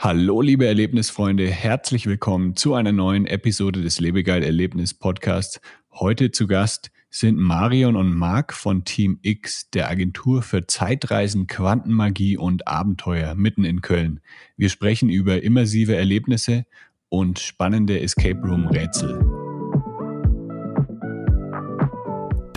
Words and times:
Hallo, 0.00 0.42
liebe 0.42 0.64
Erlebnisfreunde, 0.64 1.50
herzlich 1.50 2.06
willkommen 2.06 2.54
zu 2.54 2.74
einer 2.74 2.92
neuen 2.92 3.26
Episode 3.26 3.82
des 3.82 3.98
Lebegeil 3.98 4.44
Erlebnis 4.44 4.94
Podcasts. 4.94 5.60
Heute 5.90 6.30
zu 6.30 6.46
Gast 6.46 6.92
sind 7.10 7.36
Marion 7.36 7.96
und 7.96 8.14
Marc 8.14 8.52
von 8.52 8.84
Team 8.84 9.18
X, 9.22 9.70
der 9.70 9.90
Agentur 9.90 10.42
für 10.42 10.68
Zeitreisen, 10.68 11.48
Quantenmagie 11.48 12.36
und 12.36 12.68
Abenteuer 12.68 13.34
mitten 13.34 13.64
in 13.64 13.80
Köln. 13.80 14.20
Wir 14.56 14.68
sprechen 14.68 15.08
über 15.08 15.42
immersive 15.42 15.96
Erlebnisse 15.96 16.64
und 17.08 17.40
spannende 17.40 17.98
Escape 17.98 18.40
Room 18.40 18.68
Rätsel. 18.68 19.47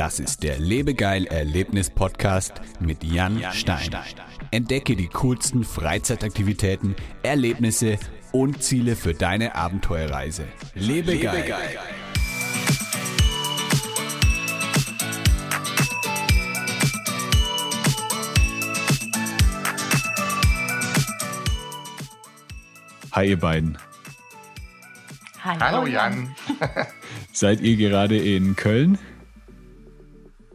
Das 0.02 0.20
ist 0.20 0.42
der 0.42 0.58
Lebegeil 0.58 1.28
Erlebnis 1.28 1.92
Podcast 1.92 2.60
mit 2.80 3.04
Jan 3.04 3.40
Stein. 3.54 3.88
Entdecke 4.50 4.96
die 4.96 5.08
coolsten 5.08 5.64
Freizeitaktivitäten, 5.64 6.96
Erlebnisse 7.22 8.00
und 8.32 8.64
Ziele 8.64 8.96
für 8.96 9.14
deine 9.14 9.54
Abenteuerreise. 9.54 10.48
Lebe, 10.74 11.12
Lebe 11.12 11.24
geil. 11.24 11.46
geil. 11.48 11.78
Hi 23.12 23.30
ihr 23.30 23.40
beiden. 23.40 23.78
Hallo, 25.44 25.60
Hallo 25.60 25.86
Jan. 25.86 26.36
Seid 27.34 27.62
ihr 27.62 27.78
gerade 27.78 28.18
in 28.18 28.56
Köln? 28.56 28.98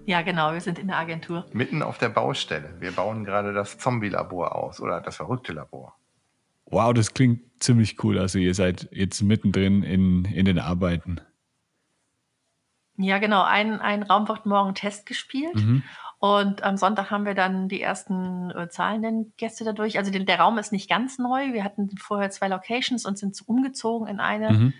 Ja, 0.06 0.22
genau, 0.22 0.52
wir 0.52 0.60
sind 0.60 0.78
in 0.78 0.86
der 0.86 0.98
Agentur. 0.98 1.46
Mitten 1.52 1.82
auf 1.82 1.98
der 1.98 2.08
Baustelle. 2.08 2.76
Wir 2.78 2.92
bauen 2.92 3.24
gerade 3.24 3.52
das 3.52 3.76
Zombie-Labor 3.76 4.54
aus 4.54 4.80
oder 4.80 5.00
das 5.00 5.16
verrückte 5.16 5.52
Labor. 5.52 5.96
Wow, 6.66 6.94
das 6.94 7.12
klingt 7.12 7.40
ziemlich 7.58 8.02
cool. 8.04 8.18
Also 8.18 8.38
ihr 8.38 8.54
seid 8.54 8.88
jetzt 8.92 9.20
mittendrin 9.22 9.82
in, 9.82 10.24
in 10.24 10.44
den 10.44 10.60
Arbeiten. 10.60 11.20
Ja, 12.96 13.18
genau. 13.18 13.42
Ein, 13.42 13.80
ein 13.80 14.04
Raum 14.04 14.28
wird 14.28 14.46
morgen 14.46 14.74
Test 14.74 15.06
gespielt. 15.06 15.56
Mhm. 15.56 15.82
Und 16.18 16.62
am 16.62 16.76
Sonntag 16.76 17.10
haben 17.10 17.24
wir 17.24 17.34
dann 17.34 17.68
die 17.68 17.82
ersten 17.82 18.50
äh, 18.52 18.68
zahlenden 18.68 19.32
Gäste 19.36 19.64
dadurch. 19.64 19.98
Also 19.98 20.12
den, 20.12 20.24
der 20.24 20.38
Raum 20.38 20.56
ist 20.58 20.70
nicht 20.70 20.88
ganz 20.88 21.18
neu. 21.18 21.52
Wir 21.52 21.64
hatten 21.64 21.90
vorher 21.98 22.30
zwei 22.30 22.46
Locations 22.46 23.04
und 23.04 23.18
sind 23.18 23.36
umgezogen 23.46 24.06
in 24.06 24.20
eine. 24.20 24.52
Mhm 24.52 24.74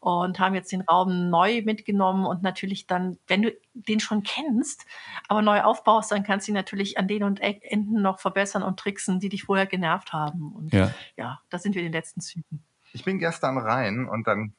und 0.00 0.38
haben 0.38 0.54
jetzt 0.54 0.72
den 0.72 0.82
Raum 0.82 1.30
neu 1.30 1.62
mitgenommen 1.62 2.26
und 2.26 2.42
natürlich 2.42 2.86
dann, 2.86 3.18
wenn 3.26 3.42
du 3.42 3.56
den 3.74 4.00
schon 4.00 4.22
kennst, 4.22 4.86
aber 5.28 5.42
neu 5.42 5.62
aufbaust, 5.62 6.12
dann 6.12 6.22
kannst 6.22 6.46
du 6.46 6.52
ihn 6.52 6.56
natürlich 6.56 6.98
an 6.98 7.08
den 7.08 7.24
und 7.24 7.40
Enden 7.40 8.02
noch 8.02 8.20
verbessern 8.20 8.62
und 8.62 8.78
tricksen, 8.78 9.20
die 9.20 9.28
dich 9.28 9.44
vorher 9.44 9.66
genervt 9.66 10.12
haben. 10.12 10.52
Und 10.52 10.72
ja, 10.72 10.92
ja 11.16 11.40
da 11.50 11.58
sind 11.58 11.74
wir 11.74 11.82
in 11.82 11.88
den 11.88 11.92
letzten 11.92 12.20
Zügen. 12.20 12.64
Ich 12.92 13.04
bin 13.04 13.18
gestern 13.18 13.58
rein 13.58 14.08
und 14.08 14.26
dann 14.26 14.54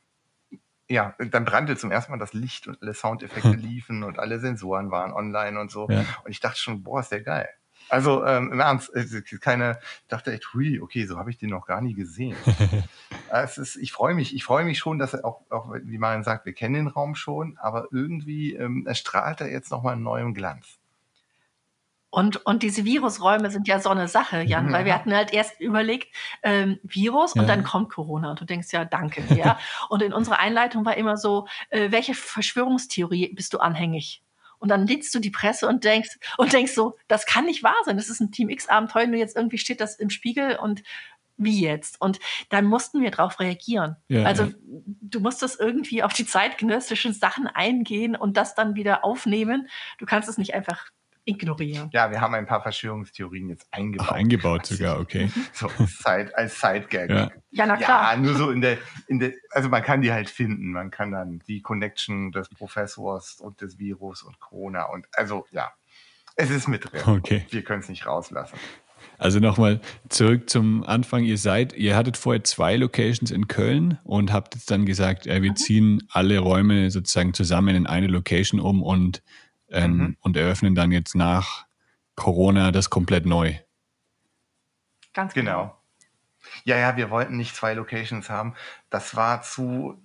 ja, 0.92 1.14
dann 1.20 1.46
brannte 1.46 1.78
zum 1.78 1.92
ersten 1.92 2.12
Mal 2.12 2.18
das 2.18 2.34
Licht 2.34 2.68
und 2.68 2.81
alle 2.81 2.96
Soundeffekte 2.96 3.52
liefen 3.56 4.03
und 4.03 4.18
alle 4.18 4.40
Sensoren 4.40 4.90
waren 4.90 5.14
online 5.14 5.59
und 5.59 5.70
so. 5.70 5.88
Ja. 5.88 6.03
Und 6.24 6.31
ich 6.31 6.40
dachte 6.40 6.59
schon, 6.59 6.81
boah, 6.81 7.00
ist 7.02 7.12
der 7.12 7.22
geil. 7.22 7.48
Also 7.90 8.23
ähm, 8.26 8.52
im 8.52 8.59
Ernst, 8.59 8.92
keine, 9.42 9.80
ich 10.02 10.08
dachte 10.08 10.32
echt, 10.32 10.54
hui, 10.54 10.80
okay, 10.80 11.06
so 11.06 11.18
habe 11.18 11.32
ich 11.32 11.38
den 11.38 11.50
noch 11.50 11.66
gar 11.66 11.82
nie 11.82 11.96
gesehen. 11.96 12.36
es 13.31 13.58
ist, 13.58 13.76
ich 13.76 13.92
freue 13.92 14.14
mich, 14.14 14.36
ich 14.36 14.44
freue 14.44 14.64
mich 14.64 14.78
schon, 14.78 15.00
dass 15.00 15.14
er 15.14 15.26
auch, 15.26 15.42
auch, 15.50 15.73
wie 15.84 15.98
man 15.98 16.23
sagt, 16.23 16.46
wir 16.46 16.54
kennen 16.54 16.76
den 16.76 16.88
Raum 16.88 17.16
schon, 17.16 17.58
aber 17.58 17.88
irgendwie 17.92 18.54
ähm, 18.54 18.88
strahlt 18.94 19.42
er 19.42 19.52
jetzt 19.52 19.72
nochmal 19.72 19.94
einen 19.94 20.04
neuen 20.04 20.34
Glanz. 20.34 20.80
Und, 22.12 22.44
und 22.46 22.64
diese 22.64 22.86
Virusräume 22.86 23.52
sind 23.52 23.68
ja 23.68 23.80
so 23.80 23.90
eine 23.90 24.08
Sache, 24.08 24.42
Jan, 24.42 24.68
ja. 24.68 24.74
weil 24.74 24.86
wir 24.86 24.96
hatten 24.96 25.14
halt 25.14 25.31
erst 25.31 25.59
überlegt, 25.59 26.08
ähm, 26.42 26.80
Virus 26.81 27.36
ja. 27.36 27.42
und 27.42 27.48
dann 27.48 27.64
kommt 27.64 27.90
Corona 27.92 28.31
und 28.31 28.42
du 28.42 28.46
denkst 28.46 28.70
ja, 28.72 28.84
danke, 28.84 29.24
ja. 29.36 29.59
und 29.90 30.02
in 30.02 30.14
unserer 30.14 30.40
Einleitung 30.40 30.86
war 30.86 30.98
immer 30.98 31.18
so, 31.18 31.48
äh, 31.70 31.92
welche 31.92 32.16
Verschwörungstheorie 32.16 33.34
bist 33.36 33.53
du 33.53 33.59
anhängig? 33.59 34.24
Und 34.59 34.70
dann 34.70 34.86
liest 34.86 35.14
du 35.16 35.20
die 35.20 35.31
Presse 35.31 35.68
und 35.68 35.84
denkst, 35.84 36.18
und 36.38 36.53
denkst 36.53 36.74
so, 36.74 36.97
das 37.08 37.25
kann 37.25 37.46
nicht 37.46 37.64
wahr 37.64 37.75
sein. 37.86 37.97
Das 37.97 38.09
ist 38.09 38.20
ein 38.20 38.31
Team 38.31 38.50
X-Abenteuer, 38.50 39.08
nur 39.08 39.20
jetzt 39.20 39.36
irgendwie 39.36 39.58
steht 39.58 39.81
das 39.81 39.96
im 39.96 40.09
Spiegel 40.09 40.58
und 40.58 40.84
wie 41.40 41.62
jetzt? 41.62 42.00
Und 42.02 42.20
dann 42.50 42.66
mussten 42.66 43.02
wir 43.02 43.12
darauf 43.12 43.40
reagieren. 43.40 43.96
Ja, 44.09 44.24
also 44.24 44.44
ja. 44.44 44.52
du 44.66 45.19
musstest 45.22 45.59
irgendwie 45.59 46.03
auf 46.03 46.14
die 46.14 46.25
zeitgenössischen 46.25 47.14
Sachen 47.14 47.48
eingehen 47.48 48.16
und 48.16 48.38
das 48.38 48.56
dann 48.56 48.75
wieder 48.75 49.03
aufnehmen. 49.06 49.69
Du 49.98 50.06
kannst 50.06 50.30
es 50.30 50.38
nicht 50.38 50.53
einfach 50.53 50.92
ignorieren. 51.29 51.90
Ja, 51.94 52.12
wir 52.12 52.22
haben 52.22 52.34
ein 52.34 52.45
paar 52.45 52.62
Verschwörungstheorien 52.62 53.50
jetzt 53.50 53.67
eingebaut. 53.72 54.07
Ach, 54.09 54.16
eingebaut 54.16 54.66
sogar, 54.66 55.00
okay. 55.00 55.29
So 55.53 55.67
als, 55.78 55.97
Side, 56.00 56.31
als 56.35 56.59
Side-Gag. 56.59 57.09
Ja. 57.09 57.31
ja, 57.51 57.66
na 57.66 57.78
klar. 57.78 58.13
Ja, 58.13 58.19
nur 58.19 58.35
so 58.35 58.51
in 58.51 58.62
der, 58.62 58.78
in 59.07 59.19
der, 59.19 59.34
also 59.51 59.69
man 59.69 59.84
kann 59.84 60.01
die 60.01 60.12
halt 60.12 60.29
finden. 60.29 60.72
Man 60.72 60.91
kann 60.91 61.12
dann 61.12 61.41
die 61.47 61.62
Connection 61.62 62.31
des 62.31 62.50
Professors 62.50 63.39
und 63.39 63.62
des 63.62 63.79
Virus 63.79 64.23
und 64.23 64.39
Corona 64.39 64.85
und, 64.85 65.07
also 65.13 65.45
ja, 65.51 65.72
es 66.35 66.50
ist 66.50 66.68
mit 66.68 66.91
drin. 66.91 67.01
Okay. 67.06 67.45
Wir 67.50 67.63
können 67.63 67.81
es 67.81 67.89
nicht 67.89 68.06
rauslassen. 68.06 68.57
Also 69.18 69.39
nochmal 69.39 69.81
zurück 70.07 70.50
zum 70.50 70.84
Anfang. 70.84 71.23
Ihr 71.23 71.38
seid, 71.38 71.73
ihr 71.73 71.95
hattet 71.95 72.16
vorher 72.16 72.44
zwei 72.44 72.78
Locations 72.78 73.31
in 73.31 73.47
Köln 73.47 74.00
und 74.03 74.31
habt 74.31 74.56
jetzt 74.56 74.72
dann 74.72 74.85
gesagt, 74.85 75.28
äh, 75.28 75.41
wir 75.41 75.51
mhm. 75.51 75.56
ziehen 75.57 76.03
alle 76.09 76.39
Räume 76.39 76.89
sozusagen 76.89 77.34
zusammen 77.34 77.75
in 77.75 77.88
eine 77.88 78.07
Location 78.07 78.59
um 78.59 78.81
und 78.81 79.22
ähm, 79.72 79.97
mhm. 79.97 80.18
und 80.22 80.38
eröffnen 80.38 80.75
dann 80.75 80.91
jetzt 80.91 81.16
nach 81.16 81.66
Corona 82.16 82.72
das 82.72 82.90
komplett 82.90 83.25
neu. 83.25 83.56
Ganz 85.13 85.34
genau. 85.34 85.62
genau. 85.62 85.80
Ja, 86.63 86.78
ja, 86.78 86.97
wir 86.97 87.09
wollten 87.09 87.38
nicht 87.38 87.56
zwei 87.56 87.74
Locations 87.74 88.30
haben. 88.30 88.56
Das 88.90 89.16
war 89.16 89.41
zu, 89.41 90.02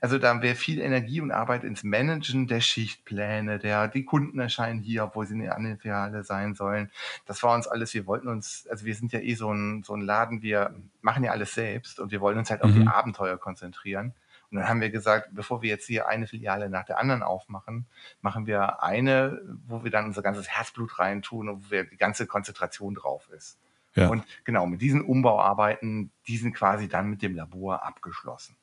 also 0.00 0.18
da 0.18 0.40
wäre 0.42 0.54
viel 0.54 0.80
Energie 0.80 1.20
und 1.20 1.30
Arbeit 1.30 1.64
ins 1.64 1.82
Managen 1.82 2.46
der 2.46 2.60
Schichtpläne, 2.60 3.58
der, 3.58 3.88
die 3.88 4.04
Kunden 4.04 4.38
erscheinen 4.38 4.80
hier, 4.80 5.04
obwohl 5.04 5.26
sie 5.26 5.34
in 5.34 5.40
der 5.40 5.56
anderen 5.56 5.78
Filiale 5.78 6.22
sein 6.24 6.54
sollen. 6.54 6.90
Das 7.26 7.42
war 7.42 7.54
uns 7.54 7.66
alles, 7.66 7.94
wir 7.94 8.06
wollten 8.06 8.28
uns, 8.28 8.66
also 8.70 8.84
wir 8.84 8.94
sind 8.94 9.12
ja 9.12 9.20
eh 9.20 9.34
so 9.34 9.52
ein, 9.52 9.82
so 9.82 9.94
ein 9.94 10.02
Laden, 10.02 10.42
wir 10.42 10.74
machen 11.00 11.24
ja 11.24 11.32
alles 11.32 11.54
selbst 11.54 12.00
und 12.00 12.10
wir 12.12 12.20
wollen 12.20 12.38
uns 12.38 12.50
halt 12.50 12.62
auf 12.62 12.70
mhm. 12.70 12.82
die 12.82 12.86
Abenteuer 12.86 13.38
konzentrieren. 13.38 14.14
Und 14.50 14.58
dann 14.58 14.68
haben 14.68 14.80
wir 14.80 14.90
gesagt, 14.90 15.28
bevor 15.32 15.62
wir 15.62 15.68
jetzt 15.68 15.86
hier 15.86 16.08
eine 16.08 16.26
Filiale 16.26 16.68
nach 16.68 16.84
der 16.84 16.98
anderen 16.98 17.22
aufmachen, 17.22 17.86
machen 18.20 18.46
wir 18.46 18.82
eine, 18.82 19.40
wo 19.66 19.84
wir 19.84 19.90
dann 19.90 20.06
unser 20.06 20.22
ganzes 20.22 20.48
Herzblut 20.48 20.98
reintun 20.98 21.48
und 21.48 21.66
wo 21.66 21.70
wir 21.70 21.84
die 21.84 21.96
ganze 21.96 22.26
Konzentration 22.26 22.94
drauf 22.94 23.28
ist. 23.36 23.58
Ja. 23.94 24.08
Und 24.08 24.24
genau, 24.44 24.66
mit 24.66 24.80
diesen 24.80 25.02
Umbauarbeiten, 25.02 26.10
die 26.26 26.36
sind 26.36 26.54
quasi 26.54 26.88
dann 26.88 27.10
mit 27.10 27.22
dem 27.22 27.34
Labor 27.34 27.84
abgeschlossen. 27.84 28.56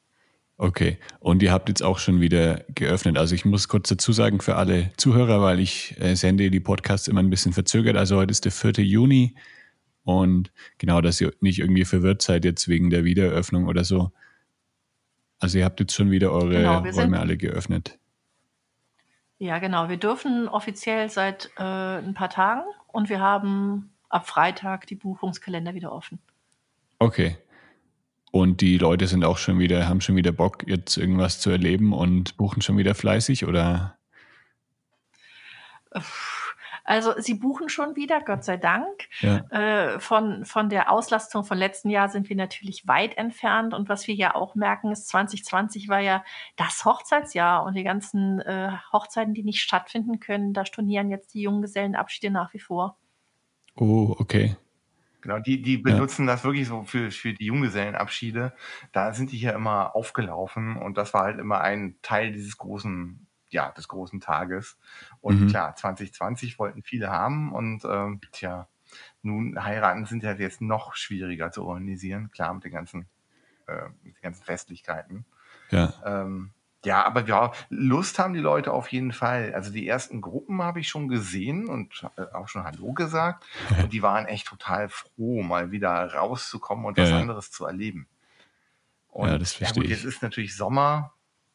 Okay, 0.59 0.97
und 1.20 1.44
ihr 1.44 1.52
habt 1.52 1.70
jetzt 1.70 1.84
auch 1.84 2.00
schon 2.00 2.20
wieder 2.20 2.66
geöffnet. 2.74 3.18
Also 3.18 3.36
ich 3.36 3.46
muss 3.46 3.68
kurz 3.68 3.90
dazu 3.90 4.12
sagen 4.12 4.42
für 4.42 4.56
alle 4.56 4.92
Zuhörer, 4.97 5.40
weil 5.42 5.59
ich 5.59 5.96
äh, 6.02 6.16
sende 6.16 6.50
die 6.50 6.59
Podcasts 6.59 7.08
immer 7.08 7.22
ein 7.22 7.30
bisschen 7.30 7.53
verzögert. 7.53 7.96
Also 7.96 8.18
heute 8.18 8.31
ist 8.31 8.44
der 8.44 8.52
4. 8.52 8.84
Juni 8.84 9.36
und 10.03 10.52
genau, 10.80 11.00
dass 11.02 11.22
ihr 11.22 11.31
nicht 11.42 11.59
irgendwie 11.59 11.86
verwirrt 11.86 12.24
seid 12.24 12.44
jetzt 12.44 12.68
wegen 12.68 12.90
der 12.90 13.03
Wiedereröffnung 13.03 13.68
oder 13.68 13.84
so. 13.84 14.12
Also 15.40 15.58
ihr 15.58 15.66
habt 15.66 15.80
jetzt 15.80 15.94
schon 15.94 16.12
wieder 16.12 16.31
eure 16.31 16.50
genau, 16.50 16.80
Räume 16.80 17.20
alle 17.20 17.38
geöffnet. 17.38 18.00
Ja, 19.40 19.59
genau. 19.59 19.90
Wir 19.90 19.98
dürfen 19.98 20.48
offiziell 20.48 21.09
seit 21.09 21.52
äh, 21.58 21.64
ein 21.64 22.16
paar 22.16 22.30
Tagen 22.30 22.64
und 22.88 23.09
wir 23.09 23.20
haben 23.20 23.92
ab 24.09 24.28
Freitag 24.28 24.88
die 24.88 24.96
Buchungskalender 24.96 25.76
wieder 25.76 25.92
offen. 25.92 26.20
Okay. 27.00 27.38
Und 28.31 28.62
die 28.62 28.78
Leute 28.78 29.08
sind 29.08 29.24
auch 29.24 29.38
schon 29.38 29.59
wieder, 29.59 29.88
haben 29.88 30.02
schon 30.02 30.16
wieder 30.16 30.31
Bock, 30.31 30.68
jetzt 30.68 30.97
irgendwas 30.97 31.40
zu 31.40 31.50
erleben 31.50 31.94
und 31.94 32.36
buchen 32.38 32.62
schon 32.62 32.78
wieder 32.78 32.96
fleißig 32.96 33.46
oder? 33.46 33.97
Also 36.88 37.14
sie 37.18 37.34
buchen 37.34 37.68
schon 37.68 37.98
wieder, 37.98 38.22
Gott 38.22 38.46
sei 38.46 38.56
Dank. 38.56 39.09
Ja. 39.20 39.40
Äh, 39.50 40.00
von, 40.00 40.46
von 40.46 40.70
der 40.70 40.90
Auslastung 40.90 41.44
von 41.44 41.58
letzten 41.58 41.90
Jahr 41.90 42.08
sind 42.08 42.30
wir 42.30 42.38
natürlich 42.38 42.88
weit 42.88 43.17
entfernt. 43.17 43.73
Und 43.73 43.90
was 43.90 44.08
wir 44.08 44.16
ja 44.16 44.34
auch 44.35 44.56
merken, 44.56 44.94
ist, 44.94 45.09
2020 45.09 45.90
war 45.90 46.00
ja 46.00 46.23
das 46.56 46.85
Hochzeitsjahr 46.85 47.66
und 47.66 47.76
die 47.76 47.84
ganzen 47.84 48.40
äh, 48.40 48.72
Hochzeiten, 48.94 49.34
die 49.34 49.44
nicht 49.44 49.59
stattfinden 49.59 50.22
können, 50.22 50.53
da 50.53 50.66
stornieren 50.66 51.09
jetzt 51.11 51.34
die 51.34 51.41
Junggesellenabschiede 51.41 52.32
nach 52.32 52.53
wie 52.53 52.59
vor. 52.59 52.97
Oh, 53.76 54.16
okay. 54.17 54.56
Genau, 55.20 55.40
die, 55.40 55.61
die 55.61 55.78
benutzen 55.78 56.26
ja. 56.26 56.35
das 56.35 56.46
wirklich 56.46 56.70
so 56.70 56.84
für, 56.84 57.11
für 57.11 57.34
die 57.34 57.47
Junggesellenabschiede. 57.47 58.53
Da 58.94 59.11
sind 59.11 59.34
die 59.34 59.38
hier 59.38 59.53
immer 59.53 59.94
aufgelaufen 59.94 60.78
und 60.78 60.97
das 60.97 61.14
war 61.14 61.23
halt 61.23 61.40
immer 61.40 61.59
ein 61.59 61.97
Teil 62.02 62.32
dieses 62.32 62.58
großen 62.58 63.27
ja, 63.49 63.72
des 63.72 63.88
großen 63.88 64.20
Tages. 64.20 64.78
Und 65.22 65.41
mhm. 65.41 65.47
klar, 65.47 65.76
2020 65.76 66.59
wollten 66.59 66.84
viele 66.84 67.09
haben 67.09 67.52
und 67.53 67.84
ähm, 67.85 68.22
tja, 68.32 68.67
nun 69.22 69.64
heiraten 69.64 70.05
sind 70.05 70.23
ja 70.23 70.34
jetzt 70.34 70.61
noch 70.61 70.96
schwieriger 70.96 71.52
zu 71.52 71.66
organisieren, 71.66 72.32
klar 72.32 72.53
mit 72.53 72.64
den 72.64 72.72
ganzen, 72.72 73.08
äh, 73.67 73.90
mit 74.03 74.17
den 74.17 74.22
ganzen 74.22 74.44
Festlichkeiten. 74.46 75.26
Ja. 75.72 75.94
Ähm, 76.05 76.53
Ja, 76.85 77.03
aber 77.05 77.26
ja, 77.28 77.52
Lust 77.70 78.20
haben 78.20 78.34
die 78.34 78.40
Leute 78.40 78.72
auf 78.72 78.90
jeden 78.91 79.11
Fall. 79.11 79.53
Also 79.53 79.72
die 79.72 79.88
ersten 79.88 80.22
Gruppen 80.22 80.61
habe 80.61 80.79
ich 80.79 80.88
schon 80.88 81.08
gesehen 81.09 81.67
und 81.67 82.03
äh, 82.17 82.22
auch 82.34 82.47
schon 82.47 82.64
Hallo 82.64 82.94
gesagt. 82.94 83.46
Und 83.82 83.91
die 83.91 84.02
waren 84.03 84.26
echt 84.28 84.47
total 84.47 84.88
froh, 84.90 85.41
mal 85.44 85.72
wieder 85.72 86.14
rauszukommen 86.14 86.85
und 86.85 86.97
was 86.97 87.09
Ja. 87.09 87.20
anderes 87.20 87.52
zu 87.52 87.66
erleben. 87.66 88.08
Und 89.09 89.29
Ja, 89.29 89.38
das 89.38 89.53
ja 89.53 89.58
verstehe 89.59 89.84
gut, 89.84 89.91
ich. 89.91 89.91
jetzt 89.91 90.05
ist 90.05 90.22
natürlich 90.22 90.55
Sommer, 90.55 91.14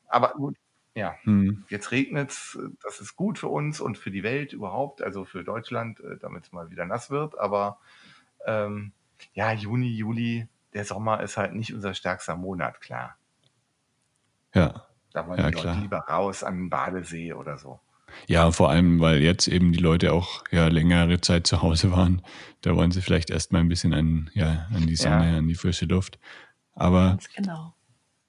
aber 0.08 0.32
gut, 0.34 0.56
ja, 0.94 1.14
Hm. 1.22 1.64
jetzt 1.68 1.90
regnet's. 1.90 2.58
Das 2.82 3.00
ist 3.00 3.16
gut 3.16 3.38
für 3.38 3.48
uns 3.48 3.80
und 3.80 3.98
für 3.98 4.10
die 4.10 4.22
Welt 4.22 4.52
überhaupt, 4.52 5.02
also 5.02 5.24
für 5.24 5.44
Deutschland, 5.44 6.00
äh, 6.00 6.18
damit 6.18 6.44
es 6.44 6.52
mal 6.52 6.70
wieder 6.70 6.84
nass 6.86 7.10
wird. 7.10 7.38
Aber 7.38 7.78
ähm, 8.46 8.92
ja, 9.34 9.52
Juni, 9.52 9.88
Juli, 9.88 10.48
der 10.74 10.84
Sommer 10.84 11.22
ist 11.22 11.36
halt 11.36 11.54
nicht 11.54 11.72
unser 11.74 11.94
stärkster 11.94 12.36
Monat, 12.36 12.80
klar. 12.80 13.16
Ja. 14.54 14.86
Da 15.12 15.26
wollen 15.26 15.38
Ja, 15.38 15.48
die 15.50 15.54
Leute 15.56 15.68
klar. 15.68 15.80
lieber 15.80 15.98
raus 15.98 16.42
an 16.44 16.56
den 16.56 16.70
Badesee 16.70 17.32
oder 17.34 17.58
so. 17.58 17.80
Ja, 18.26 18.50
vor 18.50 18.68
allem, 18.70 19.00
weil 19.00 19.22
jetzt 19.22 19.48
eben 19.48 19.72
die 19.72 19.78
Leute 19.78 20.12
auch 20.12 20.44
ja 20.50 20.68
längere 20.68 21.20
Zeit 21.20 21.46
zu 21.46 21.62
Hause 21.62 21.92
waren. 21.92 22.22
Da 22.60 22.76
wollen 22.76 22.90
sie 22.90 23.00
vielleicht 23.00 23.30
erstmal 23.30 23.62
ein 23.62 23.68
bisschen 23.68 23.94
an, 23.94 24.30
ja, 24.34 24.66
an 24.74 24.86
die 24.86 24.96
Sonne, 24.96 25.30
Ja. 25.32 25.38
an 25.38 25.48
die 25.48 25.54
frische 25.54 25.86
Luft. 25.86 26.18
Aber 26.74 27.10
Ganz 27.10 27.28
genau. 27.32 27.74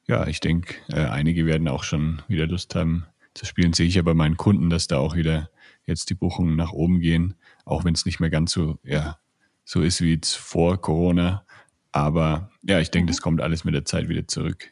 Ja, 0.07 0.27
ich 0.27 0.39
denke, 0.39 0.75
äh, 0.89 1.05
einige 1.05 1.45
werden 1.45 1.67
auch 1.67 1.83
schon 1.83 2.21
wieder 2.27 2.47
Lust 2.47 2.75
haben 2.75 3.05
zu 3.33 3.45
spielen. 3.45 3.73
Sehe 3.73 3.87
ich 3.87 3.95
ja 3.95 4.01
bei 4.01 4.13
meinen 4.13 4.37
Kunden, 4.37 4.69
dass 4.69 4.87
da 4.87 4.97
auch 4.97 5.15
wieder 5.15 5.49
jetzt 5.85 6.09
die 6.09 6.15
Buchungen 6.15 6.55
nach 6.55 6.71
oben 6.71 6.99
gehen, 6.99 7.35
auch 7.65 7.83
wenn 7.83 7.93
es 7.93 8.05
nicht 8.05 8.19
mehr 8.19 8.29
ganz 8.29 8.51
so, 8.51 8.79
ja, 8.83 9.17
so 9.65 9.81
ist 9.81 10.01
wie 10.01 10.13
jetzt 10.13 10.35
vor 10.35 10.79
Corona. 10.81 11.45
Aber 11.91 12.49
ja, 12.63 12.79
ich 12.79 12.91
denke, 12.91 13.11
das 13.11 13.21
kommt 13.21 13.41
alles 13.41 13.63
mit 13.63 13.73
der 13.73 13.85
Zeit 13.85 14.09
wieder 14.09 14.27
zurück. 14.27 14.71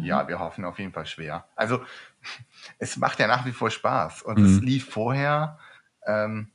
Ja, 0.00 0.28
wir 0.28 0.38
hoffen 0.38 0.64
auf 0.64 0.78
jeden 0.78 0.92
Fall 0.92 1.06
schwer. 1.06 1.48
Also 1.56 1.82
es 2.78 2.96
macht 2.96 3.18
ja 3.18 3.26
nach 3.26 3.44
wie 3.46 3.52
vor 3.52 3.70
Spaß 3.70 4.22
und 4.22 4.38
Mhm. 4.38 4.44
es 4.44 4.60
lief 4.60 4.88
vorher. 4.88 5.58
Ähm, 6.06 6.50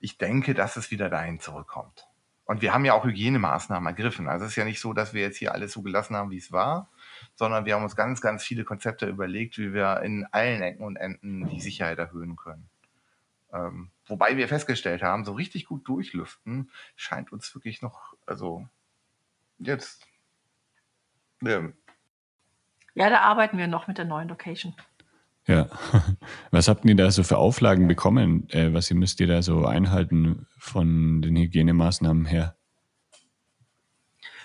ich 0.00 0.18
denke, 0.18 0.54
dass 0.54 0.76
es 0.76 0.90
wieder 0.90 1.08
dahin 1.08 1.40
zurückkommt. 1.40 2.05
Und 2.46 2.62
wir 2.62 2.72
haben 2.72 2.84
ja 2.84 2.94
auch 2.94 3.04
Hygienemaßnahmen 3.04 3.88
ergriffen. 3.88 4.28
Also 4.28 4.44
es 4.44 4.52
ist 4.52 4.56
ja 4.56 4.64
nicht 4.64 4.80
so, 4.80 4.92
dass 4.92 5.12
wir 5.12 5.20
jetzt 5.20 5.36
hier 5.36 5.52
alles 5.52 5.72
so 5.72 5.82
gelassen 5.82 6.14
haben, 6.14 6.30
wie 6.30 6.36
es 6.36 6.52
war, 6.52 6.88
sondern 7.34 7.64
wir 7.64 7.74
haben 7.74 7.82
uns 7.82 7.96
ganz, 7.96 8.20
ganz 8.20 8.44
viele 8.44 8.64
Konzepte 8.64 9.06
überlegt, 9.06 9.58
wie 9.58 9.74
wir 9.74 10.00
in 10.02 10.26
allen 10.30 10.62
Ecken 10.62 10.84
und 10.84 10.96
Enden 10.96 11.48
die 11.48 11.60
Sicherheit 11.60 11.98
erhöhen 11.98 12.36
können. 12.36 12.70
Ähm, 13.52 13.90
wobei 14.06 14.36
wir 14.36 14.46
festgestellt 14.46 15.02
haben, 15.02 15.24
so 15.24 15.32
richtig 15.32 15.66
gut 15.66 15.88
durchlüften 15.88 16.70
scheint 16.94 17.32
uns 17.32 17.52
wirklich 17.54 17.82
noch, 17.82 18.14
also 18.26 18.68
jetzt, 19.58 20.06
ähm, 21.44 21.74
Ja, 22.94 23.10
da 23.10 23.20
arbeiten 23.22 23.58
wir 23.58 23.66
noch 23.66 23.88
mit 23.88 23.98
der 23.98 24.04
neuen 24.04 24.28
Location. 24.28 24.74
Ja. 25.46 25.68
Was 26.50 26.68
habt 26.68 26.84
ihr 26.84 26.96
da 26.96 27.10
so 27.10 27.22
für 27.22 27.38
Auflagen 27.38 27.86
bekommen? 27.86 28.48
Äh, 28.50 28.72
was 28.72 28.90
ihr 28.90 28.96
müsst 28.96 29.20
ihr 29.20 29.28
da 29.28 29.42
so 29.42 29.64
einhalten 29.64 30.46
von 30.58 31.22
den 31.22 31.36
Hygienemaßnahmen 31.36 32.26
her? 32.26 32.56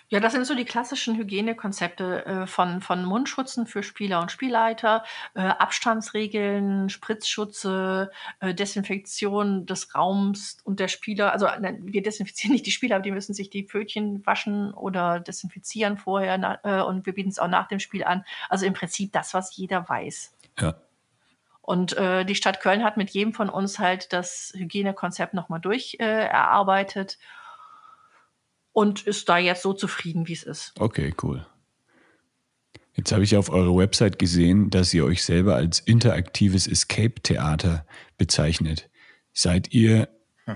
Ja, 0.09 0.19
das 0.19 0.33
sind 0.33 0.45
so 0.45 0.55
die 0.55 0.65
klassischen 0.65 1.17
Hygienekonzepte 1.17 2.25
äh, 2.25 2.45
von, 2.45 2.81
von 2.81 3.05
Mundschutzen 3.05 3.65
für 3.65 3.81
Spieler 3.81 4.19
und 4.21 4.29
Spielleiter, 4.29 5.05
äh, 5.35 5.39
Abstandsregeln, 5.39 6.89
Spritzschutze, 6.89 8.11
Desinfektion 8.43 9.65
des 9.65 9.95
Raums 9.95 10.57
und 10.65 10.81
der 10.81 10.89
Spieler. 10.89 11.31
Also 11.31 11.47
ne, 11.61 11.79
wir 11.81 12.03
desinfizieren 12.03 12.51
nicht 12.53 12.65
die 12.65 12.71
Spieler, 12.71 12.97
aber 12.97 13.03
die 13.03 13.11
müssen 13.11 13.33
sich 13.33 13.49
die 13.49 13.63
Pfötchen 13.63 14.23
waschen 14.25 14.73
oder 14.73 15.21
desinfizieren 15.21 15.97
vorher 15.97 16.59
und 16.85 17.05
wir 17.05 17.13
bieten 17.13 17.29
es 17.29 17.39
auch 17.39 17.47
nach 17.47 17.69
dem 17.69 17.79
Spiel 17.79 18.03
an. 18.03 18.25
Also 18.49 18.65
im 18.65 18.73
Prinzip 18.73 19.13
das, 19.13 19.33
was 19.33 19.55
jeder 19.55 19.87
weiß. 19.87 20.35
Ja. 20.59 20.75
Und 21.71 21.95
äh, 21.95 22.25
die 22.25 22.35
Stadt 22.35 22.59
Köln 22.59 22.83
hat 22.83 22.97
mit 22.97 23.11
jedem 23.11 23.31
von 23.31 23.47
uns 23.47 23.79
halt 23.79 24.11
das 24.11 24.51
Hygienekonzept 24.57 25.33
nochmal 25.33 25.61
durch 25.61 25.95
äh, 26.01 26.03
erarbeitet 26.03 27.17
und 28.73 29.07
ist 29.07 29.29
da 29.29 29.37
jetzt 29.37 29.61
so 29.61 29.71
zufrieden, 29.71 30.27
wie 30.27 30.33
es 30.33 30.43
ist. 30.43 30.73
Okay, 30.77 31.13
cool. 31.23 31.47
Jetzt 32.95 33.13
habe 33.13 33.23
ich 33.23 33.37
auf 33.37 33.49
eurer 33.49 33.73
Website 33.73 34.19
gesehen, 34.19 34.69
dass 34.69 34.93
ihr 34.93 35.05
euch 35.05 35.23
selber 35.23 35.55
als 35.55 35.79
interaktives 35.79 36.67
Escape-Theater 36.67 37.85
bezeichnet. 38.17 38.89
Seid 39.31 39.71
ihr 39.71 40.09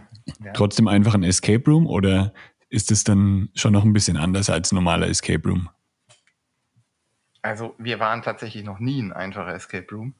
Ja. 0.43 0.51
trotzdem 0.51 0.89
einfach 0.89 1.13
ein 1.13 1.23
Escape 1.23 1.63
Room 1.65 1.87
oder 1.87 2.33
ist 2.67 2.91
es 2.91 3.05
dann 3.05 3.51
schon 3.55 3.71
noch 3.71 3.85
ein 3.85 3.93
bisschen 3.93 4.17
anders 4.17 4.49
als 4.49 4.73
normaler 4.73 5.07
Escape 5.07 5.47
Room? 5.47 5.69
Also 7.41 7.73
wir 7.77 8.01
waren 8.01 8.21
tatsächlich 8.21 8.65
noch 8.65 8.79
nie 8.79 9.01
ein 9.01 9.13
einfacher 9.13 9.53
Escape 9.53 9.87
Room. 9.95 10.15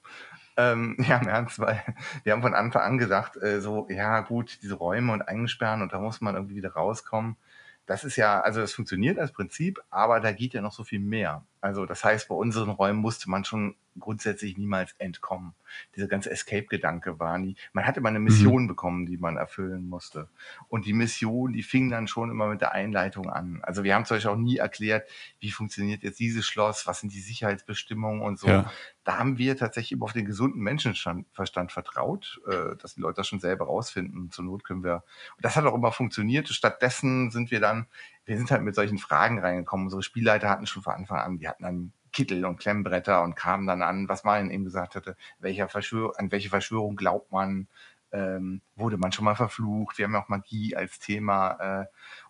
Ähm, 0.57 0.96
ja, 1.07 1.18
im 1.18 1.28
Ernst, 1.28 1.60
weil 1.60 1.84
wir 2.24 2.34
haben 2.34 2.42
von 2.42 2.54
Anfang 2.54 2.81
an 2.81 2.98
gesagt, 2.98 3.42
äh, 3.42 3.62
so, 3.62 3.88
ja 3.90 4.22
gut, 4.22 4.60
diese 4.62 4.75
Räume 4.75 5.13
und 5.13 5.22
eingesperren 5.22 5.81
und 5.81 5.94
da 5.94 6.00
muss 6.00 6.22
man 6.22 6.36
irgendwie 6.36 6.56
wieder 6.56 6.74
rauskommen. 6.74 7.38
Das 7.86 8.04
ist 8.04 8.16
ja, 8.16 8.42
also 8.42 8.62
das 8.62 8.74
funktioniert 8.74 9.19
als 9.19 9.31
Prinzip, 9.31 9.80
aber 9.92 10.19
da 10.19 10.31
geht 10.31 10.54
ja 10.54 10.62
noch 10.62 10.72
so 10.72 10.84
viel 10.84 11.00
mehr. 11.00 11.44
Also 11.66 11.88
das 11.88 12.04
heißt, 12.04 12.28
bei 12.28 12.36
unseren 12.36 12.70
Räumen 12.70 13.00
musste 13.00 13.28
man 13.28 13.44
schon 13.44 13.74
grundsätzlich 14.00 14.56
niemals 14.56 14.94
entkommen. 15.00 15.56
Dieser 15.96 16.08
ganze 16.08 16.30
Escape-Gedanke 16.30 17.20
war 17.20 17.40
nie. 17.40 17.56
Man 17.74 17.88
hatte 17.88 18.02
mal 18.02 18.10
eine 18.10 18.20
Mission 18.20 18.68
bekommen, 18.68 19.08
die 19.08 19.18
man 19.18 19.36
erfüllen 19.36 19.90
musste. 19.90 20.30
Und 20.68 20.86
die 20.86 20.94
Mission, 20.94 21.54
die 21.54 21.64
fing 21.64 21.90
dann 21.90 22.08
schon 22.08 22.30
immer 22.30 22.48
mit 22.48 22.62
der 22.62 22.74
Einleitung 22.74 23.32
an. 23.32 23.62
Also 23.64 23.84
wir 23.84 23.96
haben 23.96 24.06
zum 24.06 24.18
Beispiel 24.18 24.32
auch 24.32 24.38
nie 24.38 24.58
erklärt, 24.58 25.10
wie 25.40 25.50
funktioniert 25.50 26.04
jetzt 26.04 26.20
dieses 26.20 26.46
Schloss, 26.46 26.86
was 26.86 27.00
sind 27.00 27.14
die 27.14 27.20
Sicherheitsbestimmungen 27.20 28.22
und 28.22 28.38
so. 28.38 28.48
Ja. 28.48 28.72
Da 29.04 29.18
haben 29.18 29.40
wir 29.40 29.58
tatsächlich 29.58 29.94
immer 29.94 30.06
auf 30.06 30.14
den 30.14 30.26
gesunden 30.26 30.62
Menschenverstand 30.62 31.72
vertraut, 31.72 32.42
äh, 32.48 32.76
dass 32.80 32.94
die 32.94 33.02
Leute 33.02 33.18
das 33.18 33.28
schon 33.28 33.40
selber 33.40 33.66
rausfinden. 33.66 34.30
Zur 34.30 34.46
Not 34.46 34.64
können 34.64 34.84
wir. 34.84 35.04
Und 35.36 35.46
das 35.46 35.56
hat 35.56 35.66
auch 35.66 35.74
immer 35.74 35.92
funktioniert. 35.92 36.48
Stattdessen 36.50 37.32
sind 37.32 37.50
wir 37.50 37.60
dann, 37.60 37.88
wir 38.25 38.38
sind 38.38 38.51
halt 38.51 38.63
mit 38.63 38.75
solchen 38.75 38.98
Fragen 38.98 39.39
reingekommen. 39.39 39.86
Unsere 39.86 40.04
Spielleiter 40.04 40.50
hatten 40.50 40.66
schon 40.68 40.83
von 40.83 40.94
Anfang 40.94 41.19
an, 41.19 41.38
die 41.38 41.48
hatten 41.48 41.63
dann 41.63 41.94
Kittel 42.12 42.45
und 42.45 42.57
Klemmbretter 42.60 43.24
und 43.24 43.36
kamen 43.36 43.68
dann 43.68 43.81
an, 43.81 44.07
was 44.10 44.24
Marian 44.24 44.50
eben 44.50 44.63
gesagt 44.63 44.95
hatte, 44.95 45.16
welcher 45.39 45.68
Verschwör 45.68 46.13
an 46.18 46.31
welche 46.31 46.50
Verschwörung 46.50 46.95
glaubt 46.95 47.31
man, 47.31 47.68
ähm, 48.12 48.62
wurde 48.75 48.98
man 48.98 49.12
schon 49.12 49.25
mal 49.25 49.36
verflucht, 49.36 49.98
wir 49.98 50.06
haben 50.06 50.13
ja 50.13 50.24
auch 50.24 50.30
Magie 50.30 50.75
als 50.75 51.00
Thema. 51.00 51.81
Äh, 51.81 51.86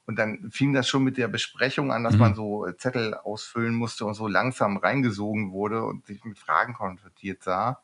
und 0.06 0.18
dann 0.18 0.50
fing 0.52 0.74
das 0.74 0.88
schon 0.88 1.04
mit 1.04 1.18
der 1.18 1.28
Besprechung 1.28 1.92
an, 1.92 2.04
dass 2.04 2.16
Mhm. 2.16 2.20
man 2.20 2.36
so 2.36 2.66
äh, 2.66 2.76
Zettel 2.78 3.14
ausfüllen 3.14 3.76
musste 3.76 4.06
und 4.06 4.16
so 4.16 4.28
langsam 4.28 4.78
reingesogen 4.78 5.52
wurde 5.52 5.84
und 5.84 6.06
sich 6.08 6.24
mit 6.24 6.40
Fragen 6.40 6.74
konfrontiert 6.74 7.44
sah. 7.44 7.82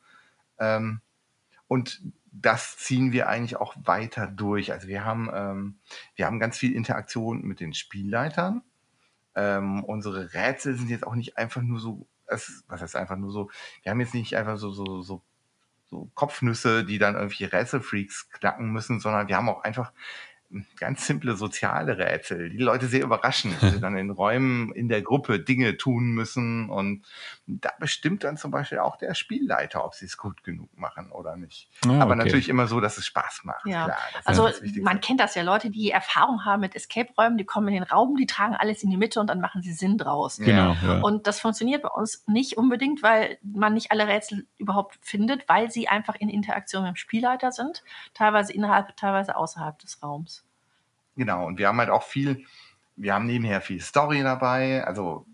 Ähm, 0.59 1.01
und 1.67 2.01
das 2.31 2.77
ziehen 2.77 3.11
wir 3.11 3.27
eigentlich 3.27 3.57
auch 3.57 3.75
weiter 3.83 4.27
durch. 4.27 4.71
Also 4.71 4.87
wir 4.87 5.03
haben, 5.03 5.29
ähm, 5.33 5.79
wir 6.15 6.25
haben 6.25 6.39
ganz 6.39 6.57
viel 6.57 6.73
Interaktion 6.73 7.41
mit 7.41 7.59
den 7.59 7.73
Spielleitern. 7.73 8.63
Ähm, 9.35 9.83
unsere 9.83 10.33
Rätsel 10.33 10.75
sind 10.75 10.89
jetzt 10.89 11.05
auch 11.05 11.15
nicht 11.15 11.37
einfach 11.37 11.61
nur 11.61 11.79
so, 11.79 12.07
es, 12.27 12.63
was 12.67 12.81
heißt 12.81 12.95
einfach 12.95 13.17
nur 13.17 13.31
so, 13.31 13.49
wir 13.83 13.91
haben 13.91 13.99
jetzt 13.99 14.13
nicht 14.13 14.35
einfach 14.37 14.57
so, 14.57 14.71
so, 14.71 15.01
so, 15.01 15.21
so 15.85 16.09
Kopfnüsse, 16.13 16.85
die 16.85 16.97
dann 16.97 17.15
irgendwie 17.15 17.43
Rätselfreaks 17.43 18.29
knacken 18.29 18.71
müssen, 18.71 19.01
sondern 19.01 19.27
wir 19.27 19.35
haben 19.35 19.49
auch 19.49 19.63
einfach 19.63 19.91
ganz 20.77 21.05
simple 21.07 21.35
soziale 21.35 21.97
Rätsel, 21.97 22.49
die, 22.49 22.57
die 22.57 22.63
Leute 22.63 22.87
sehr 22.87 23.03
überraschen, 23.03 23.55
die 23.61 23.79
dann 23.81 23.97
in 23.97 24.11
Räumen 24.11 24.71
in 24.73 24.89
der 24.89 25.01
Gruppe 25.01 25.39
Dinge 25.39 25.77
tun 25.77 26.11
müssen 26.11 26.69
und 26.69 27.05
da 27.47 27.71
bestimmt 27.79 28.23
dann 28.23 28.37
zum 28.37 28.51
Beispiel 28.51 28.79
auch 28.79 28.97
der 28.97 29.13
Spielleiter, 29.13 29.83
ob 29.83 29.93
sie 29.93 30.05
es 30.05 30.17
gut 30.17 30.43
genug 30.43 30.69
machen 30.77 31.11
oder 31.11 31.35
nicht. 31.35 31.69
Ah, 31.85 32.01
Aber 32.01 32.13
okay. 32.13 32.15
natürlich 32.15 32.49
immer 32.49 32.67
so, 32.67 32.79
dass 32.79 32.97
es 32.97 33.05
Spaß 33.05 33.41
macht. 33.43 33.65
Ja. 33.65 33.85
Klar, 33.85 33.99
Also 34.25 34.49
man 34.81 35.01
kennt 35.01 35.19
das 35.19 35.35
ja, 35.35 35.43
Leute, 35.43 35.69
die 35.69 35.91
Erfahrung 35.91 36.45
haben 36.45 36.61
mit 36.61 36.75
Escape-Räumen, 36.75 37.37
die 37.37 37.45
kommen 37.45 37.67
in 37.69 37.75
den 37.75 37.83
Raum, 37.83 38.15
die 38.15 38.27
tragen 38.27 38.55
alles 38.55 38.83
in 38.83 38.89
die 38.89 38.97
Mitte 38.97 39.19
und 39.19 39.27
dann 39.27 39.41
machen 39.41 39.61
sie 39.61 39.73
Sinn 39.73 39.97
draus. 39.97 40.37
Ja. 40.37 40.45
Genau, 40.45 40.75
ja. 40.83 41.01
Und 41.01 41.27
das 41.27 41.39
funktioniert 41.39 41.81
bei 41.81 41.89
uns 41.89 42.23
nicht 42.27 42.57
unbedingt, 42.57 43.03
weil 43.03 43.37
man 43.41 43.73
nicht 43.73 43.91
alle 43.91 44.07
Rätsel 44.07 44.45
überhaupt 44.57 44.97
findet, 45.01 45.47
weil 45.47 45.71
sie 45.71 45.87
einfach 45.87 46.15
in 46.15 46.29
Interaktion 46.29 46.83
mit 46.83 46.93
dem 46.93 46.95
Spielleiter 46.95 47.51
sind, 47.51 47.83
teilweise 48.13 48.53
innerhalb, 48.53 48.95
teilweise 48.97 49.35
außerhalb 49.35 49.79
des 49.79 50.01
Raums. 50.03 50.40
Genau, 51.15 51.45
und 51.45 51.57
wir 51.57 51.67
haben 51.67 51.79
halt 51.79 51.89
auch 51.89 52.03
viel, 52.03 52.45
wir 52.95 53.13
haben 53.13 53.25
nebenher 53.25 53.61
viel 53.61 53.81
Story 53.81 54.21
dabei. 54.23 54.83
Also, 54.85 55.25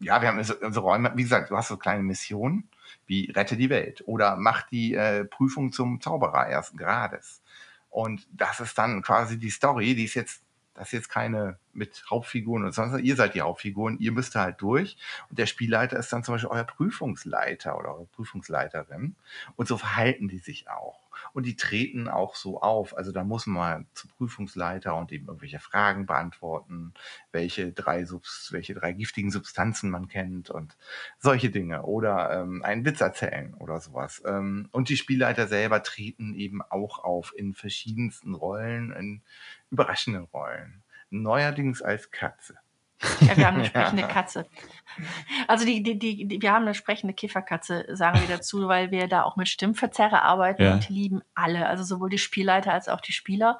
ja, 0.00 0.20
wir 0.22 0.28
haben 0.28 0.38
unsere 0.38 0.60
unsere 0.60 0.84
Räume, 0.84 1.12
wie 1.16 1.22
gesagt, 1.22 1.50
du 1.50 1.56
hast 1.56 1.68
so 1.68 1.76
kleine 1.76 2.02
Missionen, 2.02 2.68
wie 3.06 3.30
rette 3.30 3.56
die 3.56 3.70
Welt 3.70 4.02
oder 4.06 4.36
mach 4.36 4.62
die 4.62 4.94
äh, 4.94 5.24
Prüfung 5.24 5.72
zum 5.72 6.00
Zauberer 6.00 6.46
ersten 6.46 6.76
Grades. 6.76 7.42
Und 7.90 8.28
das 8.32 8.60
ist 8.60 8.78
dann 8.78 9.02
quasi 9.02 9.38
die 9.38 9.50
Story, 9.50 9.94
die 9.94 10.04
ist 10.04 10.14
jetzt, 10.14 10.42
das 10.74 10.88
ist 10.88 10.92
jetzt 10.92 11.08
keine 11.08 11.58
mit 11.72 12.04
Hauptfiguren 12.10 12.64
und 12.64 12.72
sonst, 12.72 13.00
ihr 13.00 13.16
seid 13.16 13.34
die 13.34 13.40
Hauptfiguren, 13.40 13.98
ihr 13.98 14.12
müsst 14.12 14.34
halt 14.36 14.60
durch. 14.60 14.96
Und 15.30 15.38
der 15.38 15.46
Spielleiter 15.46 15.98
ist 15.98 16.12
dann 16.12 16.22
zum 16.22 16.34
Beispiel 16.34 16.50
euer 16.50 16.64
Prüfungsleiter 16.64 17.76
oder 17.76 17.94
eure 17.94 18.06
Prüfungsleiterin. 18.06 19.16
Und 19.56 19.68
so 19.68 19.78
verhalten 19.78 20.28
die 20.28 20.38
sich 20.38 20.68
auch. 20.70 21.07
Und 21.32 21.46
die 21.46 21.56
treten 21.56 22.08
auch 22.08 22.34
so 22.34 22.60
auf. 22.60 22.96
Also 22.96 23.12
da 23.12 23.24
muss 23.24 23.46
man 23.46 23.86
zu 23.94 24.08
Prüfungsleiter 24.08 24.96
und 24.96 25.12
eben 25.12 25.26
irgendwelche 25.26 25.60
Fragen 25.60 26.06
beantworten, 26.06 26.94
welche 27.32 27.72
drei, 27.72 28.06
welche 28.50 28.74
drei 28.74 28.92
giftigen 28.92 29.30
Substanzen 29.30 29.90
man 29.90 30.08
kennt 30.08 30.50
und 30.50 30.76
solche 31.18 31.50
Dinge. 31.50 31.82
Oder 31.82 32.40
ähm, 32.40 32.62
einen 32.62 32.84
Witz 32.84 33.00
erzählen 33.00 33.54
oder 33.54 33.80
sowas. 33.80 34.22
Ähm, 34.26 34.68
und 34.72 34.88
die 34.88 34.96
Spielleiter 34.96 35.46
selber 35.46 35.82
treten 35.82 36.34
eben 36.34 36.62
auch 36.62 36.98
auf 36.98 37.32
in 37.36 37.54
verschiedensten 37.54 38.34
Rollen, 38.34 38.92
in 38.92 39.22
überraschenden 39.70 40.24
Rollen. 40.24 40.82
Neuerdings 41.10 41.82
als 41.82 42.10
Katze. 42.10 42.58
Ja, 43.20 43.36
wir 43.36 43.46
haben 43.46 43.56
eine 43.56 43.64
sprechende 43.66 44.02
Katze. 44.04 44.46
Also 45.46 45.64
die, 45.64 45.82
die, 45.82 45.98
die, 45.98 46.42
wir 46.42 46.52
haben 46.52 46.62
eine 46.62 46.74
sprechende 46.74 47.14
Kifferkatze, 47.14 47.86
sagen 47.94 48.20
wir 48.20 48.36
dazu, 48.36 48.66
weil 48.68 48.90
wir 48.90 49.06
da 49.06 49.22
auch 49.22 49.36
mit 49.36 49.48
Stimmverzerrer 49.48 50.22
arbeiten 50.22 50.62
ja. 50.62 50.72
und 50.74 50.88
die 50.88 50.92
lieben 50.92 51.22
alle, 51.34 51.66
also 51.66 51.84
sowohl 51.84 52.10
die 52.10 52.18
Spielleiter 52.18 52.72
als 52.72 52.88
auch 52.88 53.00
die 53.00 53.12
Spieler. 53.12 53.58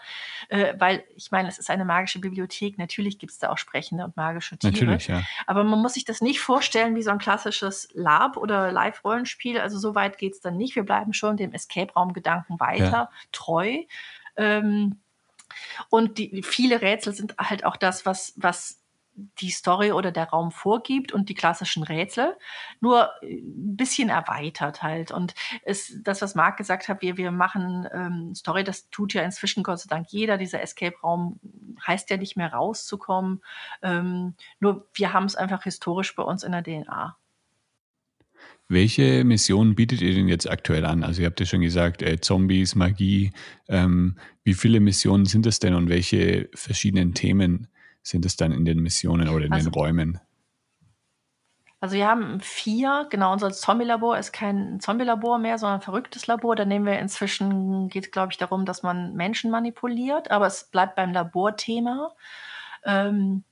Äh, 0.49 0.75
weil 0.79 1.05
ich 1.15 1.31
meine, 1.31 1.49
es 1.49 1.59
ist 1.59 1.71
eine 1.71 1.85
magische 1.85 2.19
Bibliothek, 2.19 2.79
natürlich 2.79 3.19
gibt 3.19 3.33
es 3.33 3.39
da 3.39 3.51
auch 3.51 3.59
sprechende 3.59 4.05
und 4.05 4.17
magische 4.17 4.59
Tiere. 4.59 4.73
Natürlich, 4.73 5.09
ja. 5.09 5.23
Aber 5.47 5.65
man 5.65 5.81
muss 5.81 5.95
sich 5.95 6.05
das 6.05 6.21
nicht 6.21 6.41
vorstellen 6.41 6.97
wie 6.97 7.03
so 7.03 7.11
ein 7.11 7.19
klassisches 7.19 7.89
Lab 7.95 8.37
oder 8.37 8.73
Live-Rollenspiel. 8.73 9.61
Also 9.61 9.79
so 9.79 9.95
weit 9.95 10.19
geht 10.19 10.33
es 10.33 10.41
dann 10.41 10.57
nicht. 10.57 10.75
Wir 10.75 10.85
bleiben 10.85 11.13
schon 11.13 11.37
dem 11.37 11.53
Escape-Raum-Gedanken 11.53 12.59
weiter 12.59 12.83
ja. 12.83 13.11
treu. 13.31 13.83
Ähm, 14.37 14.99
und 15.89 16.19
die, 16.19 16.43
viele 16.43 16.83
Rätsel 16.83 17.13
sind 17.13 17.37
halt 17.39 17.65
auch 17.65 17.77
das, 17.77 18.07
was, 18.07 18.33
was 18.37 18.81
die 19.41 19.51
Story 19.51 19.93
oder 19.93 20.13
der 20.13 20.29
Raum 20.29 20.51
vorgibt 20.51 21.13
und 21.13 21.29
die 21.29 21.35
klassischen 21.35 21.83
Rätsel, 21.83 22.37
nur 22.81 23.11
äh, 23.23 23.37
ein 23.37 23.77
bisschen 23.77 24.09
erweitert 24.09 24.83
halt. 24.83 25.11
Und 25.11 25.35
es, 25.65 26.01
das, 26.03 26.23
was 26.23 26.35
Marc 26.35 26.57
gesagt 26.57 26.89
hat, 26.89 27.03
wir, 27.03 27.17
wir 27.17 27.31
machen 27.31 27.89
ähm, 27.93 28.35
Story, 28.35 28.65
das 28.65 28.91
tut 28.91 29.15
ja 29.15 29.23
inzwischen 29.23 29.63
Gott 29.63 29.81
sei 29.81 29.89
Dank 29.89 30.07
jeder. 30.11 30.39
Dieser 30.39 30.63
Escape-Raum 30.63 31.41
heißt 31.87 32.11
ja 32.11 32.17
nicht 32.17 32.37
mehr 32.37 32.53
rauszukommen. 32.53 33.43
Ähm, 33.83 34.35
nur 34.61 34.87
wir 34.95 35.13
haben 35.13 35.25
es 35.25 35.37
einfach 35.37 35.65
historisch 35.65 36.15
bei 36.15 36.23
uns 36.23 36.43
in 36.43 36.53
der 36.53 36.63
DNA. 36.63 37.17
Welche 38.71 39.25
Missionen 39.25 39.75
bietet 39.75 40.03
ihr 40.03 40.15
denn 40.15 40.29
jetzt 40.29 40.49
aktuell 40.49 40.85
an? 40.85 41.03
Also 41.03 41.23
ihr 41.23 41.27
habt 41.27 41.41
ja 41.41 41.47
schon 41.47 41.63
gesagt, 41.63 42.03
äh, 42.03 42.21
Zombies, 42.21 42.75
Magie. 42.75 43.33
Ähm, 43.67 44.17
wie 44.45 44.53
viele 44.53 44.81
Missionen 44.81 45.25
sind 45.25 45.47
es 45.47 45.59
denn 45.59 45.75
und 45.75 45.89
welche 45.89 46.51
verschiedenen 46.55 47.15
Themen 47.15 47.69
sind 48.09 48.25
es 48.25 48.37
dann 48.37 48.53
in 48.53 48.65
den 48.65 48.81
Missionen 48.81 49.29
oder 49.29 49.45
in 49.45 49.53
also, 49.53 49.71
den 49.71 49.75
Räumen? 49.75 50.21
Also 51.81 51.95
wir 51.95 52.09
haben 52.09 52.41
vier, 52.41 53.07
genau, 53.09 53.33
unser 53.33 53.53
Zombie-Labor 53.53 54.19
ist 54.19 54.33
kein 54.33 54.81
Zombie-Labor 54.81 55.39
mehr, 55.39 55.59
sondern 55.59 55.79
ein 55.79 55.85
verrücktes 55.85 56.27
Labor. 56.27 56.57
Da 56.57 56.65
nehmen 56.65 56.87
wir 56.87 56.99
inzwischen, 56.99 57.89
geht 57.89 58.07
es 58.07 58.11
glaube 58.11 58.33
ich 58.33 58.39
darum, 58.39 58.65
dass 58.65 58.83
man 58.83 59.15
Menschen 59.15 59.51
manipuliert, 59.51 60.31
aber 60.31 60.47
es 60.47 60.65
bleibt 60.65 60.97
beim 60.97 61.13
Laborthema. 61.13 62.15
Ähm, 62.85 63.45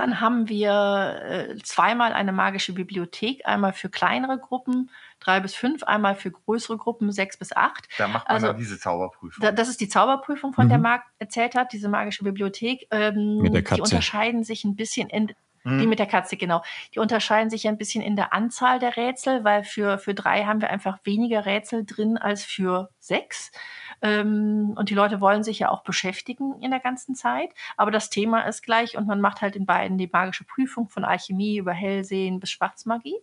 dann 0.00 0.20
haben 0.20 0.48
wir 0.48 1.22
äh, 1.22 1.56
zweimal 1.62 2.12
eine 2.12 2.32
magische 2.32 2.72
Bibliothek, 2.72 3.46
einmal 3.46 3.72
für 3.72 3.88
kleinere 3.88 4.38
Gruppen, 4.38 4.90
drei 5.20 5.40
bis 5.40 5.54
fünf, 5.54 5.82
einmal 5.82 6.14
für 6.14 6.30
größere 6.30 6.78
Gruppen, 6.78 7.12
sechs 7.12 7.36
bis 7.36 7.54
acht. 7.54 7.88
Da 7.98 8.08
macht 8.08 8.26
man 8.28 8.36
also, 8.36 8.46
dann 8.48 8.56
diese 8.56 8.78
Zauberprüfung. 8.78 9.42
Da, 9.42 9.52
das 9.52 9.68
ist 9.68 9.80
die 9.80 9.88
Zauberprüfung, 9.88 10.52
von 10.52 10.66
mhm. 10.66 10.70
der 10.70 10.78
Marc 10.78 11.02
erzählt 11.18 11.54
hat, 11.54 11.72
diese 11.72 11.88
magische 11.88 12.24
Bibliothek. 12.24 12.86
Ähm, 12.90 13.38
mit 13.38 13.54
der 13.54 13.62
Katze. 13.62 13.76
Die 13.76 13.82
unterscheiden 13.82 14.44
sich 14.44 14.64
ein 14.64 14.76
bisschen 14.76 15.08
in. 15.08 15.32
Die 15.64 15.86
mit 15.86 15.98
der 15.98 16.06
Katze, 16.06 16.36
genau. 16.36 16.62
Die 16.94 17.00
unterscheiden 17.00 17.50
sich 17.50 17.68
ein 17.68 17.76
bisschen 17.76 18.02
in 18.02 18.16
der 18.16 18.32
Anzahl 18.32 18.78
der 18.78 18.96
Rätsel, 18.96 19.44
weil 19.44 19.62
für, 19.62 19.98
für 19.98 20.14
drei 20.14 20.44
haben 20.44 20.62
wir 20.62 20.70
einfach 20.70 20.98
weniger 21.04 21.44
Rätsel 21.44 21.84
drin 21.84 22.16
als 22.16 22.44
für 22.44 22.88
sechs. 22.98 23.52
Ähm, 24.00 24.74
und 24.76 24.88
die 24.88 24.94
Leute 24.94 25.20
wollen 25.20 25.42
sich 25.42 25.58
ja 25.58 25.70
auch 25.70 25.82
beschäftigen 25.82 26.60
in 26.62 26.70
der 26.70 26.80
ganzen 26.80 27.14
Zeit. 27.14 27.50
Aber 27.76 27.90
das 27.90 28.08
Thema 28.08 28.40
ist 28.42 28.62
gleich 28.62 28.96
und 28.96 29.06
man 29.06 29.20
macht 29.20 29.42
halt 29.42 29.54
in 29.54 29.66
beiden 29.66 29.98
die 29.98 30.08
magische 30.10 30.44
Prüfung 30.44 30.88
von 30.88 31.04
Alchemie 31.04 31.58
über 31.58 31.72
Hellsehen 31.72 32.40
bis 32.40 32.50
Schwarzmagie. 32.50 33.16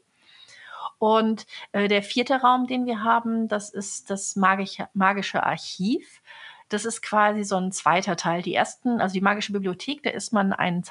Und 1.00 1.48
äh, 1.72 1.88
der 1.88 2.04
vierte 2.04 2.42
Raum, 2.42 2.68
den 2.68 2.86
wir 2.86 3.04
haben, 3.04 3.48
das 3.48 3.72
ist 3.72 4.10
das 4.10 4.36
magische, 4.36 4.90
magische 4.94 5.44
Archiv. 5.44 6.22
Das 6.70 6.86
ist 6.86 7.02
quasi 7.02 7.44
so 7.44 7.56
ein 7.56 7.72
zweiter 7.72 8.16
Teil. 8.16 8.42
Die 8.44 8.54
ersten, 8.54 9.00
also 9.00 9.14
die 9.14 9.22
magische 9.22 9.54
Bibliothek, 9.54 10.04
da 10.04 10.10
ist 10.12 10.34
man 10.34 10.54
ein 10.54 10.84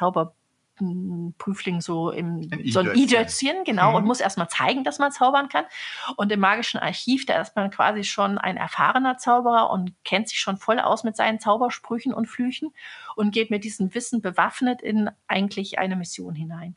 Zauberprüfling 0.78 1.80
so 1.80 2.11
im 2.11 2.49
ein 2.50 2.62
so 2.71 2.80
ein 2.80 2.95
I-Dötzchen, 2.95 3.64
genau, 3.64 3.90
mhm. 3.90 3.97
und 3.97 4.04
muss 4.04 4.21
erstmal 4.21 4.49
zeigen, 4.49 4.85
dass 4.85 4.99
man 4.99 5.12
zaubern 5.12 5.49
kann. 5.49 5.64
Und 6.16 6.30
im 6.33 6.40
magischen 6.40 6.78
Archiv, 6.80 7.26
da 7.26 7.40
ist 7.40 7.56
man 7.56 7.71
quasi 7.71 8.04
schon 8.04 8.38
ein 8.38 8.56
erfahrener 8.56 9.18
Zauberer 9.18 9.71
und 9.71 9.92
kennt 10.04 10.28
sich 10.28 10.40
schon 10.40 10.56
voll 10.56 10.78
aus 10.78 11.04
mit 11.04 11.16
seinen 11.16 11.40
Zaubersprüchen 11.40 12.12
und 12.12 12.26
Flüchen 12.26 12.75
und 13.14 13.33
geht 13.33 13.50
mit 13.50 13.64
diesem 13.64 13.95
Wissen 13.95 14.21
bewaffnet 14.21 14.83
in 14.83 15.11
eigentlich 15.26 15.78
eine 15.78 15.97
Mission 15.97 16.35
hinein. 16.35 16.76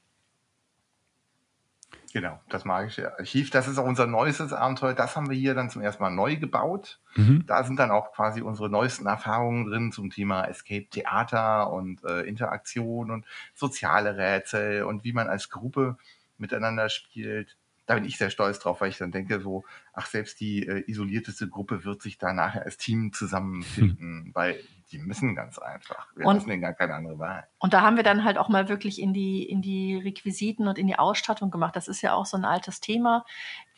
Genau, 2.11 2.39
das 2.49 2.65
magische 2.65 3.17
Archiv. 3.17 3.51
Das 3.51 3.67
ist 3.67 3.77
auch 3.77 3.85
unser 3.85 4.07
neuestes 4.07 4.53
Abenteuer. 4.53 4.93
Das 4.93 5.15
haben 5.15 5.29
wir 5.29 5.37
hier 5.37 5.53
dann 5.53 5.69
zum 5.69 5.81
ersten 5.81 6.01
Mal 6.01 6.09
neu 6.09 6.37
gebaut. 6.37 6.99
Mhm. 7.15 7.43
Da 7.45 7.63
sind 7.63 7.77
dann 7.77 7.91
auch 7.91 8.13
quasi 8.13 8.41
unsere 8.41 8.69
neuesten 8.69 9.05
Erfahrungen 9.05 9.65
drin 9.65 9.91
zum 9.91 10.09
Thema 10.09 10.45
Escape 10.45 10.87
Theater 10.89 11.71
und 11.71 12.03
äh, 12.03 12.21
Interaktion 12.21 13.11
und 13.11 13.25
soziale 13.53 14.17
Rätsel 14.17 14.83
und 14.83 15.03
wie 15.03 15.13
man 15.13 15.27
als 15.27 15.49
Gruppe 15.49 15.97
miteinander 16.37 16.89
spielt 16.89 17.57
da 17.89 17.95
bin 17.95 18.05
ich 18.05 18.19
sehr 18.19 18.29
stolz 18.29 18.59
drauf, 18.59 18.81
weil 18.81 18.91
ich 18.91 18.99
dann 18.99 19.11
denke 19.11 19.39
so, 19.39 19.63
ach, 19.93 20.05
selbst 20.05 20.39
die 20.39 20.67
äh, 20.67 20.83
isolierteste 20.85 21.49
Gruppe 21.49 21.85
wird 21.85 22.03
sich 22.03 22.19
da 22.19 22.33
nachher 22.33 22.63
als 22.63 22.77
Team 22.77 23.13
zusammenfinden, 23.13 24.25
hm. 24.25 24.31
weil 24.35 24.59
die 24.91 24.99
müssen 24.99 25.35
ganz 25.35 25.57
einfach. 25.59 26.07
Wir 26.15 26.25
und, 26.25 26.35
lassen 26.35 26.49
denen 26.49 26.61
gar 26.61 26.73
keine 26.73 26.95
andere 26.95 27.19
Wahl. 27.19 27.47
Und 27.59 27.73
da 27.73 27.81
haben 27.81 27.95
wir 27.95 28.03
dann 28.03 28.23
halt 28.23 28.37
auch 28.37 28.49
mal 28.49 28.69
wirklich 28.69 29.01
in 29.01 29.13
die, 29.13 29.43
in 29.43 29.61
die 29.61 29.97
Requisiten 29.97 30.67
und 30.67 30.77
in 30.77 30.87
die 30.87 30.97
Ausstattung 30.97 31.51
gemacht. 31.51 31.75
Das 31.75 31.87
ist 31.87 32.01
ja 32.01 32.13
auch 32.13 32.25
so 32.25 32.37
ein 32.37 32.45
altes 32.45 32.79
Thema. 32.79 33.25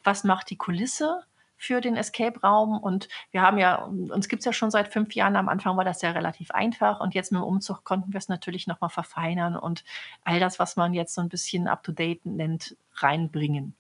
Was 0.04 0.24
macht 0.24 0.50
die 0.50 0.58
Kulisse? 0.58 1.24
für 1.62 1.80
den 1.80 1.96
Escape-Raum. 1.96 2.80
Und 2.80 3.08
wir 3.30 3.44
haben 3.44 3.60
ja, 3.60 3.84
uns 3.84 4.28
gibt 4.28 4.40
es 4.40 4.46
ja 4.48 4.52
schon 4.52 4.72
seit 4.72 4.92
fünf 4.92 5.14
Jahren. 5.14 5.36
Am 5.36 5.48
Anfang 5.48 5.78
war 5.78 5.86
das 5.86 6.02
ja 6.02 6.10
relativ 6.10 6.50
einfach. 6.50 7.00
Und 7.00 7.14
jetzt 7.14 7.32
mit 7.32 7.40
dem 7.40 7.46
Umzug 7.46 7.84
konnten 7.84 8.14
wir 8.14 8.18
es 8.18 8.30
natürlich 8.30 8.66
nochmal 8.66 8.90
verfeinern 8.90 9.56
und 9.56 9.84
all 10.24 10.40
das, 10.40 10.58
was 10.58 10.76
man 10.76 10.96
jetzt 10.96 11.14
so 11.14 11.22
ein 11.22 11.30
bisschen 11.30 11.68
up-to-date 11.68 12.26
nennt, 12.26 12.76
reinbringen. 12.96 13.76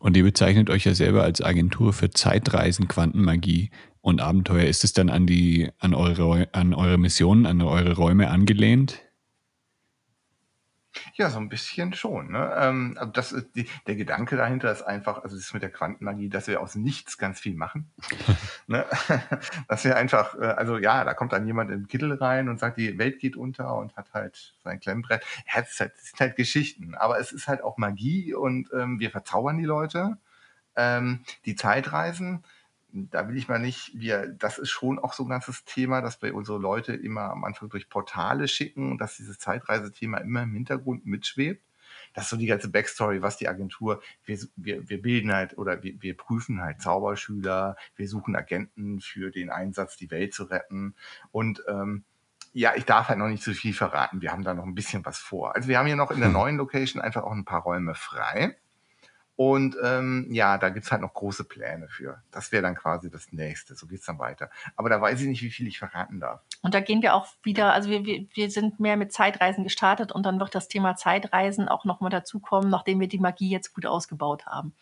Und 0.00 0.16
ihr 0.16 0.24
bezeichnet 0.24 0.70
euch 0.70 0.86
ja 0.86 0.94
selber 0.94 1.22
als 1.22 1.42
Agentur 1.42 1.92
für 1.92 2.10
Zeitreisen, 2.10 2.88
Quantenmagie 2.88 3.70
und 4.00 4.22
Abenteuer. 4.22 4.64
Ist 4.64 4.82
es 4.82 4.94
dann 4.94 5.10
an 5.10 5.26
die, 5.26 5.68
an 5.78 5.92
eure, 5.92 6.48
an 6.52 6.72
eure 6.72 6.96
Missionen, 6.96 7.44
an 7.44 7.60
eure 7.60 7.94
Räume 7.94 8.30
angelehnt? 8.30 9.02
Ja, 11.20 11.28
so 11.28 11.38
ein 11.38 11.50
bisschen 11.50 11.92
schon. 11.92 12.32
Ne? 12.32 12.50
Ähm, 12.56 12.96
also 12.98 13.12
das 13.12 13.32
ist 13.32 13.54
die, 13.54 13.68
der 13.86 13.94
Gedanke 13.94 14.36
dahinter 14.36 14.72
ist 14.72 14.80
einfach, 14.80 15.22
also 15.22 15.36
das 15.36 15.44
ist 15.44 15.52
mit 15.52 15.62
der 15.62 15.70
Quantenmagie, 15.70 16.30
dass 16.30 16.46
wir 16.46 16.62
aus 16.62 16.76
nichts 16.76 17.18
ganz 17.18 17.38
viel 17.38 17.54
machen. 17.54 17.90
ne? 18.66 18.86
Dass 19.68 19.84
wir 19.84 19.96
einfach, 19.96 20.34
äh, 20.36 20.46
also 20.46 20.78
ja, 20.78 21.04
da 21.04 21.12
kommt 21.12 21.34
dann 21.34 21.46
jemand 21.46 21.70
im 21.72 21.88
Kittel 21.88 22.14
rein 22.14 22.48
und 22.48 22.58
sagt, 22.58 22.78
die 22.78 22.96
Welt 22.96 23.18
geht 23.18 23.36
unter 23.36 23.76
und 23.76 23.94
hat 23.96 24.14
halt 24.14 24.54
sein 24.64 24.80
Klemmbrett. 24.80 25.22
Ja, 25.46 25.60
das, 25.60 25.78
halt, 25.78 25.92
das 25.94 26.06
sind 26.06 26.20
halt 26.20 26.36
Geschichten, 26.36 26.94
aber 26.94 27.20
es 27.20 27.32
ist 27.32 27.48
halt 27.48 27.62
auch 27.62 27.76
Magie 27.76 28.32
und 28.32 28.70
ähm, 28.72 28.98
wir 28.98 29.10
verzaubern 29.10 29.58
die 29.58 29.66
Leute. 29.66 30.16
Ähm, 30.74 31.20
die 31.44 31.54
Zeitreisen, 31.54 32.44
da 32.92 33.28
will 33.28 33.36
ich 33.36 33.48
mal 33.48 33.58
nicht, 33.58 33.92
wir, 33.94 34.26
das 34.28 34.58
ist 34.58 34.70
schon 34.70 34.98
auch 34.98 35.12
so 35.12 35.24
ein 35.24 35.28
ganzes 35.28 35.64
Thema, 35.64 36.00
dass 36.00 36.20
wir 36.22 36.34
unsere 36.34 36.58
Leute 36.58 36.94
immer 36.94 37.30
am 37.30 37.44
Anfang 37.44 37.68
durch 37.68 37.88
Portale 37.88 38.48
schicken 38.48 38.92
und 38.92 38.98
dass 38.98 39.16
dieses 39.16 39.38
Zeitreisethema 39.38 40.18
immer 40.18 40.42
im 40.42 40.52
Hintergrund 40.52 41.06
mitschwebt. 41.06 41.62
Das 42.14 42.24
ist 42.24 42.30
so 42.30 42.36
die 42.36 42.46
ganze 42.46 42.68
Backstory, 42.68 43.22
was 43.22 43.36
die 43.36 43.48
Agentur, 43.48 44.02
wir, 44.24 44.38
wir, 44.56 44.88
wir 44.88 45.00
bilden 45.00 45.32
halt 45.32 45.56
oder 45.58 45.82
wir, 45.82 46.00
wir 46.00 46.16
prüfen 46.16 46.60
halt 46.60 46.82
Zauberschüler, 46.82 47.76
wir 47.96 48.08
suchen 48.08 48.34
Agenten 48.34 49.00
für 49.00 49.30
den 49.30 49.50
Einsatz, 49.50 49.96
die 49.96 50.10
Welt 50.10 50.34
zu 50.34 50.44
retten. 50.44 50.94
Und 51.30 51.62
ähm, 51.68 52.04
ja, 52.52 52.72
ich 52.74 52.84
darf 52.84 53.08
halt 53.08 53.18
noch 53.18 53.28
nicht 53.28 53.44
zu 53.44 53.54
viel 53.54 53.74
verraten. 53.74 54.22
Wir 54.22 54.32
haben 54.32 54.42
da 54.42 54.54
noch 54.54 54.64
ein 54.64 54.74
bisschen 54.74 55.04
was 55.04 55.18
vor. 55.18 55.54
Also 55.54 55.68
wir 55.68 55.78
haben 55.78 55.86
hier 55.86 55.96
noch 55.96 56.10
in 56.10 56.18
der 56.18 56.28
hm. 56.28 56.34
neuen 56.34 56.56
Location 56.56 57.00
einfach 57.00 57.22
auch 57.22 57.32
ein 57.32 57.44
paar 57.44 57.62
Räume 57.62 57.94
frei. 57.94 58.56
Und 59.42 59.74
ähm, 59.82 60.26
ja, 60.30 60.58
da 60.58 60.68
gibt's 60.68 60.92
halt 60.92 61.00
noch 61.00 61.14
große 61.14 61.44
Pläne 61.44 61.88
für. 61.88 62.22
Das 62.30 62.52
wäre 62.52 62.62
dann 62.62 62.74
quasi 62.74 63.10
das 63.10 63.32
nächste. 63.32 63.74
So 63.74 63.86
geht's 63.86 64.04
dann 64.04 64.18
weiter. 64.18 64.50
Aber 64.76 64.90
da 64.90 65.00
weiß 65.00 65.18
ich 65.22 65.28
nicht, 65.28 65.40
wie 65.40 65.48
viel 65.48 65.66
ich 65.66 65.78
verraten 65.78 66.20
darf. 66.20 66.42
Und 66.60 66.74
da 66.74 66.80
gehen 66.80 67.00
wir 67.00 67.14
auch 67.14 67.26
wieder, 67.42 67.72
also 67.72 67.88
wir, 67.88 68.04
wir, 68.04 68.26
wir 68.34 68.50
sind 68.50 68.80
mehr 68.80 68.98
mit 68.98 69.14
Zeitreisen 69.14 69.64
gestartet 69.64 70.12
und 70.12 70.26
dann 70.26 70.40
wird 70.40 70.54
das 70.54 70.68
Thema 70.68 70.94
Zeitreisen 70.94 71.68
auch 71.68 71.86
nochmal 71.86 72.10
dazukommen, 72.10 72.68
nachdem 72.68 73.00
wir 73.00 73.08
die 73.08 73.18
Magie 73.18 73.48
jetzt 73.48 73.72
gut 73.72 73.86
ausgebaut 73.86 74.44
haben. 74.44 74.74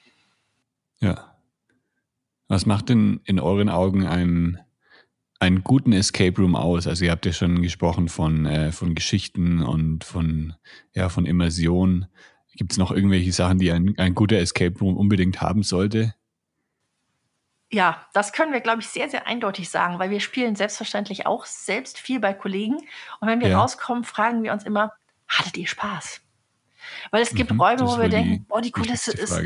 Ja. 0.99 1.37
Was 2.49 2.67
macht 2.67 2.89
denn 2.89 3.21
in 3.27 3.39
euren 3.39 3.69
Augen 3.69 4.09
einen, 4.09 4.59
einen 5.39 5.63
guten 5.63 5.93
Escape 5.93 6.37
Room 6.37 6.57
aus? 6.57 6.89
Also 6.89 7.05
ihr 7.05 7.13
habt 7.13 7.27
ja 7.27 7.33
schon 7.33 7.63
gesprochen 7.63 8.09
von, 8.09 8.45
äh, 8.45 8.73
von 8.73 8.97
Geschichten 8.97 9.63
und 9.63 10.03
von, 10.03 10.55
ja, 10.95 11.11
von 11.11 11.27
Immersion. 11.27 12.09
Gibt 12.59 12.73
es 12.73 12.79
noch 12.79 12.91
irgendwelche 12.91 13.33
Sachen, 13.33 13.61
die 13.61 13.71
ein, 13.71 13.95
ein 13.99 14.17
guter 14.17 14.39
Escape 14.39 14.77
Room 14.81 14.97
unbedingt 14.97 15.41
haben 15.41 15.63
sollte? 15.63 16.13
Ja, 17.71 18.05
das 18.15 18.33
können 18.33 18.53
wir, 18.53 18.61
glaube 18.61 18.81
ich, 18.81 18.89
sehr, 18.89 19.09
sehr 19.09 19.29
eindeutig 19.29 19.71
sagen, 19.71 20.01
weil 20.01 20.11
wir 20.11 20.19
spielen 20.19 20.57
selbstverständlich 20.57 21.25
auch 21.25 21.47
selbst 21.47 22.01
viel 22.01 22.19
bei 22.19 22.35
Kollegen. 22.35 22.79
Und 23.21 23.29
wenn 23.29 23.39
wir 23.41 23.51
ja. 23.51 23.61
rauskommen, 23.61 24.03
fragen 24.03 24.43
wir 24.43 24.53
uns 24.53 24.65
immer, 24.65 24.93
hattet 25.29 25.57
ihr 25.57 25.69
Spaß? 25.69 26.21
Weil 27.13 27.23
es 27.23 27.33
gibt 27.33 27.53
mhm, 27.53 27.61
Räume, 27.61 27.87
wo 27.87 28.01
wir 28.01 28.09
denken, 28.09 28.45
oh, 28.49 28.59
die 28.59 28.73
Kulisse 28.73 29.13
ist 29.13 29.41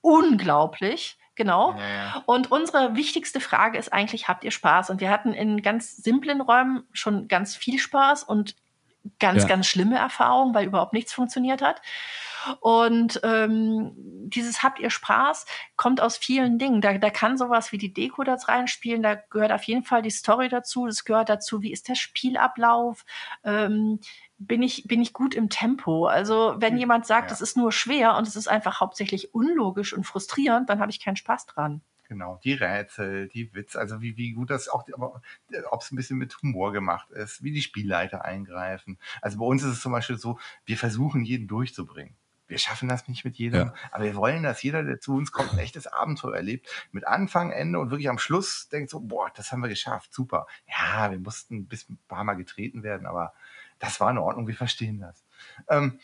unglaublich. 0.00 1.16
Genau. 1.36 1.74
Ja, 1.78 1.88
ja. 1.88 2.22
Und 2.26 2.50
unsere 2.50 2.96
wichtigste 2.96 3.38
Frage 3.38 3.78
ist 3.78 3.92
eigentlich, 3.92 4.26
habt 4.26 4.42
ihr 4.42 4.50
Spaß? 4.50 4.90
Und 4.90 5.00
wir 5.00 5.10
hatten 5.10 5.32
in 5.32 5.62
ganz 5.62 5.96
simplen 5.96 6.40
Räumen 6.40 6.88
schon 6.92 7.28
ganz 7.28 7.54
viel 7.54 7.78
Spaß 7.78 8.24
und 8.24 8.56
ganz, 9.20 9.42
ja. 9.42 9.48
ganz 9.48 9.68
schlimme 9.68 9.96
Erfahrungen, 9.96 10.54
weil 10.54 10.66
überhaupt 10.66 10.92
nichts 10.92 11.12
funktioniert 11.12 11.62
hat. 11.62 11.80
Und 12.60 13.20
ähm, 13.24 13.92
dieses 13.96 14.62
Habt 14.62 14.78
ihr 14.78 14.90
Spaß 14.90 15.46
kommt 15.76 16.00
aus 16.00 16.16
vielen 16.16 16.58
Dingen. 16.58 16.80
Da, 16.80 16.98
da 16.98 17.10
kann 17.10 17.36
sowas 17.36 17.72
wie 17.72 17.78
die 17.78 17.92
Deko 17.92 18.24
da 18.24 18.34
reinspielen, 18.34 19.02
da 19.02 19.14
gehört 19.14 19.52
auf 19.52 19.64
jeden 19.64 19.84
Fall 19.84 20.02
die 20.02 20.10
Story 20.10 20.48
dazu, 20.48 20.86
das 20.86 21.04
gehört 21.04 21.28
dazu, 21.28 21.62
wie 21.62 21.72
ist 21.72 21.88
der 21.88 21.94
Spielablauf, 21.94 23.04
ähm, 23.44 24.00
bin 24.38 24.62
ich, 24.62 24.84
bin 24.86 25.02
ich 25.02 25.12
gut 25.12 25.34
im 25.34 25.48
Tempo. 25.48 26.06
Also 26.06 26.54
wenn 26.58 26.74
hm, 26.74 26.78
jemand 26.78 27.06
sagt, 27.06 27.32
es 27.32 27.40
ist 27.40 27.56
nur 27.56 27.72
schwer 27.72 28.16
und 28.16 28.26
es 28.26 28.36
ist 28.36 28.48
einfach 28.48 28.80
hauptsächlich 28.80 29.34
unlogisch 29.34 29.92
und 29.92 30.04
frustrierend, 30.04 30.70
dann 30.70 30.80
habe 30.80 30.90
ich 30.90 31.02
keinen 31.02 31.16
Spaß 31.16 31.46
dran. 31.46 31.82
Genau, 32.08 32.40
die 32.42 32.54
Rätsel, 32.54 33.28
die 33.28 33.52
Witz, 33.54 33.76
also 33.76 34.00
wie, 34.00 34.16
wie 34.16 34.32
gut 34.32 34.48
das 34.48 34.68
auch, 34.68 34.84
ob 35.70 35.82
es 35.82 35.92
ein 35.92 35.96
bisschen 35.96 36.16
mit 36.16 36.40
Humor 36.40 36.72
gemacht 36.72 37.10
ist, 37.10 37.42
wie 37.42 37.52
die 37.52 37.60
Spielleiter 37.60 38.24
eingreifen. 38.24 38.98
Also 39.20 39.38
bei 39.38 39.44
uns 39.44 39.62
ist 39.62 39.72
es 39.72 39.82
zum 39.82 39.92
Beispiel 39.92 40.16
so, 40.16 40.38
wir 40.64 40.78
versuchen 40.78 41.22
jeden 41.24 41.48
durchzubringen. 41.48 42.16
Wir 42.48 42.58
schaffen 42.58 42.88
das 42.88 43.06
nicht 43.08 43.24
mit 43.24 43.36
jedem, 43.36 43.68
ja. 43.68 43.74
aber 43.92 44.04
wir 44.04 44.16
wollen, 44.16 44.42
dass 44.42 44.62
jeder, 44.62 44.82
der 44.82 45.00
zu 45.00 45.14
uns 45.14 45.32
kommt, 45.32 45.52
ein 45.52 45.58
echtes 45.58 45.86
Abenteuer 45.86 46.34
erlebt. 46.34 46.68
Mit 46.92 47.06
Anfang, 47.06 47.50
Ende 47.52 47.78
und 47.78 47.90
wirklich 47.90 48.08
am 48.08 48.18
Schluss 48.18 48.68
denkt 48.70 48.90
so, 48.90 49.00
boah, 49.00 49.30
das 49.34 49.52
haben 49.52 49.60
wir 49.60 49.68
geschafft, 49.68 50.12
super. 50.12 50.46
Ja, 50.66 51.10
wir 51.10 51.18
mussten 51.18 51.56
ein 51.56 51.66
bisschen 51.66 51.94
ein 51.96 52.08
paar 52.08 52.24
Mal 52.24 52.34
getreten 52.34 52.82
werden, 52.82 53.06
aber 53.06 53.34
das 53.78 54.00
war 54.00 54.10
in 54.10 54.18
Ordnung, 54.18 54.48
wir 54.48 54.56
verstehen 54.56 55.00
das. 55.00 55.24
Ähm, 55.68 56.00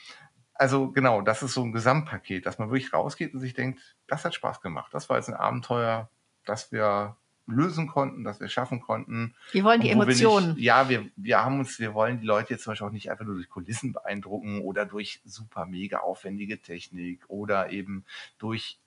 also 0.54 0.92
genau, 0.92 1.20
das 1.20 1.42
ist 1.42 1.54
so 1.54 1.64
ein 1.64 1.72
Gesamtpaket, 1.72 2.46
dass 2.46 2.58
man 2.58 2.70
wirklich 2.70 2.92
rausgeht 2.92 3.34
und 3.34 3.40
sich 3.40 3.54
denkt, 3.54 3.96
das 4.06 4.24
hat 4.24 4.34
Spaß 4.34 4.60
gemacht. 4.60 4.94
Das 4.94 5.08
war 5.08 5.16
jetzt 5.16 5.28
ein 5.28 5.34
Abenteuer, 5.34 6.08
das 6.44 6.70
wir 6.70 7.16
lösen 7.46 7.86
konnten, 7.86 8.24
das 8.24 8.40
wir 8.40 8.48
schaffen 8.48 8.80
konnten. 8.80 9.34
Wir 9.52 9.64
wollen 9.64 9.80
die 9.80 9.90
Emotionen. 9.90 10.54
Nicht, 10.54 10.64
ja, 10.64 10.88
wir, 10.88 11.08
wir 11.16 11.44
haben 11.44 11.58
uns, 11.58 11.78
wir 11.78 11.94
wollen 11.94 12.20
die 12.20 12.26
Leute 12.26 12.54
jetzt 12.54 12.64
zum 12.64 12.72
Beispiel 12.72 12.86
auch 12.86 12.92
nicht 12.92 13.10
einfach 13.10 13.24
nur 13.24 13.34
durch 13.34 13.48
Kulissen 13.48 13.92
beeindrucken 13.92 14.60
oder 14.62 14.86
durch 14.86 15.20
super 15.24 15.66
mega 15.66 15.98
aufwendige 15.98 16.60
Technik 16.60 17.24
oder 17.28 17.70
eben 17.70 18.04
durch 18.38 18.78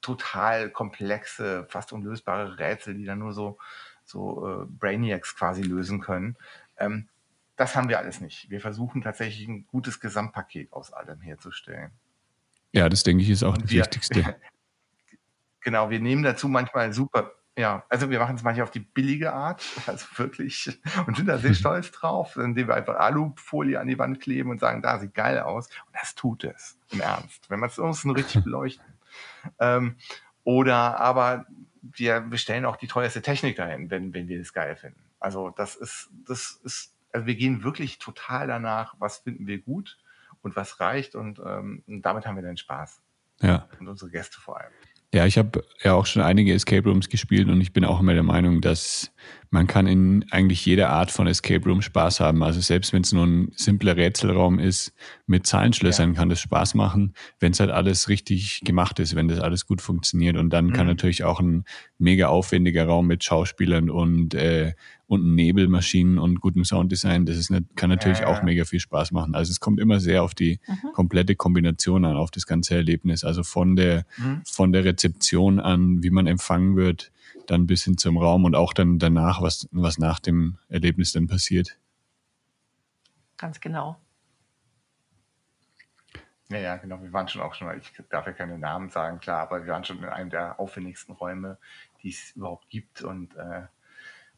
total 0.00 0.70
komplexe, 0.70 1.66
fast 1.68 1.92
unlösbare 1.92 2.58
Rätsel, 2.58 2.94
die 2.94 3.04
dann 3.04 3.18
nur 3.18 3.32
so, 3.32 3.58
so 4.04 4.62
äh, 4.62 4.66
Brainiacs 4.66 5.36
quasi 5.36 5.62
lösen 5.62 6.00
können. 6.00 6.36
Ähm, 6.78 7.08
das 7.56 7.74
haben 7.74 7.88
wir 7.88 7.98
alles 7.98 8.20
nicht. 8.20 8.50
Wir 8.50 8.60
versuchen 8.60 9.02
tatsächlich 9.02 9.48
ein 9.48 9.66
gutes 9.66 9.98
Gesamtpaket 9.98 10.72
aus 10.72 10.92
allem 10.92 11.20
herzustellen. 11.20 11.90
Ja, 12.72 12.88
das 12.88 13.02
denke 13.02 13.22
ich 13.22 13.30
ist 13.30 13.42
auch 13.42 13.54
Und 13.54 13.64
das 13.64 13.70
wir, 13.70 13.80
Wichtigste. 13.80 14.36
genau, 15.60 15.90
wir 15.90 15.98
nehmen 15.98 16.22
dazu 16.22 16.48
manchmal 16.48 16.92
super, 16.92 17.32
ja, 17.56 17.84
also 17.88 18.10
wir 18.10 18.18
machen 18.18 18.36
es 18.36 18.42
manchmal 18.42 18.64
auf 18.64 18.70
die 18.70 18.80
billige 18.80 19.32
Art, 19.32 19.64
also 19.86 20.06
wirklich, 20.16 20.78
und 21.06 21.16
sind 21.16 21.26
da 21.26 21.38
sehr 21.38 21.54
stolz 21.54 21.90
drauf, 21.90 22.36
indem 22.36 22.68
wir 22.68 22.74
einfach 22.74 22.96
Alufolie 22.96 23.80
an 23.80 23.88
die 23.88 23.98
Wand 23.98 24.20
kleben 24.20 24.50
und 24.50 24.60
sagen, 24.60 24.82
da 24.82 24.98
sieht 24.98 25.14
geil 25.14 25.40
aus. 25.40 25.68
Und 25.86 25.94
das 26.00 26.14
tut 26.14 26.44
es, 26.44 26.78
im 26.90 27.00
Ernst, 27.00 27.48
wenn 27.50 27.60
man 27.60 27.70
es 27.70 27.78
uns 27.78 28.04
richtig 28.04 28.44
beleuchten. 28.44 28.84
ähm, 29.58 29.96
oder 30.44 31.00
aber 31.00 31.46
wir, 31.82 32.30
wir 32.30 32.38
stellen 32.38 32.64
auch 32.64 32.76
die 32.76 32.88
teuerste 32.88 33.22
Technik 33.22 33.56
dahin, 33.56 33.90
wenn, 33.90 34.12
wenn 34.12 34.28
wir 34.28 34.38
das 34.38 34.52
geil 34.52 34.76
finden. 34.76 35.00
Also 35.18 35.50
das 35.50 35.76
ist, 35.76 36.10
das 36.26 36.60
ist 36.62 36.96
also 37.16 37.26
wir 37.26 37.34
gehen 37.34 37.64
wirklich 37.64 37.98
total 37.98 38.46
danach, 38.46 38.94
was 38.98 39.18
finden 39.18 39.46
wir 39.46 39.58
gut 39.58 39.98
und 40.42 40.54
was 40.54 40.80
reicht 40.80 41.14
und, 41.14 41.38
ähm, 41.38 41.82
und 41.86 42.02
damit 42.02 42.26
haben 42.26 42.36
wir 42.36 42.42
dann 42.42 42.58
Spaß. 42.58 43.00
Ja. 43.40 43.68
Und 43.80 43.88
unsere 43.88 44.10
Gäste 44.10 44.38
vor 44.38 44.60
allem. 44.60 44.72
Ja, 45.16 45.24
ich 45.24 45.38
habe 45.38 45.64
ja 45.82 45.94
auch 45.94 46.04
schon 46.04 46.20
einige 46.20 46.52
Escape 46.52 46.86
Rooms 46.86 47.08
gespielt 47.08 47.48
und 47.48 47.58
ich 47.62 47.72
bin 47.72 47.86
auch 47.86 48.00
immer 48.00 48.12
der 48.12 48.22
Meinung, 48.22 48.60
dass 48.60 49.12
man 49.48 49.66
kann 49.66 49.86
in 49.86 50.26
eigentlich 50.30 50.66
jeder 50.66 50.90
Art 50.90 51.10
von 51.10 51.26
Escape 51.26 51.64
Room 51.64 51.80
Spaß 51.80 52.20
haben. 52.20 52.42
Also 52.42 52.60
selbst 52.60 52.92
wenn 52.92 53.00
es 53.00 53.14
nur 53.14 53.26
ein 53.26 53.50
simpler 53.56 53.96
Rätselraum 53.96 54.58
ist, 54.58 54.92
mit 55.26 55.46
Zahlenschlössern 55.46 56.12
ja. 56.12 56.18
kann 56.18 56.28
das 56.28 56.40
Spaß 56.40 56.74
machen, 56.74 57.14
wenn 57.40 57.52
es 57.52 57.60
halt 57.60 57.70
alles 57.70 58.10
richtig 58.10 58.60
gemacht 58.62 58.98
ist, 58.98 59.14
wenn 59.14 59.26
das 59.26 59.40
alles 59.40 59.64
gut 59.64 59.80
funktioniert. 59.80 60.36
Und 60.36 60.50
dann 60.50 60.66
mhm. 60.66 60.72
kann 60.74 60.86
natürlich 60.86 61.24
auch 61.24 61.40
ein 61.40 61.64
mega 61.96 62.28
aufwendiger 62.28 62.84
Raum 62.84 63.06
mit 63.06 63.24
Schauspielern 63.24 63.88
und 63.88 64.34
äh, 64.34 64.74
und 65.08 65.34
Nebelmaschinen 65.34 66.18
und 66.18 66.40
gutem 66.40 66.64
Sounddesign, 66.64 67.26
das 67.26 67.36
ist 67.36 67.50
nicht, 67.50 67.76
kann 67.76 67.90
natürlich 67.90 68.24
auch 68.24 68.42
mega 68.42 68.64
viel 68.64 68.80
Spaß 68.80 69.12
machen. 69.12 69.34
Also 69.34 69.50
es 69.52 69.60
kommt 69.60 69.78
immer 69.78 70.00
sehr 70.00 70.22
auf 70.22 70.34
die 70.34 70.58
mhm. 70.66 70.92
komplette 70.92 71.36
Kombination 71.36 72.04
an, 72.04 72.16
auf 72.16 72.30
das 72.30 72.46
ganze 72.46 72.74
Erlebnis. 72.74 73.22
Also 73.22 73.44
von 73.44 73.76
der, 73.76 74.04
mhm. 74.16 74.42
von 74.44 74.72
der 74.72 74.84
Rezeption 74.84 75.60
an, 75.60 76.02
wie 76.02 76.10
man 76.10 76.26
empfangen 76.26 76.76
wird, 76.76 77.12
dann 77.46 77.68
bis 77.68 77.84
hin 77.84 77.96
zum 77.96 78.18
Raum 78.18 78.44
und 78.44 78.56
auch 78.56 78.72
dann 78.72 78.98
danach, 78.98 79.40
was, 79.42 79.68
was 79.70 79.98
nach 79.98 80.18
dem 80.18 80.58
Erlebnis 80.68 81.12
dann 81.12 81.28
passiert. 81.28 81.78
Ganz 83.36 83.60
genau. 83.60 83.96
Ja, 86.48 86.58
ja, 86.58 86.76
genau. 86.76 87.02
Wir 87.02 87.12
waren 87.12 87.28
schon 87.28 87.42
auch 87.42 87.54
schon, 87.54 87.68
ich 87.78 87.92
darf 88.08 88.26
ja 88.26 88.32
keine 88.32 88.58
Namen 88.58 88.90
sagen, 88.90 89.18
klar, 89.18 89.42
aber 89.42 89.64
wir 89.64 89.72
waren 89.72 89.84
schon 89.84 89.98
in 89.98 90.04
einem 90.04 90.30
der 90.30 90.58
aufwendigsten 90.58 91.14
Räume, 91.14 91.58
die 92.02 92.10
es 92.10 92.32
überhaupt 92.36 92.68
gibt 92.68 93.02
und 93.02 93.34
äh, 93.36 93.62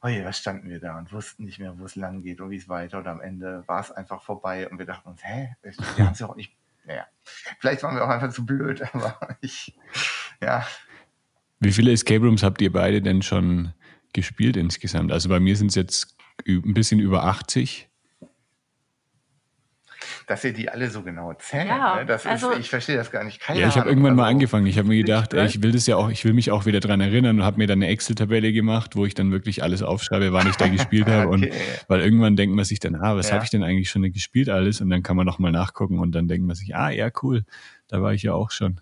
oh 0.03 0.09
je, 0.09 0.25
was 0.25 0.39
standen 0.39 0.69
wir 0.69 0.81
da 0.81 0.99
und 0.99 1.13
wussten 1.13 1.45
nicht 1.45 1.59
mehr, 1.59 1.79
wo 1.79 1.85
es 1.85 1.97
lang 1.97 2.23
geht 2.23 2.41
und 2.41 2.51
wie 2.51 2.57
es 2.57 2.69
weiter. 2.69 2.99
Und 2.99 3.07
am 3.07 3.21
Ende 3.21 3.65
war 3.67 3.81
es 3.81 3.91
einfach 3.91 4.23
vorbei 4.23 4.69
und 4.69 4.79
wir 4.79 4.87
dachten 4.87 5.09
uns, 5.09 5.25
hä, 5.25 5.57
wir 5.63 6.05
haben 6.05 6.13
es 6.13 6.19
ja 6.19 6.29
auch 6.29 6.37
nicht. 6.37 6.53
Naja, 6.85 7.07
vielleicht 7.59 7.83
waren 7.83 7.95
wir 7.95 8.05
auch 8.05 8.09
einfach 8.09 8.33
zu 8.33 8.47
blöd, 8.47 8.83
aber 8.95 9.37
ich, 9.41 9.79
ja. 10.41 10.67
Wie 11.61 11.73
viele 11.73 11.93
Escape 11.93 12.25
Rooms 12.25 12.43
habt 12.43 12.61
ihr 12.63 12.73
beide 12.73 13.03
denn 13.03 13.23
schon 13.23 13.75
gespielt 14.13 14.57
insgesamt? 14.57 15.13
Also 15.13 15.29
bei 15.29 15.41
mir 15.41 15.57
sind 15.57 15.69
es 15.69 15.75
jetzt 15.75 16.17
ein 16.47 16.75
bisschen 16.75 17.01
über 17.01 17.25
80 17.25 17.89
dass 20.29 20.45
ihr 20.45 20.53
die 20.53 20.69
alle 20.69 20.91
so 20.91 21.03
genau 21.03 21.33
zählt. 21.35 21.67
Ja, 21.67 21.97
ne? 21.97 22.07
das 22.07 22.27
also, 22.27 22.51
ist, 22.51 22.61
ich 22.61 22.71
verstehe 22.71 22.97
das 22.97 23.11
gar 23.11 23.25
nicht. 23.25 23.41
Keine 23.41 23.61
ja, 23.61 23.69
ich 23.69 23.77
habe 23.77 23.89
irgendwann 23.89 24.13
also, 24.13 24.23
mal 24.23 24.29
angefangen. 24.29 24.67
Ich 24.67 24.79
habe 24.79 24.89
mir 24.89 24.99
gedacht, 24.99 25.35
ey, 25.35 25.47
ich 25.47 25.63
will 25.63 25.73
das 25.73 25.87
ja 25.87 25.97
auch, 25.97 26.11
ich 26.11 26.25
will 26.25 26.35
mich 26.35 26.51
auch 26.51 26.67
wieder 26.67 26.81
dran 26.81 27.01
erinnern 27.01 27.41
und 27.41 27.45
habe 27.45 27.59
mir 27.59 27.67
dann 27.67 27.79
eine 27.79 27.89
Excel-Tabelle 27.89 28.53
gemacht, 28.53 28.95
wo 28.95 29.07
ich 29.07 29.15
dann 29.15 29.33
wirklich 29.33 29.63
alles 29.63 29.83
aufschreibe, 29.83 30.33
wann 30.33 30.49
ich 30.49 30.57
da 30.57 30.69
gespielt 30.69 31.07
habe. 31.09 31.29
okay. 31.29 31.51
Und 31.51 31.55
weil 31.89 32.01
irgendwann 32.01 32.37
denkt 32.37 32.55
man 32.55 32.65
sich 32.65 32.79
dann, 32.79 32.95
ah, 32.95 33.17
was 33.17 33.29
ja. 33.29 33.35
habe 33.35 33.45
ich 33.45 33.51
denn 33.51 33.63
eigentlich 33.63 33.91
schon 33.91 34.03
gespielt 34.13 34.49
alles? 34.49 34.81
Und 34.81 34.91
dann 34.91 35.03
kann 35.03 35.17
man 35.17 35.27
nochmal 35.27 35.53
nachgucken 35.53 35.99
und 35.99 36.13
dann 36.13 36.29
denkt 36.29 36.47
man 36.47 36.55
sich, 36.55 36.77
ah, 36.77 36.91
ja, 36.91 37.11
cool, 37.23 37.45
da 37.89 38.03
war 38.03 38.13
ich 38.13 38.23
ja 38.23 38.35
auch 38.35 38.51
schon. 38.51 38.81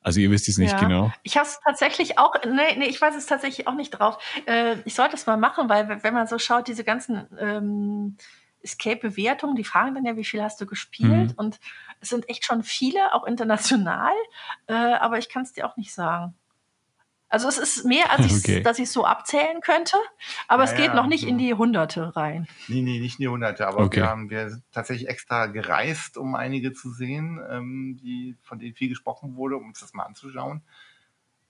Also 0.00 0.20
ihr 0.20 0.30
wisst 0.30 0.48
es 0.48 0.56
nicht 0.56 0.72
ja. 0.72 0.80
genau. 0.80 1.12
Ich 1.22 1.36
habe 1.36 1.46
es 1.46 1.60
tatsächlich 1.62 2.18
auch, 2.18 2.32
nee, 2.46 2.76
nee, 2.78 2.86
ich 2.86 2.98
weiß 2.98 3.14
es 3.14 3.26
tatsächlich 3.26 3.66
auch 3.66 3.74
nicht 3.74 3.90
drauf. 3.90 4.16
Äh, 4.46 4.76
ich 4.86 4.94
sollte 4.94 5.16
es 5.16 5.26
mal 5.26 5.36
machen, 5.36 5.68
weil 5.68 6.02
wenn 6.02 6.14
man 6.14 6.26
so 6.26 6.38
schaut, 6.38 6.66
diese 6.66 6.82
ganzen 6.82 7.26
ähm, 7.38 8.16
Escape-Bewertungen, 8.62 9.56
die 9.56 9.64
fragen 9.64 9.94
dann 9.94 10.04
ja, 10.04 10.16
wie 10.16 10.24
viel 10.24 10.42
hast 10.42 10.60
du 10.60 10.66
gespielt? 10.66 11.30
Mhm. 11.30 11.34
Und 11.36 11.60
es 12.00 12.08
sind 12.08 12.28
echt 12.28 12.44
schon 12.44 12.62
viele, 12.62 13.14
auch 13.14 13.24
international, 13.24 14.12
äh, 14.66 14.74
aber 14.74 15.18
ich 15.18 15.28
kann 15.28 15.42
es 15.42 15.52
dir 15.52 15.66
auch 15.66 15.76
nicht 15.76 15.92
sagen. 15.92 16.34
Also 17.30 17.46
es 17.46 17.58
ist 17.58 17.84
mehr, 17.84 18.10
als 18.10 18.24
ich, 18.24 18.32
okay. 18.38 18.62
dass 18.62 18.78
ich 18.78 18.90
so 18.90 19.04
abzählen 19.04 19.60
könnte, 19.60 19.96
aber 20.46 20.64
ja, 20.64 20.70
es 20.70 20.76
geht 20.76 20.86
ja, 20.86 20.94
noch 20.94 21.06
nicht 21.06 21.24
so. 21.24 21.28
in 21.28 21.36
die 21.36 21.52
Hunderte 21.52 22.16
rein. 22.16 22.48
Nee, 22.68 22.80
nee, 22.80 23.00
nicht 23.00 23.18
in 23.18 23.24
die 23.24 23.28
Hunderte, 23.28 23.66
aber 23.66 23.80
okay. 23.80 23.98
wir 23.98 24.08
haben 24.08 24.30
wir 24.30 24.62
tatsächlich 24.72 25.08
extra 25.08 25.46
gereist, 25.46 26.16
um 26.16 26.34
einige 26.34 26.72
zu 26.72 26.90
sehen, 26.90 27.38
ähm, 27.50 27.98
die, 28.00 28.36
von 28.42 28.58
denen 28.58 28.74
viel 28.74 28.88
gesprochen 28.88 29.36
wurde, 29.36 29.56
um 29.56 29.66
uns 29.66 29.80
das 29.80 29.92
mal 29.92 30.04
anzuschauen. 30.04 30.62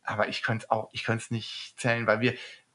Aber 0.03 0.29
ich 0.29 0.43
könnte 0.43 0.65
es 0.65 0.71
auch, 0.71 0.89
ich 0.93 1.05
könnte 1.05 1.23
es 1.23 1.31
nicht 1.31 1.75
zählen, 1.77 2.09
weil 2.09 2.21
wir 2.21 2.35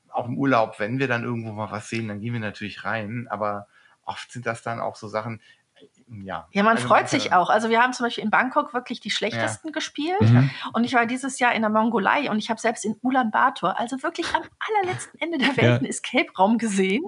auch 0.09 0.27
im 0.27 0.37
Urlaub, 0.37 0.79
wenn 0.79 0.99
wir 0.99 1.09
dann 1.09 1.23
irgendwo 1.23 1.51
mal 1.51 1.71
was 1.71 1.89
sehen, 1.89 2.07
dann 2.07 2.21
gehen 2.21 2.33
wir 2.33 2.39
natürlich 2.39 2.85
rein, 2.85 3.27
aber 3.29 3.67
oft 4.05 4.31
sind 4.31 4.45
das 4.45 4.61
dann 4.61 4.79
auch 4.79 4.95
so 4.95 5.07
Sachen, 5.07 5.41
äh, 5.75 6.25
ja. 6.25 6.47
Ja, 6.51 6.63
man 6.63 6.75
also, 6.75 6.87
freut 6.87 7.09
sich 7.09 7.33
auch. 7.33 7.49
Also 7.49 7.69
wir 7.69 7.81
haben 7.81 7.93
zum 7.93 8.05
Beispiel 8.05 8.23
in 8.23 8.29
Bangkok 8.29 8.73
wirklich 8.73 8.99
die 8.99 9.09
schlechtesten 9.09 9.69
ja. 9.69 9.71
gespielt. 9.71 10.21
Mhm. 10.21 10.49
Und 10.73 10.83
ich 10.83 10.93
war 10.93 11.05
dieses 11.05 11.39
Jahr 11.39 11.53
in 11.55 11.61
der 11.61 11.71
Mongolei 11.71 12.29
und 12.29 12.37
ich 12.37 12.49
habe 12.49 12.59
selbst 12.59 12.85
in 12.85 12.95
Ulaanbaatar, 13.01 13.79
also 13.79 14.01
wirklich 14.03 14.27
am 14.33 14.43
allerletzten 14.59 15.19
Ende 15.19 15.37
der 15.37 15.57
Welt, 15.57 15.67
ja. 15.67 15.75
einen 15.75 15.85
Escape-Raum 15.85 16.57
gesehen. 16.57 17.03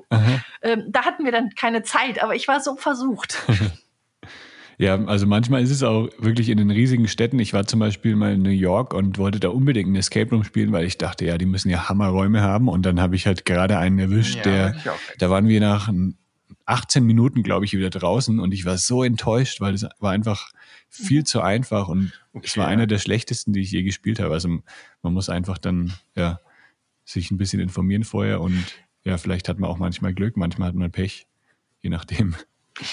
Ähm, 0.62 0.86
da 0.90 1.06
hatten 1.06 1.26
wir 1.26 1.32
dann 1.32 1.52
keine 1.52 1.84
Zeit, 1.84 2.22
aber 2.24 2.36
ich 2.36 2.48
war 2.48 2.60
so 2.60 2.76
versucht. 2.76 3.44
Ja, 4.78 5.02
also 5.06 5.26
manchmal 5.26 5.64
ist 5.64 5.72
es 5.72 5.84
auch 5.84 6.10
wirklich 6.18 6.50
in 6.50 6.58
den 6.58 6.70
riesigen 6.70 7.08
Städten. 7.08 7.40
Ich 7.40 7.54
war 7.54 7.66
zum 7.66 7.80
Beispiel 7.80 8.16
mal 8.16 8.34
in 8.34 8.42
New 8.42 8.50
York 8.50 8.94
und 8.94 9.18
wollte 9.18 9.40
da 9.40 9.50
unbedingt 9.50 9.90
ein 9.90 9.96
Escape 9.96 10.30
Room 10.32 10.44
spielen, 10.44 10.72
weil 10.72 10.86
ich 10.86 10.98
dachte, 10.98 11.26
ja, 11.26 11.38
die 11.38 11.46
müssen 11.46 11.70
ja 11.70 11.88
Hammerräume 11.88 12.42
haben. 12.42 12.68
Und 12.68 12.86
dann 12.86 13.00
habe 13.00 13.16
ich 13.16 13.26
halt 13.26 13.46
gerade 13.46 13.78
einen 13.78 14.00
erwischt, 14.00 14.46
ja, 14.46 14.72
der, 14.72 14.76
da 15.18 15.30
waren 15.30 15.48
wir 15.48 15.62
nach 15.62 15.88
18 16.66 17.04
Minuten, 17.04 17.44
glaube 17.44 17.66
ich, 17.66 17.74
wieder 17.74 17.90
draußen 17.90 18.40
und 18.40 18.52
ich 18.52 18.66
war 18.66 18.78
so 18.78 19.04
enttäuscht, 19.04 19.62
weil 19.62 19.74
es 19.74 19.88
war 20.00 20.12
einfach 20.12 20.50
viel 20.90 21.20
mhm. 21.22 21.26
zu 21.26 21.42
einfach 21.42 21.88
und 21.88 22.12
okay, 22.34 22.48
es 22.48 22.58
war 22.58 22.68
einer 22.68 22.88
der 22.88 22.98
schlechtesten, 22.98 23.54
die 23.54 23.62
ich 23.62 23.72
je 23.72 23.84
gespielt 23.84 24.20
habe. 24.20 24.34
Also 24.34 24.50
man 25.02 25.14
muss 25.14 25.30
einfach 25.30 25.58
dann 25.58 25.94
ja 26.16 26.40
sich 27.04 27.30
ein 27.30 27.38
bisschen 27.38 27.60
informieren 27.60 28.04
vorher 28.04 28.42
und 28.42 28.66
ja, 29.04 29.18
vielleicht 29.18 29.48
hat 29.48 29.60
man 29.60 29.70
auch 29.70 29.78
manchmal 29.78 30.14
Glück, 30.14 30.38
manchmal 30.38 30.70
hat 30.70 30.76
man 30.76 30.92
Pech, 30.92 31.28
je 31.82 31.90
nachdem. 31.92 32.36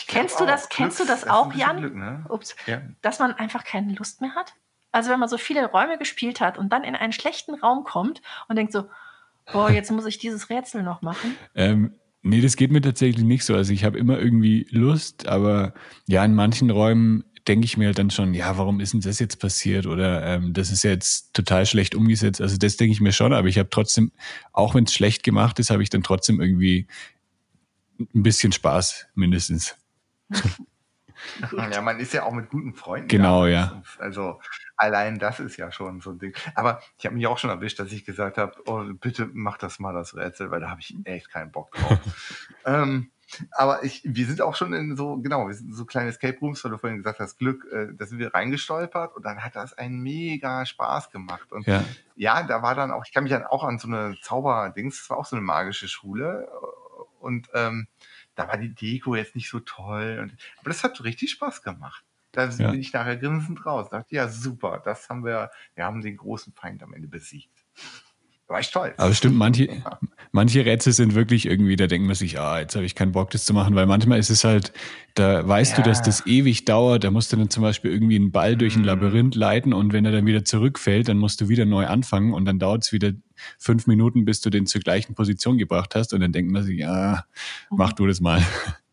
Kennst 0.07 0.39
du 0.39 0.47
das, 0.47 0.69
kennst 0.69 1.01
du 1.01 1.05
das, 1.05 1.23
das 1.23 1.31
auch, 1.31 1.55
Jan? 1.55 1.79
Glück, 1.79 1.97
ne? 1.97 2.25
Ups, 2.29 2.55
ja. 2.67 2.83
Dass 3.01 3.19
man 3.19 3.33
einfach 3.33 3.65
keine 3.65 3.95
Lust 3.95 4.21
mehr 4.21 4.35
hat? 4.35 4.55
Also 4.93 5.11
wenn 5.11 5.19
man 5.19 5.29
so 5.29 5.39
viele 5.39 5.65
Räume 5.67 5.97
gespielt 5.99 6.41
hat 6.41 6.59
und 6.59 6.69
dann 6.69 6.85
in 6.85 6.95
einen 6.95 7.13
schlechten 7.13 7.55
Raum 7.55 7.83
kommt 7.83 8.21
und 8.49 8.57
denkt 8.57 8.73
so, 8.73 8.89
boah, 9.51 9.71
jetzt 9.71 9.91
muss 9.91 10.07
ich 10.07 10.19
dieses 10.19 10.51
Rätsel 10.51 10.83
noch 10.83 11.03
machen. 11.03 11.35
Ähm, 11.55 11.95
nee, 12.23 12.41
das 12.41 12.57
geht 12.57 12.71
mir 12.71 12.81
tatsächlich 12.81 13.25
nicht 13.25 13.45
so. 13.45 13.55
Also 13.55 13.73
ich 13.73 13.85
habe 13.85 13.99
immer 13.99 14.19
irgendwie 14.19 14.67
Lust, 14.71 15.29
aber 15.29 15.75
ja, 16.07 16.25
in 16.25 16.35
manchen 16.35 16.71
Räumen 16.71 17.25
denke 17.49 17.65
ich 17.65 17.77
mir 17.77 17.87
halt 17.87 17.99
dann 17.99 18.11
schon, 18.11 18.35
ja, 18.35 18.57
warum 18.57 18.81
ist 18.81 18.93
denn 18.93 19.01
das 19.01 19.19
jetzt 19.19 19.41
passiert? 19.41 19.87
Oder 19.87 20.25
ähm, 20.25 20.53
das 20.53 20.71
ist 20.71 20.85
jetzt 20.85 21.35
total 21.35 21.67
schlecht 21.67 21.95
umgesetzt. 21.95 22.41
Also 22.41 22.57
das 22.57 22.77
denke 22.77 22.93
ich 22.93 23.01
mir 23.01 23.13
schon, 23.13 23.33
aber 23.33 23.49
ich 23.49 23.59
habe 23.59 23.71
trotzdem, 23.71 24.13
auch 24.53 24.75
wenn 24.75 24.85
es 24.85 24.95
schlecht 24.95 25.25
gemacht 25.25 25.59
ist, 25.59 25.71
habe 25.71 25.83
ich 25.83 25.91
dann 25.91 26.05
trotzdem 26.05 26.41
irgendwie 26.41 26.87
ein 27.99 28.23
bisschen 28.23 28.53
Spaß, 28.53 29.07
mindestens. 29.15 29.77
ja, 31.73 31.81
man 31.81 32.01
ist 32.01 32.13
ja 32.13 32.25
auch 32.25 32.33
mit 32.33 32.51
guten 32.51 32.75
Freunden. 32.75 33.09
Genau, 33.09 33.47
ja. 33.47 33.83
Also 33.99 34.41
allein 34.77 35.19
das 35.19 35.41
ist 35.41 35.57
ja 35.57 35.71
schon 35.71 36.01
so 36.01 36.11
ein 36.11 36.19
Ding. 36.19 36.35
Aber 36.55 36.81
ich 36.99 37.07
habe 37.07 37.15
mich 37.15 37.27
auch 37.27 37.39
schon 37.39 37.51
erwischt, 37.51 37.79
dass 37.79 37.93
ich 37.93 38.05
gesagt 38.05 38.39
habe, 38.39 38.55
oh, 38.67 38.83
bitte 38.95 39.29
mach 39.33 39.59
das 39.59 39.79
mal 39.79 39.93
das 39.93 40.17
Rätsel, 40.17 40.51
weil 40.51 40.61
da 40.61 40.71
habe 40.71 40.81
ich 40.81 40.97
echt 41.05 41.31
keinen 41.31 41.53
Bock 41.53 41.73
drauf. 41.73 41.99
ähm, 42.65 43.11
aber 43.53 43.83
ich, 43.85 44.03
wir 44.05 44.27
sind 44.27 44.43
auch 44.43 44.55
schon 44.57 44.73
in 44.75 44.97
so, 44.97 45.17
genau, 45.17 45.47
wir 45.47 45.55
sind 45.55 45.75
so 45.75 45.85
kleine 45.85 46.11
Escape 46.11 46.39
Rooms, 46.41 46.63
weil 46.65 46.71
du 46.71 46.79
vorhin 46.79 46.99
gesagt 46.99 47.21
hast, 47.21 47.39
Glück, 47.39 47.67
äh, 47.73 47.89
da 47.97 48.07
sind 48.07 48.19
wir 48.19 48.35
reingestolpert 48.35 49.17
und 49.17 49.25
dann 49.25 49.43
hat 49.43 49.57
das 49.57 49.73
einen 49.73 50.01
mega 50.03 50.67
Spaß 50.67 51.11
gemacht. 51.11 51.51
Und 51.53 51.67
ja, 51.67 51.83
ja 52.17 52.43
da 52.43 52.63
war 52.63 52.75
dann 52.75 52.91
auch, 52.91 53.05
ich 53.07 53.13
kann 53.13 53.25
mich 53.25 53.33
dann 53.33 53.47
auch 53.47 53.65
an 53.65 53.79
so 53.79 53.89
eine 53.89 54.17
Zauberdings, 54.23 54.99
das 54.99 55.11
war 55.11 55.19
auch 55.19 55.25
so 55.25 55.37
eine 55.37 55.45
magische 55.45 55.89
Schule 55.89 56.49
und 57.21 57.49
ähm, 57.55 57.87
da 58.35 58.49
war 58.49 58.57
die 58.57 58.75
Deko 58.75 59.15
jetzt 59.15 59.35
nicht 59.35 59.49
so 59.49 59.61
toll. 59.61 60.19
Und, 60.21 60.37
aber 60.59 60.71
das 60.71 60.85
hat 60.85 61.03
richtig 61.05 61.31
Spaß 61.31 61.63
gemacht. 61.63 62.05
Da 62.33 62.49
ja. 62.49 62.71
bin 62.71 62.81
ich 62.81 62.93
nachher 62.93 63.17
grinsend 63.17 63.65
raus. 63.67 63.89
Da 63.91 63.99
dachte, 63.99 64.15
ja, 64.15 64.29
super, 64.29 64.81
das 64.85 65.09
haben 65.09 65.25
wir, 65.25 65.51
wir 65.75 65.85
haben 65.85 66.01
den 66.01 66.17
großen 66.17 66.53
Feind 66.55 66.83
am 66.83 66.95
Ende 66.95 67.09
besiegt. 67.09 67.65
War 68.49 68.59
echt 68.59 68.73
toll. 68.73 68.93
Aber 68.99 69.15
stimmt, 69.15 69.37
manche, 69.37 69.69
manche 70.33 70.65
Rätsel 70.67 70.93
sind 70.93 71.15
wirklich 71.15 71.47
irgendwie, 71.47 71.77
da 71.77 71.87
denkt 71.87 72.07
man 72.07 72.15
sich, 72.15 72.39
ah, 72.39 72.61
jetzt 72.61 72.75
habe 72.75 72.85
ich 72.85 72.95
keinen 72.95 73.13
Bock, 73.13 73.31
das 73.31 73.45
zu 73.45 73.55
machen, 73.55 73.75
weil 73.75 73.87
manchmal 73.87 74.19
ist 74.19 74.31
es 74.31 74.45
halt, 74.45 74.73
da 75.15 75.47
weißt 75.47 75.79
ja. 75.79 75.83
du, 75.83 75.89
dass 75.89 76.03
das 76.03 76.27
ewig 76.27 76.65
dauert, 76.65 77.05
da 77.05 77.11
musst 77.11 77.33
du 77.33 77.37
dann 77.37 77.51
zum 77.51 77.63
Beispiel 77.63 77.93
irgendwie 77.93 78.17
einen 78.17 78.31
Ball 78.31 78.57
durch 78.57 78.77
ein 78.77 78.81
mhm. 78.81 78.87
Labyrinth 78.87 79.35
leiten 79.37 79.73
und 79.73 79.93
wenn 79.93 80.05
er 80.05 80.13
dann 80.13 80.27
wieder 80.27 80.45
zurückfällt, 80.45 81.09
dann 81.09 81.19
musst 81.19 81.41
du 81.41 81.49
wieder 81.49 81.65
neu 81.65 81.87
anfangen 81.87 82.35
und 82.35 82.45
dann 82.45 82.59
dauert 82.59 82.85
es 82.85 82.93
wieder 82.93 83.13
fünf 83.59 83.87
Minuten, 83.87 84.25
bis 84.25 84.41
du 84.41 84.51
den 84.51 84.67
zur 84.67 84.81
gleichen 84.81 85.15
Position 85.15 85.57
gebracht 85.57 85.95
hast 85.95 86.13
und 86.13 86.21
dann 86.21 86.33
denkt 86.33 86.53
man 86.53 86.63
sich, 86.63 86.79
ja, 86.79 87.25
mach 87.71 87.93
du 87.93 88.07
das 88.07 88.21
mal. 88.21 88.43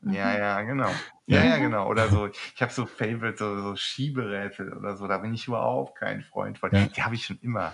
Ja, 0.01 0.37
ja, 0.37 0.61
genau. 0.61 0.89
Ja, 1.27 1.43
ja, 1.43 1.57
genau. 1.57 1.87
Oder 1.89 2.07
so, 2.07 2.29
ich 2.55 2.61
habe 2.61 2.71
so 2.71 2.85
Favorite, 2.85 3.37
so, 3.37 3.61
so 3.61 3.75
Schieberätsel 3.75 4.71
oder 4.73 4.95
so, 4.95 5.07
da 5.07 5.17
bin 5.17 5.33
ich 5.33 5.47
überhaupt 5.47 5.99
kein 5.99 6.23
Freund 6.23 6.57
von. 6.57 6.71
Ja. 6.73 6.85
Die 6.85 7.03
habe 7.03 7.15
ich 7.15 7.25
schon 7.25 7.37
immer 7.41 7.73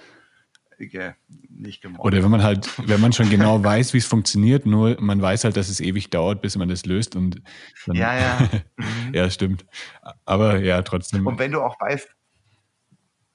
nicht 1.49 1.81
gemocht. 1.81 2.03
Oder 2.03 2.23
wenn 2.23 2.31
man 2.31 2.43
halt, 2.43 2.69
wenn 2.87 3.01
man 3.01 3.13
schon 3.13 3.29
genau 3.29 3.63
weiß, 3.63 3.93
wie 3.93 3.97
es 3.97 4.05
funktioniert, 4.05 4.65
nur 4.65 4.99
man 4.99 5.21
weiß 5.21 5.43
halt, 5.43 5.57
dass 5.57 5.69
es 5.69 5.79
ewig 5.79 6.09
dauert, 6.09 6.41
bis 6.41 6.57
man 6.57 6.69
das 6.69 6.85
löst 6.85 7.15
und 7.15 7.41
dann, 7.85 7.95
ja, 7.95 8.17
ja. 8.17 8.49
Mhm. 8.77 9.13
ja, 9.13 9.29
stimmt. 9.29 9.65
Aber 10.25 10.59
ja, 10.59 10.81
trotzdem. 10.81 11.25
Und 11.25 11.39
wenn 11.39 11.51
du 11.51 11.61
auch 11.61 11.79
weißt, 11.79 12.09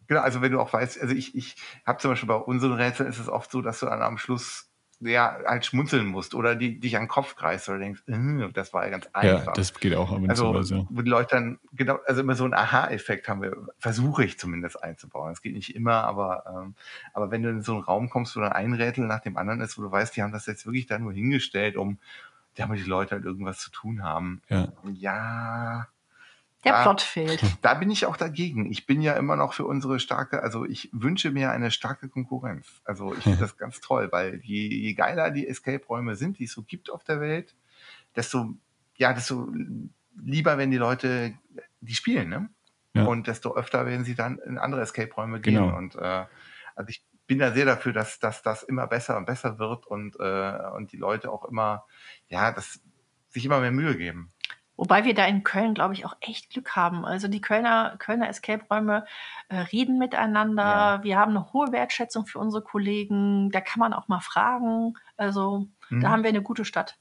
genau, 0.07 0.21
also 0.21 0.43
wenn 0.43 0.53
du 0.53 0.61
auch 0.61 0.73
weißt, 0.73 1.01
also 1.01 1.15
ich, 1.15 1.35
ich 1.35 1.57
habe 1.87 1.99
zum 1.99 2.11
Beispiel 2.11 2.29
bei 2.29 2.35
unseren 2.35 2.73
Rätseln 2.73 3.09
ist 3.09 3.19
es 3.19 3.29
oft 3.29 3.51
so, 3.51 3.63
dass 3.63 3.81
du 3.81 3.87
dann 3.87 4.03
am 4.03 4.19
Schluss 4.19 4.70
ja, 5.01 5.39
halt 5.47 5.65
schmunzeln 5.65 6.07
musst 6.07 6.35
oder 6.35 6.55
die, 6.55 6.79
dich 6.79 6.97
an 6.97 7.05
den 7.05 7.09
Kopf 7.09 7.35
kreist 7.35 7.69
oder 7.69 7.79
denkst, 7.79 8.03
äh, 8.07 8.53
das 8.53 8.73
war 8.75 8.85
ja 8.85 8.91
ganz 8.91 9.09
einfach. 9.13 9.47
Ja, 9.47 9.53
das 9.53 9.75
geht 9.75 9.95
auch 9.95 10.13
am 10.13 10.29
Also, 10.29 10.63
so. 10.63 10.87
wo 10.91 11.03
die 11.03 11.11
Leute 11.11 11.37
dann, 11.37 11.59
genau, 11.73 11.99
also 12.07 12.21
immer 12.21 12.35
so 12.35 12.45
einen 12.45 12.55
Aha-Effekt 12.55 13.29
haben 13.29 13.43
wir, 13.43 13.57
versuche 13.79 14.25
ich 14.25 14.39
zumindest 14.39 14.83
einzubauen. 14.83 15.33
Es 15.33 15.41
geht 15.41 15.55
nicht 15.55 15.75
immer, 15.75 16.05
aber, 16.05 16.45
ähm, 16.47 16.75
aber 17.15 17.31
wenn 17.31 17.43
du 17.43 17.49
in 17.49 17.63
so 17.63 17.73
einen 17.73 17.83
Raum 17.83 18.11
kommst, 18.11 18.37
wo 18.37 18.41
dann 18.41 18.53
ein 18.53 18.75
Rätsel 18.75 19.07
nach 19.07 19.21
dem 19.21 19.37
anderen 19.37 19.61
ist, 19.61 19.79
wo 19.79 19.83
du 19.83 19.91
weißt, 19.91 20.17
die 20.17 20.23
haben 20.23 20.33
das 20.33 20.47
jetzt 20.47 20.67
wirklich 20.67 20.87
da 20.87 20.99
nur 20.99 21.13
hingestellt, 21.13 21.77
um 21.77 21.99
damit 22.57 22.81
die 22.81 22.89
Leute 22.89 23.15
halt 23.15 23.25
irgendwas 23.25 23.59
zu 23.59 23.71
tun 23.71 24.03
haben. 24.03 24.43
Ja. 24.49 24.69
Ja, 24.95 25.87
der 26.65 26.73
da, 26.73 26.83
Plot 26.83 27.01
fehlt. 27.01 27.43
Da 27.63 27.75
bin 27.75 27.91
ich 27.91 28.07
auch 28.07 28.17
dagegen. 28.17 28.71
Ich 28.71 28.87
bin 28.87 29.01
ja 29.01 29.15
immer 29.15 29.37
noch 29.37 29.53
für 29.55 29.65
unsere 29.65 29.99
starke, 29.99 30.43
also 30.43 30.65
ich 30.65 30.91
wünsche 30.93 31.31
mir 31.31 31.51
eine 31.51 31.71
starke 31.71 32.09
Konkurrenz. 32.09 32.81
Also 32.85 33.15
ich 33.15 33.23
finde 33.23 33.39
das 33.41 33.57
ganz 33.57 33.81
toll, 33.81 34.09
weil 34.13 34.41
je, 34.43 34.69
je 34.69 34.95
geiler 34.95 35.31
die 35.31 35.47
Escape-Räume 35.47 36.17
sind, 36.17 36.39
die 36.39 36.45
es 36.45 36.53
so 36.53 36.63
gibt 36.63 36.91
auf 36.91 37.05
der 37.05 37.21
Welt, 37.21 37.55
desto, 38.15 38.55
ja, 38.97 39.13
desto 39.13 39.53
lieber, 40.23 40.59
wenn 40.59 40.71
die 40.71 40.77
Leute 40.77 41.35
die 41.81 41.95
spielen, 41.95 42.29
ne? 42.29 42.51
Ja. 42.93 43.05
Und 43.05 43.29
desto 43.29 43.55
öfter 43.55 43.87
werden 43.87 44.05
sie 44.05 44.17
dann 44.17 44.39
in 44.39 44.59
andere 44.59 44.83
Escape-Räume 44.83 45.41
gehen. 45.41 45.55
Genau. 45.55 45.77
Und 45.77 45.95
äh, 45.95 46.27
also 46.75 46.89
ich 46.89 47.05
bin 47.27 47.39
da 47.39 47.53
sehr 47.53 47.65
dafür, 47.65 47.93
dass, 47.93 48.19
dass 48.19 48.43
das 48.43 48.65
immer 48.65 48.89
besser 48.89 49.17
und 49.17 49.27
besser 49.27 49.61
wird 49.61 49.87
und, 49.87 50.17
äh, 50.19 50.59
und 50.75 50.91
die 50.91 50.97
Leute 50.97 51.31
auch 51.31 51.45
immer, 51.45 51.87
ja, 52.29 52.51
das 52.51 52.81
sich 53.29 53.45
immer 53.45 53.61
mehr 53.61 53.71
Mühe 53.71 53.97
geben. 53.97 54.33
Wobei 54.81 55.05
wir 55.05 55.13
da 55.13 55.27
in 55.27 55.45
Köln, 55.45 55.75
glaube 55.75 55.93
ich, 55.93 56.07
auch 56.07 56.17
echt 56.23 56.49
Glück 56.49 56.75
haben. 56.75 57.05
Also 57.05 57.29
die 57.29 57.43
Kölner, 57.43 57.97
Kölner 57.99 58.31
Escape-Räume 58.31 59.05
äh, 59.51 59.57
reden 59.59 59.99
miteinander. 59.99 60.63
Ja. 60.63 61.05
Wir 61.05 61.19
haben 61.19 61.37
eine 61.37 61.53
hohe 61.53 61.71
Wertschätzung 61.71 62.25
für 62.25 62.39
unsere 62.39 62.63
Kollegen. 62.63 63.51
Da 63.51 63.61
kann 63.61 63.79
man 63.79 63.93
auch 63.93 64.09
mal 64.09 64.21
fragen. 64.21 64.95
Also 65.19 65.69
mhm. 65.91 66.01
da 66.01 66.09
haben 66.09 66.23
wir 66.23 66.31
eine 66.31 66.41
gute 66.41 66.65
Stadt. 66.65 66.97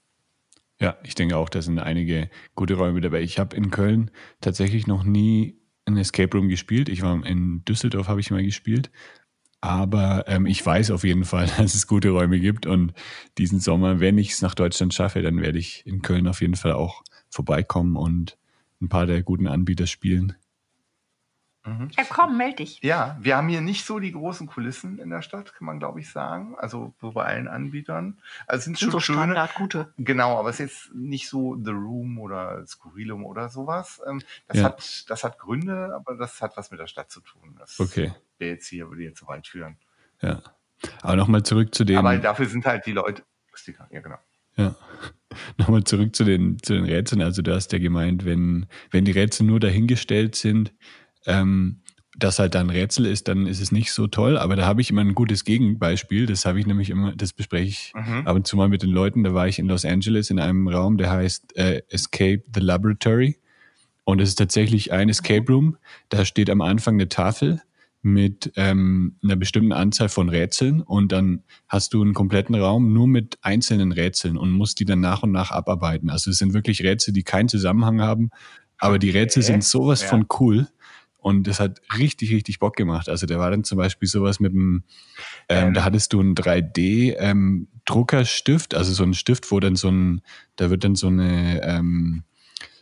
Ja, 0.82 0.98
ich 1.04 1.16
denke 1.16 1.38
auch, 1.38 1.48
da 1.48 1.62
sind 1.62 1.80
einige 1.80 2.30
gute 2.54 2.74
Räume 2.74 3.00
dabei. 3.00 3.22
Ich 3.22 3.40
habe 3.40 3.56
in 3.56 3.72
Köln 3.72 4.12
tatsächlich 4.42 4.86
noch 4.86 5.06
nie 5.06 5.58
ein 5.86 5.96
Escape 5.96 6.36
Room 6.36 6.50
gespielt. 6.50 6.90
Ich 6.90 7.02
war 7.02 7.26
in 7.26 7.64
Düsseldorf, 7.64 8.10
habe 8.10 8.20
ich 8.20 8.30
mal 8.30 8.44
gespielt. 8.44 8.92
Aber 9.62 10.26
ähm, 10.28 10.48
ich 10.48 10.66
weiß 10.66 10.92
auf 10.92 11.06
jeden 11.06 11.24
Fall, 11.24 11.48
dass 11.58 11.76
es 11.76 11.88
gute 11.88 12.10
Räume 12.10 12.42
gibt. 12.42 12.66
Und 12.66 12.92
diesen 13.38 13.62
Sommer, 13.62 14.02
wenn 14.02 14.18
ich 14.18 14.32
es 14.32 14.42
nach 14.42 14.54
Deutschland 14.54 14.94
schaffe, 14.94 15.22
dann 15.22 15.42
werde 15.42 15.60
ich 15.60 15.86
in 15.88 16.02
Köln 16.02 16.28
auf 16.28 16.42
jeden 16.42 16.58
Fall 16.58 16.74
auch 16.74 17.04
vorbeikommen 17.30 17.96
und 17.96 18.38
ein 18.82 18.90
paar 18.90 19.06
der 19.06 19.24
guten 19.24 19.48
Anbieter 19.48 19.88
spielen. 19.88 20.36
Mhm. 21.66 21.90
Ja, 21.98 22.04
komm, 22.08 22.38
melde 22.38 22.58
dich. 22.58 22.82
Ja, 22.82 23.18
wir 23.20 23.36
haben 23.36 23.50
hier 23.50 23.62
nicht 23.62 23.86
so 23.86 24.00
die 24.00 24.14
großen 24.14 24.48
Kulissen 24.48 24.98
in 24.98 25.10
der 25.10 25.22
Stadt, 25.22 25.54
kann 25.54 25.66
man 25.66 25.80
glaube 25.80 26.00
ich 26.00 26.10
sagen. 26.10 26.56
Also 26.58 26.94
so 27.02 27.12
bei 27.12 27.26
allen 27.26 27.48
Anbietern. 27.48 28.18
Also 28.48 28.66
sind, 28.66 28.78
sind 28.78 28.86
schon 28.86 28.92
so 28.92 29.00
schöne. 29.00 29.20
Standard, 29.20 29.56
gute. 29.56 29.94
Genau, 29.98 30.38
aber 30.40 30.50
es 30.50 30.60
ist 30.60 30.88
jetzt 30.88 30.96
nicht 30.96 31.28
so 31.28 31.58
The 31.62 31.72
Room 31.72 32.18
oder 32.20 32.66
Skurrilum 32.66 33.26
oder 33.26 33.50
sowas. 33.50 34.02
Ähm, 34.08 34.22
das, 34.48 34.58
ja. 34.58 34.64
hat, 34.64 35.10
das 35.10 35.24
hat 35.24 35.38
Gründe, 35.38 35.94
aber 35.94 36.16
das 36.16 36.42
hat 36.42 36.56
was 36.56 36.72
mit 36.72 36.80
der 36.80 36.88
Stadt 36.88 37.12
zu 37.12 37.20
tun. 37.20 37.56
Das 37.60 37.80
okay. 37.80 38.14
wäre 38.38 38.52
jetzt 38.52 38.68
hier, 38.68 38.90
würde 38.90 39.04
jetzt 39.04 39.20
so 39.20 39.28
weit 39.28 39.46
führen. 39.46 39.78
Ja. 40.22 40.42
Aber 41.02 41.18
nochmal 41.18 41.44
zurück 41.44 41.76
zu 41.76 41.84
dem. 41.84 41.98
Aber 41.98 42.18
dafür 42.18 42.46
sind 42.46 42.66
halt 42.66 42.86
die 42.86 42.94
Leute. 42.94 43.24
Ja, 43.92 44.00
genau. 44.00 44.18
Ja. 44.56 44.76
Nochmal 45.58 45.84
zurück 45.84 46.16
zu 46.16 46.24
den, 46.24 46.58
zu 46.62 46.74
den 46.74 46.86
Rätseln. 46.86 47.22
Also 47.22 47.42
du 47.42 47.54
hast 47.54 47.72
ja 47.72 47.80
gemeint, 47.80 48.26
wenn, 48.26 48.66
wenn 48.92 49.06
die 49.06 49.12
Rätsel 49.12 49.46
nur 49.46 49.60
dahingestellt 49.60 50.36
sind, 50.36 50.74
ähm, 51.26 51.82
dass 52.18 52.40
halt 52.40 52.56
dann 52.56 52.70
Rätsel 52.70 53.06
ist, 53.06 53.28
dann 53.28 53.48
ist 53.48 53.62
es 53.62 53.72
nicht 53.72 53.92
so 53.92 54.08
toll. 54.08 54.38
Aber 54.38 54.56
da 54.56 54.66
habe 54.66 54.82
ich 54.82 54.90
immer 54.90 55.02
ein 55.02 55.16
gutes 55.16 55.46
Gegenbeispiel. 55.46 56.26
Das 56.26 56.46
habe 56.46 56.60
ich 56.60 56.66
nämlich 56.66 56.90
immer, 56.90 57.16
das 57.16 57.34
bespreche 57.34 57.70
ich 57.70 57.94
mhm. 57.96 58.28
ab 58.28 58.36
und 58.36 58.48
zu 58.48 58.58
mal 58.58 58.68
mit 58.68 58.84
den 58.84 58.90
Leuten. 58.90 59.24
Da 59.24 59.34
war 59.34 59.48
ich 59.48 59.60
in 59.60 59.68
Los 59.68 59.86
Angeles 59.86 60.30
in 60.30 60.40
einem 60.40 60.68
Raum, 60.68 60.98
der 60.98 61.12
heißt 61.12 61.56
äh, 61.58 61.82
Escape 61.90 62.44
the 62.54 62.60
Laboratory. 62.60 63.38
Und 64.04 64.20
es 64.22 64.30
ist 64.30 64.36
tatsächlich 64.36 64.92
ein 64.92 65.08
Escape 65.08 65.46
Room. 65.52 65.78
Da 66.10 66.26
steht 66.26 66.50
am 66.50 66.62
Anfang 66.62 66.96
eine 66.96 67.10
Tafel 67.10 67.62
mit 68.02 68.52
ähm, 68.56 69.18
einer 69.24 69.36
bestimmten 69.36 69.74
Anzahl 69.74 70.10
von 70.10 70.30
Rätseln 70.30 70.82
und 70.82 71.12
dann 71.12 71.44
hast 71.68 71.94
du 71.94 72.02
einen 72.02 72.14
kompletten 72.14 72.56
Raum 72.56 72.94
nur 72.94 73.08
mit 73.08 73.38
einzelnen 73.42 73.92
Rätseln 73.92 74.38
und 74.38 74.52
musst 74.52 74.80
die 74.80 74.86
dann 74.86 75.02
nach 75.02 75.24
und 75.24 75.32
nach 75.32 75.52
abarbeiten. 75.52 76.10
Also 76.10 76.32
es 76.32 76.38
sind 76.38 76.54
wirklich 76.54 76.82
Rätsel, 76.84 77.14
die 77.14 77.24
keinen 77.24 77.50
Zusammenhang 77.50 78.02
haben, 78.02 78.30
aber 78.78 79.00
die 79.00 79.10
Rätsel 79.10 79.44
sind 79.44 79.64
sowas 79.64 80.04
ja. 80.04 80.08
von 80.08 80.28
cool 80.40 80.68
und 81.18 81.48
das 81.48 81.60
hat 81.60 81.82
richtig, 81.98 82.32
richtig 82.32 82.60
Bock 82.60 82.78
gemacht. 82.78 83.10
Also 83.10 83.26
da 83.26 83.38
war 83.38 83.52
dann 83.52 83.66
zum 83.66 83.78
Beispiel 83.78 84.08
sowas 84.08 84.40
mit 84.40 84.54
dem, 84.54 84.84
ähm, 85.50 85.68
ähm. 85.68 85.74
da 85.74 85.84
hattest 85.84 86.14
du 86.14 86.22
einen 86.22 86.36
3D 86.36 87.16
ähm, 87.18 87.68
also 87.86 88.94
so 88.94 89.04
ein 89.04 89.14
Stift, 89.14 89.52
wo 89.52 89.60
dann 89.60 89.76
so 89.76 89.90
ein, 89.90 90.22
da 90.56 90.70
wird 90.70 90.84
dann 90.84 90.96
so 90.96 91.08
eine 91.08 91.62
ähm, 91.64 92.24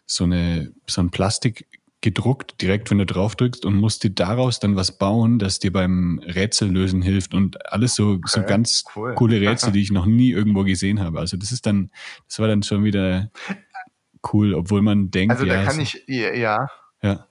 so 0.06 0.24
eine 0.24 0.72
so 0.88 1.02
ein 1.02 1.10
Plastik 1.10 1.68
gedruckt, 2.02 2.62
direkt 2.62 2.92
wenn 2.92 3.00
du 3.00 3.06
drauf 3.06 3.36
drückst 3.36 3.66
und 3.66 3.76
musst 3.76 4.04
dir 4.04 4.12
daraus 4.12 4.60
dann 4.60 4.76
was 4.76 4.98
bauen, 4.98 5.40
das 5.40 5.60
dir 5.60 5.74
beim 5.74 6.22
Rätsellösen 6.24 7.02
hilft 7.02 7.34
und 7.34 7.72
alles 7.72 7.96
so, 7.96 8.12
okay, 8.12 8.22
so 8.28 8.44
ganz 8.44 8.84
cool. 8.96 9.16
coole 9.16 9.42
Rätsel, 9.42 9.72
die 9.72 9.82
ich 9.82 9.92
noch 9.92 10.06
nie 10.06 10.32
irgendwo 10.32 10.64
gesehen 10.64 11.00
habe. 11.00 11.20
Also 11.20 11.38
das 11.38 11.52
ist 11.52 11.66
dann, 11.66 11.90
das 12.28 12.40
war 12.40 12.48
dann 12.48 12.62
schon 12.64 12.84
wieder 12.84 13.32
cool, 14.34 14.54
obwohl 14.54 14.82
man 14.82 15.10
denkt, 15.12 15.34
Also 15.34 15.46
da 15.46 15.56
ja, 15.56 15.64
kann 15.64 15.80
ich, 15.80 16.04
ja, 16.08 16.34
ja. 16.34 16.68
ja, 17.02 17.28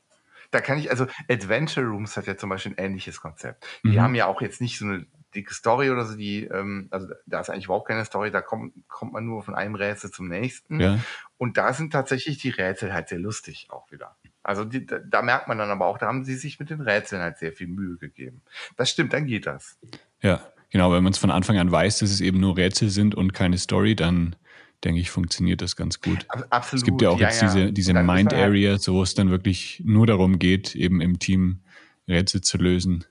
Da 0.51 0.61
kann 0.61 0.79
ich, 0.79 0.91
also 0.91 1.07
Adventure 1.29 1.87
Rooms 1.87 2.17
hat 2.17 2.27
ja 2.27 2.37
zum 2.37 2.51
Beispiel 2.51 2.73
ein 2.73 2.85
ähnliches 2.85 3.21
Konzept. 3.21 3.67
Die 3.85 3.89
Mhm. 3.91 4.01
haben 4.01 4.15
ja 4.15 4.27
auch 4.27 4.41
jetzt 4.41 4.61
nicht 4.61 4.79
so 4.79 4.85
eine 4.85 5.07
dicke 5.35 5.53
Story 5.53 5.91
oder 5.91 6.05
so, 6.07 6.17
die, 6.17 6.45
ähm, 6.45 6.89
also 6.91 7.09
da 7.27 7.41
ist 7.41 7.51
eigentlich 7.51 7.67
überhaupt 7.67 7.89
keine 7.89 8.05
Story, 8.05 8.31
da 8.31 8.41
kommt, 8.41 8.73
kommt 8.89 9.13
man 9.13 9.27
nur 9.27 9.43
von 9.43 9.55
einem 9.55 9.75
Rätsel 9.75 10.11
zum 10.11 10.29
nächsten. 10.29 10.81
ja, 10.81 10.99
Und 11.39 11.57
da 11.59 11.73
sind 11.73 11.93
tatsächlich 11.93 12.39
die 12.39 12.49
Rätsel 12.51 12.93
halt 12.95 13.09
sehr 13.09 13.19
lustig 13.19 13.67
auch 13.71 13.91
wieder. 13.93 14.17
Also 14.43 14.65
die, 14.65 14.87
da, 14.87 15.23
merkt 15.23 15.49
man 15.49 15.59
dann 15.59 15.71
aber 15.71 15.87
auch, 15.87 15.99
da 15.99 16.07
haben 16.07 16.25
sie 16.25 16.35
sich 16.37 16.59
mit 16.59 16.71
den 16.71 16.81
Rätseln 16.81 17.21
halt 17.21 17.39
sehr 17.39 17.53
viel 17.53 17.67
Mühe 17.67 17.97
gegeben. 17.97 18.43
Das 18.77 18.91
stimmt, 18.91 19.13
dann 19.13 19.27
geht 19.27 19.47
das. 19.47 19.77
ja, 20.23 20.41
genau. 20.71 20.93
Wenn 20.93 21.03
man 21.03 21.13
es 21.13 21.19
von 21.19 21.31
Anfang 21.31 21.59
an 21.59 21.71
weiß, 21.71 21.99
dass 21.99 22.11
es 22.11 22.21
eben 22.21 22.41
nur 22.41 22.57
Rätsel 22.57 22.89
sind 22.91 23.15
und 23.15 23.33
keine 23.35 23.59
Story, 23.59 23.95
dann 23.97 24.37
denke 24.85 25.01
ich, 25.01 25.11
funktioniert 25.11 25.63
das 25.63 25.75
ganz 25.75 26.01
gut. 26.01 26.25
Ab- 26.29 26.47
Absolut. 26.51 26.83
Es 26.83 26.87
gibt 26.87 27.03
ja 27.03 27.11
auch 27.11 27.19
jetzt 27.19 27.43
diese, 27.43 27.73
diese 27.73 27.93
dann 27.93 28.07
Mind 28.07 28.33
halt- 28.33 28.43
Area, 28.43 28.79
so 28.79 28.95
wo 28.95 29.03
es 29.03 29.15
dann 29.15 29.31
wirklich 29.31 29.83
nur 29.85 30.07
darum 30.07 30.39
geht, 30.39 30.75
eben 30.75 31.01
im 31.01 31.19
Team 31.19 31.61
Rätsel 32.09 32.41
zu 32.41 32.57
lösen. 32.59 33.05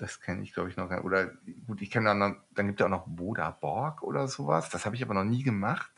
Das 0.00 0.20
kenne 0.20 0.42
ich, 0.42 0.54
glaube 0.54 0.70
ich, 0.70 0.76
noch. 0.76 0.88
gar- 0.88 1.04
Oder 1.04 1.26
gut, 1.66 1.82
ich 1.82 1.90
kenne 1.90 2.06
dann, 2.06 2.18
noch- 2.18 2.36
dann 2.54 2.66
gibt 2.66 2.80
es 2.80 2.84
auch 2.86 2.90
noch 2.90 3.06
Boda 3.06 3.50
Borg 3.50 4.02
oder 4.02 4.26
sowas. 4.28 4.70
Das 4.70 4.86
habe 4.86 4.96
ich 4.96 5.02
aber 5.02 5.14
noch 5.14 5.24
nie 5.24 5.42
gemacht. 5.42 5.90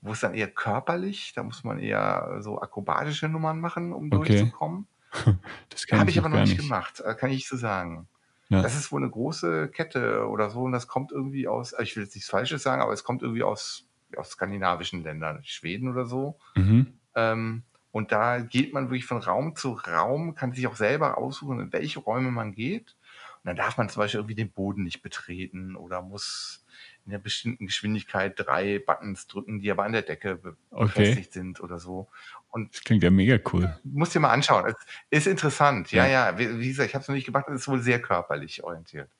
Wo 0.00 0.12
es 0.12 0.20
dann 0.20 0.34
eher 0.34 0.48
körperlich, 0.48 1.32
da 1.34 1.42
muss 1.42 1.62
man 1.64 1.78
eher 1.78 2.38
so 2.40 2.60
akrobatische 2.60 3.28
Nummern 3.28 3.60
machen, 3.60 3.92
um 3.92 4.06
Okay. 4.12 4.16
durchzukommen. 4.36 4.86
Das 5.68 5.84
Habe 5.92 6.08
ich 6.10 6.16
ich 6.16 6.18
aber 6.20 6.28
noch 6.30 6.40
nicht 6.40 6.56
nicht. 6.56 6.60
gemacht, 6.62 7.00
äh, 7.00 7.14
kann 7.14 7.30
ich 7.30 7.46
so 7.48 7.56
sagen. 7.56 8.08
Ja. 8.48 8.62
Das 8.62 8.74
ist 8.76 8.90
wohl 8.92 9.02
eine 9.02 9.10
große 9.10 9.68
Kette 9.68 10.26
oder 10.28 10.50
so 10.50 10.62
und 10.62 10.72
das 10.72 10.86
kommt 10.88 11.12
irgendwie 11.12 11.46
aus, 11.48 11.74
ich 11.80 11.94
will 11.96 12.04
jetzt 12.04 12.14
nichts 12.14 12.30
Falsches 12.30 12.62
sagen, 12.62 12.80
aber 12.82 12.92
es 12.92 13.04
kommt 13.04 13.22
irgendwie 13.22 13.42
aus, 13.42 13.86
aus 14.16 14.30
skandinavischen 14.30 15.02
Ländern, 15.02 15.40
Schweden 15.44 15.88
oder 15.88 16.06
so. 16.06 16.38
Mhm. 16.56 16.94
Ähm, 17.14 17.62
und 17.92 18.10
da 18.12 18.40
geht 18.40 18.72
man 18.74 18.84
wirklich 18.88 19.04
von 19.06 19.18
Raum 19.18 19.54
zu 19.54 19.72
Raum, 19.72 20.34
kann 20.34 20.52
sich 20.52 20.66
auch 20.66 20.76
selber 20.76 21.18
aussuchen, 21.18 21.60
in 21.60 21.72
welche 21.72 22.00
Räume 22.00 22.30
man 22.30 22.52
geht. 22.54 22.96
Und 23.44 23.48
dann 23.48 23.56
darf 23.56 23.76
man 23.76 23.88
zum 23.88 24.00
Beispiel 24.00 24.20
irgendwie 24.20 24.36
den 24.36 24.50
Boden 24.50 24.84
nicht 24.84 25.02
betreten 25.02 25.74
oder 25.76 26.00
muss 26.00 26.64
in 27.04 27.12
einer 27.12 27.20
bestimmten 27.20 27.66
Geschwindigkeit 27.66 28.34
drei 28.38 28.78
Buttons 28.78 29.26
drücken, 29.26 29.58
die 29.60 29.70
aber 29.70 29.82
an 29.82 29.92
der 29.92 30.02
Decke 30.02 30.38
Okay. 30.70 30.84
befestigt 30.86 31.32
sind 31.32 31.60
oder 31.60 31.80
so. 31.80 32.08
Und 32.50 32.72
Das 32.74 32.82
klingt 32.84 33.02
ja 33.02 33.10
mega 33.10 33.38
cool. 33.52 33.76
musst 33.82 34.14
dir 34.14 34.20
mal 34.20 34.30
anschauen. 34.30 34.72
Es 35.10 35.26
ist 35.26 35.26
interessant. 35.26 35.90
Ja, 35.90 36.06
Ja. 36.06 36.30
ja. 36.30 36.38
Wie, 36.38 36.60
wie 36.60 36.68
gesagt, 36.68 36.88
ich 36.88 36.94
habe 36.94 37.02
es 37.02 37.08
noch 37.08 37.16
nicht 37.16 37.26
gemacht. 37.26 37.46
Es 37.48 37.62
ist 37.62 37.68
wohl 37.68 37.80
sehr 37.80 38.00
körperlich 38.00 38.62
orientiert. 38.62 39.10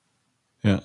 Ja. 0.63 0.81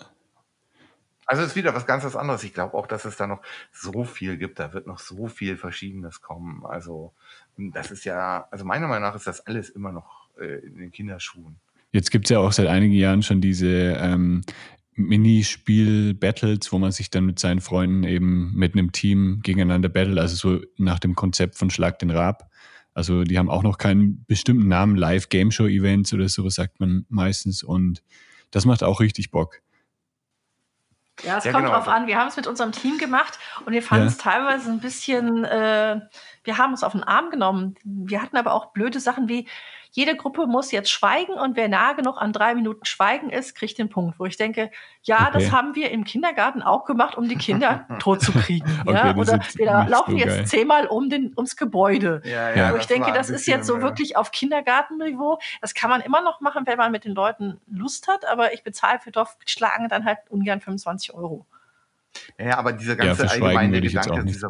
Also 1.28 1.44
es 1.44 1.50
ist 1.50 1.56
wieder 1.56 1.76
was 1.76 1.86
ganz 1.86 2.04
was 2.06 2.16
anderes. 2.16 2.44
Ich 2.44 2.54
glaube 2.54 2.74
auch, 2.76 2.88
dass 2.88 3.06
es 3.06 3.18
da 3.18 3.28
noch 3.28 3.42
so 3.72 4.06
viel 4.06 4.38
gibt. 4.38 4.60
Da 4.60 4.74
wird 4.74 4.88
noch 4.88 4.98
so 5.00 5.28
viel 5.28 5.58
Verschiedenes 5.58 6.22
kommen. 6.22 6.66
Also 6.66 7.14
das 7.58 7.92
ist 7.92 8.06
ja, 8.06 8.48
also 8.50 8.64
meiner 8.66 8.88
Meinung 8.88 9.10
nach 9.10 9.16
ist 9.16 9.28
das 9.28 9.46
alles 9.46 9.70
immer 9.70 9.92
noch 9.92 10.30
äh, 10.40 10.60
in 10.66 10.78
den 10.78 10.92
Kinderschuhen. 10.92 11.58
Jetzt 11.98 12.12
gibt 12.12 12.26
es 12.28 12.30
ja 12.30 12.38
auch 12.38 12.52
seit 12.52 12.68
einigen 12.68 12.94
Jahren 12.94 13.24
schon 13.24 13.42
diese 13.42 13.68
ähm, 13.68 14.44
Minispiel-Battles, 14.94 16.72
wo 16.72 16.78
man 16.78 16.92
sich 16.92 17.10
dann 17.10 17.26
mit 17.26 17.40
seinen 17.40 17.60
Freunden 17.60 18.04
eben 18.04 18.54
mit 18.54 18.74
einem 18.74 18.92
Team 18.92 19.40
gegeneinander 19.42 19.90
battelt, 19.90 20.20
also 20.20 20.36
so 20.36 20.64
nach 20.78 21.00
dem 21.00 21.16
Konzept 21.16 21.58
von 21.58 21.72
Schlag 21.72 21.98
den 21.98 22.12
Rab. 22.12 22.52
Also 22.94 23.24
die 23.24 23.40
haben 23.40 23.50
auch 23.50 23.64
noch 23.64 23.80
keinen 23.80 24.24
bestimmten 24.28 24.68
Namen, 24.68 24.96
Live-Game-Show-Events 24.96 26.14
oder 26.14 26.30
sowas 26.30 26.54
sagt 26.54 26.80
man 26.80 27.08
meistens 27.10 27.64
und 27.64 28.04
das 28.52 28.66
macht 28.66 28.84
auch 28.84 29.00
richtig 29.00 29.32
Bock. 29.32 29.64
Ja, 31.24 31.40
es 31.40 31.46
Ja, 31.46 31.52
kommt 31.52 31.66
genau. 31.66 31.78
drauf 31.78 31.88
an. 31.88 32.06
Wir 32.06 32.20
haben 32.20 32.28
es 32.28 32.38
mit 32.38 32.46
unserem 32.46 32.74
Team 32.74 33.00
gemacht 33.00 33.40
und 33.66 33.74
wir 33.74 33.82
fanden 33.82 34.06
Ja. 34.06 34.12
es 34.12 34.18
teilweise 34.20 34.70
ein 34.70 34.82
bisschen, 34.82 35.46
äh, 35.46 36.00
wir 36.44 36.58
haben 36.60 36.74
uns 36.74 36.84
auf 36.84 36.92
den 36.92 37.02
Arm 37.02 37.32
genommen. 37.32 37.74
Wir 37.84 38.22
hatten 38.22 38.38
aber 38.38 38.54
auch 38.54 38.72
blöde 38.72 39.00
Sachen 39.00 39.28
wie, 39.28 39.48
jede 39.98 40.16
Gruppe 40.16 40.46
muss 40.46 40.72
jetzt 40.72 40.92
schweigen 40.92 41.34
und 41.34 41.56
wer 41.56 41.68
nah 41.68 41.94
genug 41.94 42.22
an 42.22 42.32
drei 42.32 42.54
Minuten 42.54 42.86
Schweigen 42.86 43.32
ist, 43.32 43.56
kriegt 43.56 43.80
den 43.80 43.90
Punkt. 43.90 44.20
Wo 44.20 44.26
ich 44.26 44.38
denke, 44.38 44.70
ja, 45.02 45.30
Okay. 45.30 45.40
das 45.44 45.52
haben 45.52 45.74
wir 45.74 45.90
im 45.90 46.04
Kindergarten 46.04 46.62
auch 46.62 46.86
gemacht, 46.86 47.18
um 47.18 47.28
die 47.28 47.36
Kinder 47.36 47.88
tot 48.00 48.22
zu 48.22 48.32
kriegen. 48.32 48.64
Okay, 48.86 48.94
ja? 48.94 49.16
Oder 49.16 49.40
wir 49.56 49.88
laufen 49.90 50.12
so 50.12 50.18
jetzt 50.18 50.36
geil. 50.36 50.46
zehnmal 50.46 50.86
um 50.86 51.10
den, 51.10 51.34
ums 51.36 51.56
Gebäude. 51.56 52.22
Ja, 52.26 52.54
Ja. 52.54 52.74
Wo 52.74 52.78
ich 52.78 52.86
denke, 52.86 53.12
das 53.12 53.32
ist 53.32 53.48
jetzt 53.48 53.66
so 53.66 53.82
wirklich 53.82 54.16
auf 54.16 54.30
Kindergartenniveau. 54.32 55.40
Das 55.62 55.74
kann 55.74 55.90
man 55.90 56.02
immer 56.02 56.22
noch 56.22 56.42
machen, 56.42 56.68
wenn 56.68 56.78
man 56.78 56.92
mit 56.92 57.04
den 57.04 57.16
Leuten 57.16 57.60
Lust 57.66 58.08
hat, 58.08 58.24
aber 58.28 58.54
ich 58.54 58.62
bezahle 58.64 59.00
für 59.00 59.10
Dorfschlagen 59.10 59.90
dann 59.90 60.06
halt 60.06 60.20
ungern 60.30 60.62
25 60.62 61.16
Euro. 61.16 61.48
Ja, 62.38 62.60
aber 62.60 62.74
dieser 62.74 62.98
Ja, 63.00 63.06
ganze 63.06 63.28
Schweigen 63.30 63.46
allgemeine 63.46 63.82
Gedanke, 63.82 64.26
dieser 64.26 64.48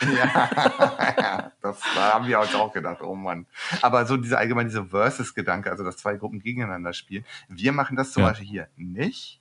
ja, 0.18 1.52
das 1.62 1.80
da 1.94 2.14
haben 2.14 2.26
wir 2.26 2.40
uns 2.40 2.54
auch 2.54 2.72
gedacht, 2.72 3.00
oh 3.02 3.14
Mann. 3.14 3.46
Aber 3.82 4.06
so 4.06 4.16
dieser 4.16 4.38
allgemeine 4.38 4.68
dieser 4.68 4.86
Versus-Gedanke, 4.86 5.70
also 5.70 5.84
dass 5.84 5.96
zwei 5.96 6.16
Gruppen 6.16 6.40
gegeneinander 6.40 6.92
spielen. 6.92 7.24
Wir 7.48 7.72
machen 7.72 7.96
das 7.96 8.12
zum 8.12 8.22
Ja. 8.22 8.28
Beispiel 8.30 8.46
hier 8.48 8.68
nicht, 8.76 9.40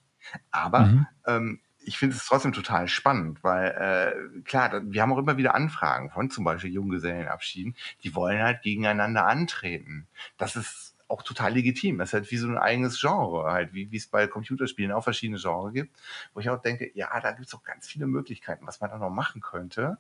aber 0.52 0.86
Mhm. 0.86 1.08
ähm, 1.26 1.60
ich 1.86 1.98
finde 1.98 2.16
es 2.16 2.26
trotzdem 2.26 2.54
total 2.54 2.88
spannend, 2.88 3.44
weil 3.44 3.72
äh, 3.72 4.42
klar, 4.44 4.82
wir 4.86 5.02
haben 5.02 5.12
auch 5.12 5.18
immer 5.18 5.36
wieder 5.38 5.54
Anfragen 5.54 6.12
von 6.12 6.30
zum 6.30 6.46
Beispiel 6.46 6.72
Junggesellenabschieden, 6.72 7.76
die 8.04 8.16
wollen 8.16 8.42
halt 8.42 8.62
gegeneinander 8.62 9.26
antreten. 9.28 10.08
Das 10.38 10.56
ist 10.56 10.96
auch 11.10 11.24
total 11.24 11.54
legitim. 11.54 11.98
Das 11.98 12.10
ist 12.10 12.13
halt 12.13 12.32
wie 12.32 12.38
so 12.38 12.48
ein 12.48 12.58
eigenes 12.58 13.02
Genre, 13.02 13.52
halt 13.52 13.74
wie 13.74 13.92
wie 13.92 13.98
es 13.98 14.08
bei 14.08 14.28
Computerspielen 14.28 14.94
auch 14.94 15.04
verschiedene 15.04 15.39
Genres 15.39 15.74
gibt, 15.74 15.92
wo 16.34 16.39
ich 16.39 16.50
auch 16.50 16.62
denke, 16.62 16.89
ja, 16.96 17.20
da 17.20 17.32
gibt 17.34 17.48
es 17.48 17.54
auch 17.54 17.63
ganz 17.63 17.86
viele 17.88 18.08
Möglichkeiten, 18.08 18.66
was 18.66 18.80
man 18.80 18.89
da 18.89 18.98
noch 18.98 19.10
machen 19.10 19.42
könnte. 19.42 19.98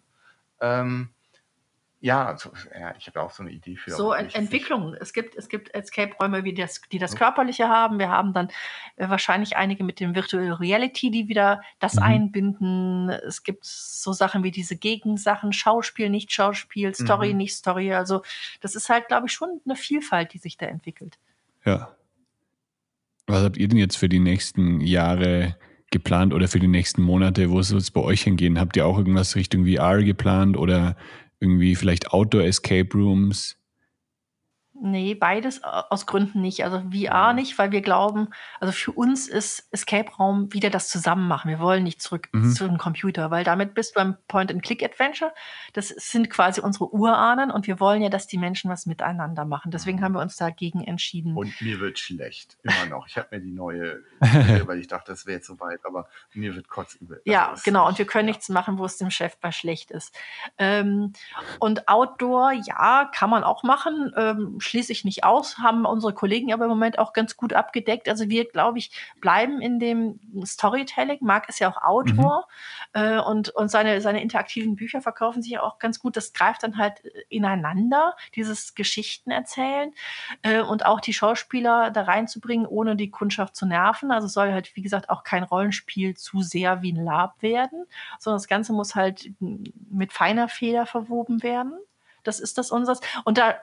Ähm, 0.63 1.09
ja, 1.99 2.25
also, 2.25 2.51
ja, 2.77 2.93
ich 2.97 3.07
habe 3.07 3.21
auch 3.21 3.31
so 3.31 3.43
eine 3.43 3.51
Idee 3.53 3.77
für. 3.77 3.91
So 3.91 4.11
Entwicklungen. 4.11 4.93
Es 4.99 5.13
gibt, 5.13 5.35
es 5.35 5.47
gibt 5.47 5.73
Escape-Räume, 5.73 6.43
wie 6.43 6.53
das, 6.53 6.81
die 6.91 6.99
das 6.99 7.15
Körperliche 7.15 7.69
haben. 7.69 7.97
Wir 7.97 8.09
haben 8.09 8.33
dann 8.33 8.49
äh, 8.97 9.07
wahrscheinlich 9.07 9.55
einige 9.55 9.85
mit 9.85 10.01
dem 10.01 10.13
Virtual 10.13 10.51
Reality, 10.51 11.11
die 11.11 11.29
wieder 11.29 11.61
das 11.79 11.95
Mhm. 11.95 12.03
einbinden. 12.03 13.09
Es 13.09 13.43
gibt 13.43 13.63
so 13.63 14.11
Sachen 14.11 14.43
wie 14.43 14.51
diese 14.51 14.75
Gegensachen, 14.75 15.53
Schauspiel, 15.53 16.09
nicht 16.09 16.33
Schauspiel, 16.33 16.93
Story, 16.93 17.31
Mhm. 17.31 17.37
nicht 17.37 17.55
Story. 17.55 17.93
Also 17.93 18.21
das 18.59 18.75
ist 18.75 18.89
halt, 18.89 19.07
glaube 19.07 19.27
ich, 19.27 19.31
schon 19.31 19.61
eine 19.65 19.77
Vielfalt, 19.77 20.33
die 20.33 20.39
sich 20.39 20.57
da 20.57 20.65
entwickelt. 20.65 21.17
Ja. 21.63 21.95
Was 23.27 23.43
habt 23.45 23.55
ihr 23.55 23.69
denn 23.69 23.77
jetzt 23.79 23.95
für 23.95 24.09
die 24.09 24.19
nächsten 24.19 24.81
Jahre 24.81 25.55
geplant 25.93 26.33
oder 26.33 26.49
für 26.49 26.59
die 26.59 26.67
nächsten 26.67 27.01
Monate? 27.01 27.49
Wo 27.49 27.61
soll 27.61 27.77
es 27.77 27.91
bei 27.91 28.01
euch 28.01 28.23
hingehen? 28.23 28.59
Habt 28.59 28.75
ihr 28.75 28.85
auch 28.85 28.97
irgendwas 28.97 29.37
Richtung 29.37 29.65
VR 29.65 30.03
geplant 30.03 30.57
oder 30.57 30.97
irgendwie 31.39 31.75
vielleicht 31.75 32.11
Outdoor 32.11 32.43
Escape 32.43 32.89
Rooms? 32.93 33.55
Nee, 34.75 35.13
beides 35.13 35.63
aus 35.63 36.07
Gründen 36.07 36.41
nicht. 36.41 36.63
Also 36.63 36.79
VR 36.91 37.29
Mhm. 37.29 37.35
nicht, 37.35 37.57
weil 37.59 37.71
wir 37.71 37.81
glauben, 37.81 38.29
also 38.59 38.71
für 38.73 38.91
uns 38.91 39.27
ist 39.27 39.67
Escape 39.71 40.11
Raum 40.15 40.51
wieder 40.51 40.71
das 40.71 40.89
Zusammenmachen. 40.89 41.49
Wir 41.49 41.59
wollen 41.59 41.83
nicht 41.83 42.01
zurück 42.01 42.27
Mhm. 42.31 42.51
zu 42.53 42.65
dem 42.67 42.77
Computer, 42.79 43.29
weil 43.29 43.43
damit 43.43 43.75
bist 43.75 43.95
du 43.95 43.99
beim 43.99 44.17
Point-and-Click-Adventure. 44.27 45.31
Das 45.73 45.89
sind 45.89 46.29
quasi 46.31 46.59
unsere 46.59 46.91
Urahnen 46.91 47.51
und 47.51 47.67
wir 47.67 47.79
wollen 47.79 48.01
ja, 48.01 48.09
dass 48.09 48.25
die 48.25 48.39
Menschen 48.39 48.71
was 48.71 48.87
miteinander 48.87 49.45
machen. 49.45 49.69
Deswegen 49.69 50.01
haben 50.01 50.13
wir 50.15 50.21
uns 50.21 50.37
dagegen 50.37 50.83
entschieden. 50.83 51.37
Und 51.37 51.61
mir 51.61 51.79
wird 51.79 51.99
schlecht, 51.99 52.57
immer 52.63 52.87
noch. 52.89 53.05
Ich 53.07 53.15
habe 53.17 53.27
mir 53.31 53.41
die 53.41 53.51
neue, 53.51 53.99
weil 54.67 54.79
ich 54.79 54.87
dachte, 54.87 55.11
das 55.11 55.27
wäre 55.27 55.37
jetzt 55.37 55.47
soweit, 55.47 55.81
aber 55.85 56.07
mir 56.33 56.55
wird 56.55 56.67
kotzübel. 56.67 57.21
Ja, 57.25 57.43
Also 57.49 57.53
es- 57.59 57.63
genau. 57.63 57.87
Und 57.87 57.99
wir 57.99 58.05
können 58.07 58.27
ja. 58.27 58.31
nichts 58.33 58.49
machen, 58.49 58.79
wo 58.79 58.85
es 58.85 58.97
dem 58.97 59.11
Chef 59.11 59.37
bei 59.37 59.51
schlecht 59.51 59.91
ist. 59.91 60.15
Ähm, 60.57 61.13
und 61.59 61.87
Outdoor, 61.87 62.51
ja, 62.53 63.09
kann 63.13 63.29
man 63.29 63.43
auch 63.43 63.61
machen. 63.63 64.11
Ähm, 64.17 64.59
schließe 64.63 64.91
ich 64.91 65.05
nicht 65.05 65.23
aus, 65.23 65.57
haben 65.59 65.85
unsere 65.85 66.13
Kollegen 66.13 66.53
aber 66.53 66.65
im 66.65 66.69
Moment 66.69 66.99
auch 66.99 67.13
ganz 67.13 67.37
gut 67.37 67.53
abgedeckt. 67.53 68.09
Also 68.09 68.29
wir, 68.29 68.45
glaube 68.45 68.79
ich, 68.79 68.91
bleiben 69.21 69.61
in 69.61 69.79
dem 69.79 70.19
Storytelling. 70.45 71.19
Marc 71.21 71.49
ist 71.49 71.59
ja 71.59 71.69
auch 71.69 71.81
Autor 71.81 72.47
äh, 72.93 73.19
und, 73.19 73.49
und 73.49 73.69
seine, 73.69 74.01
seine 74.01 74.21
interaktiven 74.21 74.75
Bücher 74.75 75.01
verkaufen 75.01 75.41
sich 75.41 75.51
ja 75.51 75.61
auch 75.61 75.79
ganz 75.79 75.99
gut. 75.99 76.17
Das 76.17 76.33
greift 76.33 76.63
dann 76.63 76.77
halt 76.77 76.99
ineinander, 77.29 78.15
dieses 78.35 78.75
Geschichten 78.75 79.31
erzählen 79.31 79.93
äh, 80.41 80.61
und 80.61 80.85
auch 80.85 80.99
die 80.99 81.13
Schauspieler 81.13 81.91
da 81.91 82.03
reinzubringen, 82.03 82.65
ohne 82.65 82.95
die 82.95 83.11
Kundschaft 83.11 83.55
zu 83.55 83.65
nerven. 83.65 84.11
Also 84.11 84.27
es 84.27 84.33
soll 84.33 84.51
halt, 84.51 84.75
wie 84.75 84.81
gesagt, 84.81 85.09
auch 85.09 85.23
kein 85.23 85.43
Rollenspiel 85.43 86.15
zu 86.15 86.41
sehr 86.41 86.81
wie 86.81 86.93
ein 86.93 87.03
Lab 87.03 87.41
werden, 87.41 87.85
sondern 88.19 88.37
das 88.37 88.47
Ganze 88.47 88.73
muss 88.73 88.95
halt 88.95 89.31
mit 89.39 90.13
feiner 90.13 90.47
Feder 90.49 90.85
verwoben 90.85 91.43
werden. 91.43 91.73
Das 92.23 92.39
ist 92.39 92.57
das 92.57 92.71
unseres. 92.71 92.99
Und 93.25 93.37
da 93.37 93.55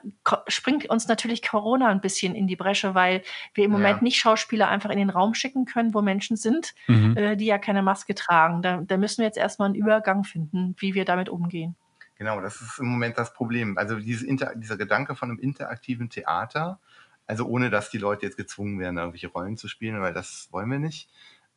springt 0.49 0.89
uns 0.91 1.09
natürlich 1.09 1.47
Corona 1.47 1.89
ein 1.89 2.01
bisschen 2.01 2.35
in 2.35 2.47
die 2.47 2.57
Bresche, 2.57 2.95
weil 2.95 3.23
wir 3.55 3.65
im 3.65 3.73
Ja. 3.73 3.79
Moment 3.79 4.03
nicht 4.03 4.17
Schauspieler 4.19 4.69
einfach 4.69 4.91
in 4.91 4.99
den 4.99 5.11
Raum 5.11 5.35
schicken 5.35 5.65
können, 5.65 5.95
wo 5.95 6.03
Menschen 6.03 6.37
sind, 6.37 6.75
Mhm. 6.87 7.17
äh, 7.17 7.37
die 7.37 7.47
ja 7.47 7.59
keine 7.59 7.83
Maske 7.83 8.15
tragen. 8.15 8.63
Da, 8.63 8.83
da 8.83 8.97
müssen 8.97 9.19
wir 9.19 9.27
jetzt 9.27 9.39
erstmal 9.39 9.67
einen 9.67 9.75
Übergang 9.75 10.25
finden, 10.25 10.75
wie 10.79 10.95
wir 10.95 11.05
damit 11.05 11.29
umgehen. 11.29 11.75
Genau, 12.17 12.41
das 12.43 12.61
ist 12.61 12.79
im 12.79 12.87
Moment 12.87 13.17
das 13.17 13.33
Problem. 13.33 13.79
Also 13.79 13.97
Inter 13.97 14.55
dieser 14.55 14.77
Gedanke 14.77 15.15
von 15.15 15.31
einem 15.31 15.39
interaktiven 15.39 16.11
Theater, 16.11 16.79
also 17.27 17.47
ohne 17.47 17.71
dass 17.71 17.89
die 17.91 17.97
Leute 17.99 18.27
jetzt 18.27 18.37
gezwungen 18.37 18.79
werden, 18.79 18.99
irgendwelche 18.99 19.29
Rollen 19.29 19.57
zu 19.57 19.69
spielen, 19.69 20.01
weil 20.03 20.13
das 20.13 20.49
wollen 20.51 20.71
wir 20.71 20.79
nicht. 20.79 21.09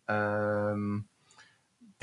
Ähm, 0.07 1.05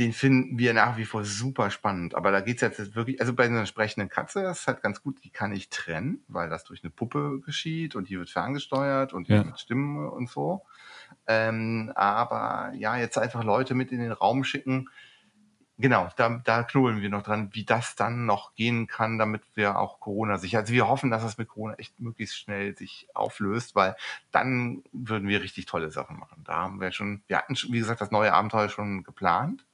den 0.00 0.14
finden 0.14 0.58
wir 0.58 0.72
nach 0.72 0.96
wie 0.96 1.04
vor 1.04 1.24
super 1.24 1.70
spannend. 1.70 2.14
Aber 2.14 2.32
da 2.32 2.40
geht's 2.40 2.62
jetzt 2.62 2.94
wirklich, 2.94 3.20
also 3.20 3.34
bei 3.34 3.44
einer 3.44 3.66
sprechenden 3.66 4.08
Katze 4.08 4.42
das 4.42 4.60
ist 4.60 4.66
halt 4.66 4.80
ganz 4.80 5.02
gut, 5.02 5.22
die 5.22 5.30
kann 5.30 5.52
ich 5.52 5.68
trennen, 5.68 6.24
weil 6.26 6.48
das 6.48 6.64
durch 6.64 6.82
eine 6.82 6.90
Puppe 6.90 7.40
geschieht 7.44 7.94
und 7.94 8.08
die 8.08 8.18
wird 8.18 8.30
ferngesteuert 8.30 9.12
und 9.12 9.28
die 9.28 9.34
ja. 9.34 9.44
mit 9.44 9.60
Stimmen 9.60 10.08
und 10.08 10.30
so. 10.30 10.62
Ähm, 11.26 11.92
aber 11.94 12.72
ja, 12.74 12.96
jetzt 12.96 13.18
einfach 13.18 13.44
Leute 13.44 13.74
mit 13.74 13.92
in 13.92 14.00
den 14.00 14.12
Raum 14.12 14.42
schicken, 14.42 14.88
genau, 15.76 16.08
da, 16.16 16.40
da 16.44 16.62
knobeln 16.62 17.02
wir 17.02 17.10
noch 17.10 17.22
dran, 17.22 17.50
wie 17.52 17.66
das 17.66 17.94
dann 17.94 18.24
noch 18.24 18.54
gehen 18.54 18.86
kann, 18.86 19.18
damit 19.18 19.42
wir 19.54 19.78
auch 19.78 20.00
Corona 20.00 20.38
sicher. 20.38 20.60
Also 20.60 20.72
wir 20.72 20.88
hoffen, 20.88 21.10
dass 21.10 21.22
das 21.22 21.36
mit 21.36 21.48
Corona 21.48 21.74
echt 21.74 22.00
möglichst 22.00 22.38
schnell 22.38 22.74
sich 22.74 23.06
auflöst, 23.12 23.74
weil 23.74 23.96
dann 24.30 24.82
würden 24.92 25.28
wir 25.28 25.42
richtig 25.42 25.66
tolle 25.66 25.90
Sachen 25.90 26.18
machen. 26.18 26.42
Da 26.44 26.54
haben 26.54 26.80
wir 26.80 26.90
schon, 26.90 27.22
wir 27.26 27.36
hatten 27.36 27.54
schon, 27.54 27.72
wie 27.74 27.80
gesagt, 27.80 28.00
das 28.00 28.10
neue 28.10 28.32
Abenteuer 28.32 28.70
schon 28.70 29.02
geplant. 29.02 29.66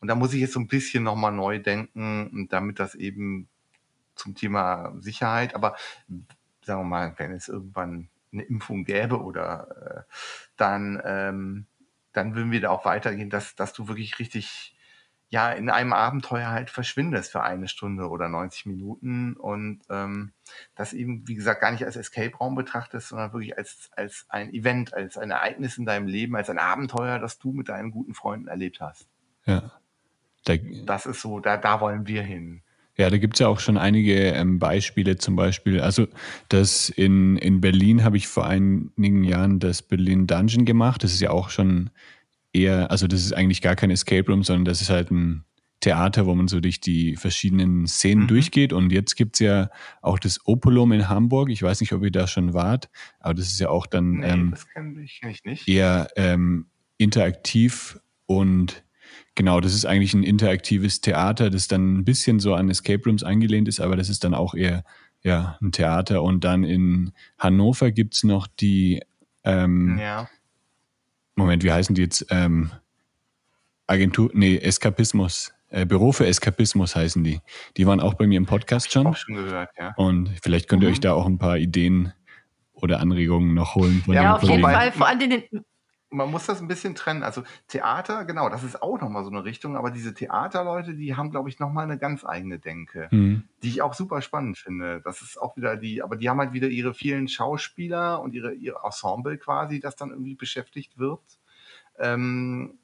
Und 0.00 0.08
da 0.08 0.14
muss 0.14 0.32
ich 0.32 0.40
jetzt 0.40 0.52
so 0.52 0.60
ein 0.60 0.68
bisschen 0.68 1.02
nochmal 1.02 1.32
neu 1.32 1.58
denken, 1.58 2.46
damit 2.50 2.78
das 2.78 2.94
eben 2.94 3.48
zum 4.14 4.34
Thema 4.34 4.94
Sicherheit, 5.00 5.54
aber 5.54 5.76
sagen 6.62 6.82
wir 6.82 6.84
mal, 6.84 7.14
wenn 7.16 7.32
es 7.32 7.48
irgendwann 7.48 8.08
eine 8.32 8.42
Impfung 8.42 8.84
gäbe 8.84 9.22
oder 9.22 10.06
äh, 10.06 10.12
dann, 10.56 11.00
ähm, 11.04 11.66
dann 12.12 12.34
würden 12.34 12.52
wir 12.52 12.60
da 12.60 12.70
auch 12.70 12.84
weitergehen, 12.84 13.30
dass, 13.30 13.54
dass 13.54 13.72
du 13.72 13.88
wirklich 13.88 14.18
richtig 14.18 14.74
ja 15.30 15.52
in 15.52 15.68
einem 15.68 15.92
Abenteuer 15.92 16.48
halt 16.48 16.70
verschwindest 16.70 17.32
für 17.32 17.42
eine 17.42 17.68
Stunde 17.68 18.08
oder 18.08 18.28
90 18.28 18.66
Minuten 18.66 19.34
und 19.34 19.80
ähm, 19.90 20.32
das 20.74 20.94
eben, 20.94 21.28
wie 21.28 21.34
gesagt, 21.34 21.60
gar 21.60 21.70
nicht 21.70 21.84
als 21.84 21.96
Escape-Raum 21.96 22.54
betrachtest, 22.54 23.08
sondern 23.08 23.32
wirklich 23.32 23.56
als, 23.58 23.90
als 23.92 24.24
ein 24.30 24.52
Event, 24.54 24.94
als 24.94 25.18
ein 25.18 25.30
Ereignis 25.30 25.76
in 25.76 25.84
deinem 25.84 26.06
Leben, 26.06 26.34
als 26.34 26.48
ein 26.48 26.58
Abenteuer, 26.58 27.18
das 27.18 27.38
du 27.38 27.52
mit 27.52 27.68
deinen 27.68 27.90
guten 27.90 28.14
Freunden 28.14 28.48
erlebt 28.48 28.80
hast. 28.80 29.06
Ja. 29.44 29.70
Da, 30.44 30.56
das 30.56 31.06
ist 31.06 31.20
so, 31.20 31.40
da, 31.40 31.56
da 31.56 31.80
wollen 31.80 32.06
wir 32.06 32.22
hin. 32.22 32.62
Ja, 32.96 33.10
da 33.10 33.18
gibt 33.18 33.34
es 33.36 33.40
ja 33.40 33.46
auch 33.46 33.60
schon 33.60 33.78
einige 33.78 34.14
ähm, 34.14 34.58
Beispiele, 34.58 35.16
zum 35.18 35.36
Beispiel, 35.36 35.80
also 35.80 36.08
das 36.48 36.88
in, 36.88 37.36
in 37.36 37.60
Berlin 37.60 38.02
habe 38.02 38.16
ich 38.16 38.26
vor 38.26 38.44
einigen 38.44 39.22
Jahren 39.22 39.60
das 39.60 39.82
Berlin 39.82 40.26
Dungeon 40.26 40.64
gemacht. 40.64 41.04
Das 41.04 41.12
ist 41.12 41.20
ja 41.20 41.30
auch 41.30 41.50
schon 41.50 41.90
eher, 42.52 42.90
also 42.90 43.06
das 43.06 43.20
ist 43.20 43.32
eigentlich 43.32 43.62
gar 43.62 43.76
kein 43.76 43.90
Escape 43.90 44.28
Room, 44.28 44.42
sondern 44.42 44.64
das 44.64 44.80
ist 44.80 44.90
halt 44.90 45.12
ein 45.12 45.44
Theater, 45.80 46.26
wo 46.26 46.34
man 46.34 46.48
so 46.48 46.58
durch 46.58 46.80
die 46.80 47.14
verschiedenen 47.14 47.86
Szenen 47.86 48.24
mhm. 48.24 48.28
durchgeht. 48.28 48.72
Und 48.72 48.90
jetzt 48.90 49.14
gibt 49.14 49.36
es 49.36 49.40
ja 49.40 49.70
auch 50.02 50.18
das 50.18 50.40
Opolum 50.44 50.90
in 50.90 51.08
Hamburg. 51.08 51.50
Ich 51.50 51.62
weiß 51.62 51.80
nicht, 51.80 51.92
ob 51.92 52.02
ihr 52.02 52.10
da 52.10 52.26
schon 52.26 52.52
wart, 52.52 52.90
aber 53.20 53.34
das 53.34 53.46
ist 53.46 53.60
ja 53.60 53.68
auch 53.68 53.86
dann 53.86 54.10
nee, 54.18 54.26
ähm, 54.26 54.54
ich, 55.04 55.22
ich 55.44 55.68
eher 55.68 56.08
ähm, 56.16 56.66
interaktiv 56.96 58.00
und 58.26 58.82
genau, 59.38 59.60
das 59.60 59.72
ist 59.72 59.86
eigentlich 59.86 60.12
ein 60.12 60.22
interaktives 60.22 61.00
Theater, 61.00 61.48
das 61.48 61.66
dann 61.66 61.94
ein 61.96 62.04
bisschen 62.04 62.40
so 62.40 62.54
an 62.54 62.68
Escape 62.68 63.02
Rooms 63.06 63.22
angelehnt 63.22 63.68
ist, 63.68 63.80
aber 63.80 63.96
das 63.96 64.10
ist 64.10 64.24
dann 64.24 64.34
auch 64.34 64.54
eher 64.54 64.84
ja, 65.22 65.56
ein 65.62 65.72
Theater. 65.72 66.22
Und 66.22 66.44
dann 66.44 66.64
in 66.64 67.12
Hannover 67.38 67.90
gibt 67.90 68.14
es 68.14 68.24
noch 68.24 68.46
die 68.46 69.02
ähm, 69.44 69.98
ja 69.98 70.28
Moment, 71.38 71.62
wie 71.62 71.72
heißen 71.72 71.94
die 71.94 72.02
jetzt? 72.02 72.26
Ähm, 72.30 72.72
Agentur, 73.86 74.30
nee, 74.34 74.56
Eskapismus. 74.56 75.54
Äh, 75.70 75.86
Büro 75.86 76.12
für 76.12 76.26
Eskapismus 76.26 76.96
heißen 76.96 77.22
die. 77.22 77.40
Die 77.76 77.86
waren 77.86 78.00
auch 78.00 78.14
bei 78.14 78.26
mir 78.26 78.36
im 78.36 78.46
Podcast 78.46 78.92
schon. 78.92 79.06
Auch 79.06 79.16
schon 79.16 79.36
gehört, 79.36 79.70
ja. 79.78 79.94
Und 79.96 80.30
vielleicht 80.42 80.68
könnt 80.68 80.82
ihr 80.82 80.88
mhm. 80.88 80.94
euch 80.94 81.00
da 81.00 81.12
auch 81.12 81.26
ein 81.26 81.38
paar 81.38 81.56
Ideen 81.56 82.12
oder 82.72 83.00
Anregungen 83.00 83.54
noch 83.54 83.76
holen. 83.76 84.02
ja, 84.08 84.34
auf 84.34 84.42
jeden 84.42 84.62
Fall. 84.62 84.92
Vor 84.92 85.06
allem 85.06 85.20
den, 85.20 85.42
man 86.10 86.30
muss 86.30 86.46
das 86.46 86.60
ein 86.60 86.68
bisschen 86.68 86.94
trennen. 86.94 87.22
Also 87.22 87.42
Theater, 87.68 88.24
genau, 88.24 88.48
das 88.48 88.64
ist 88.64 88.82
auch 88.82 89.00
nochmal 89.00 89.24
so 89.24 89.30
eine 89.30 89.44
Richtung, 89.44 89.76
aber 89.76 89.90
diese 89.90 90.14
Theaterleute, 90.14 90.94
die 90.94 91.16
haben, 91.16 91.30
glaube 91.30 91.48
ich, 91.48 91.58
nochmal 91.58 91.84
eine 91.84 91.98
ganz 91.98 92.24
eigene 92.24 92.58
Denke, 92.58 93.08
mhm. 93.10 93.44
die 93.62 93.68
ich 93.68 93.82
auch 93.82 93.94
super 93.94 94.22
spannend 94.22 94.58
finde. 94.58 95.00
Das 95.02 95.22
ist 95.22 95.40
auch 95.40 95.56
wieder 95.56 95.76
die, 95.76 96.02
aber 96.02 96.16
die 96.16 96.28
haben 96.28 96.38
halt 96.38 96.52
wieder 96.52 96.68
ihre 96.68 96.94
vielen 96.94 97.28
Schauspieler 97.28 98.20
und 98.20 98.34
ihre, 98.34 98.54
ihre 98.54 98.80
Ensemble 98.84 99.36
quasi, 99.38 99.80
das 99.80 99.96
dann 99.96 100.10
irgendwie 100.10 100.34
beschäftigt 100.34 100.98
wird. 100.98 101.20
Ähm, 101.98 102.78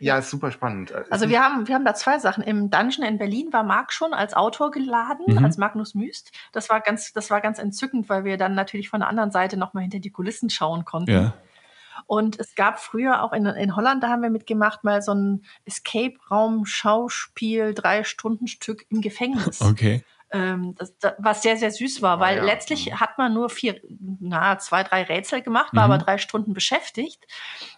ja, 0.00 0.16
ist 0.16 0.30
super 0.30 0.50
spannend. 0.50 0.94
Also 1.10 1.28
wir 1.28 1.42
haben, 1.42 1.68
wir 1.68 1.74
haben 1.74 1.84
da 1.84 1.94
zwei 1.94 2.18
Sachen. 2.18 2.42
Im 2.42 2.70
Dungeon 2.70 3.06
in 3.06 3.18
Berlin 3.18 3.52
war 3.52 3.62
Marc 3.62 3.92
schon 3.92 4.14
als 4.14 4.32
Autor 4.32 4.70
geladen, 4.70 5.26
mhm. 5.28 5.44
als 5.44 5.58
Magnus 5.58 5.94
Müst. 5.94 6.32
Das 6.52 6.70
war 6.70 6.80
ganz, 6.80 7.12
das 7.12 7.30
war 7.30 7.42
ganz 7.42 7.58
entzückend, 7.58 8.08
weil 8.08 8.24
wir 8.24 8.38
dann 8.38 8.54
natürlich 8.54 8.88
von 8.88 9.00
der 9.00 9.10
anderen 9.10 9.30
Seite 9.30 9.58
nochmal 9.58 9.82
hinter 9.82 9.98
die 9.98 10.10
Kulissen 10.10 10.48
schauen 10.48 10.86
konnten. 10.86 11.10
Ja. 11.10 11.34
Und 12.06 12.38
es 12.38 12.54
gab 12.54 12.80
früher 12.80 13.22
auch 13.22 13.32
in, 13.32 13.46
in 13.46 13.76
Holland, 13.76 14.02
da 14.02 14.08
haben 14.08 14.22
wir 14.22 14.30
mitgemacht, 14.30 14.84
mal 14.84 15.02
so 15.02 15.12
ein 15.12 15.44
Escape-Raum-Schauspiel, 15.64 17.74
drei 17.74 18.04
Stunden 18.04 18.46
Stück 18.46 18.86
im 18.90 19.00
Gefängnis. 19.00 19.60
Okay 19.60 20.04
ähm, 20.32 20.74
das, 20.76 20.96
das, 20.98 21.14
was 21.18 21.42
sehr, 21.42 21.56
sehr 21.56 21.70
süß 21.70 22.02
war, 22.02 22.20
weil 22.20 22.38
ja, 22.38 22.44
letztlich 22.44 22.86
ja. 22.86 23.00
hat 23.00 23.18
man 23.18 23.34
nur 23.34 23.50
vier, 23.50 23.80
na, 24.20 24.58
zwei, 24.58 24.84
drei 24.84 25.02
Rätsel 25.02 25.42
gemacht, 25.42 25.74
war 25.74 25.88
mhm. 25.88 25.92
aber 25.92 26.04
drei 26.04 26.18
Stunden 26.18 26.52
beschäftigt 26.52 27.26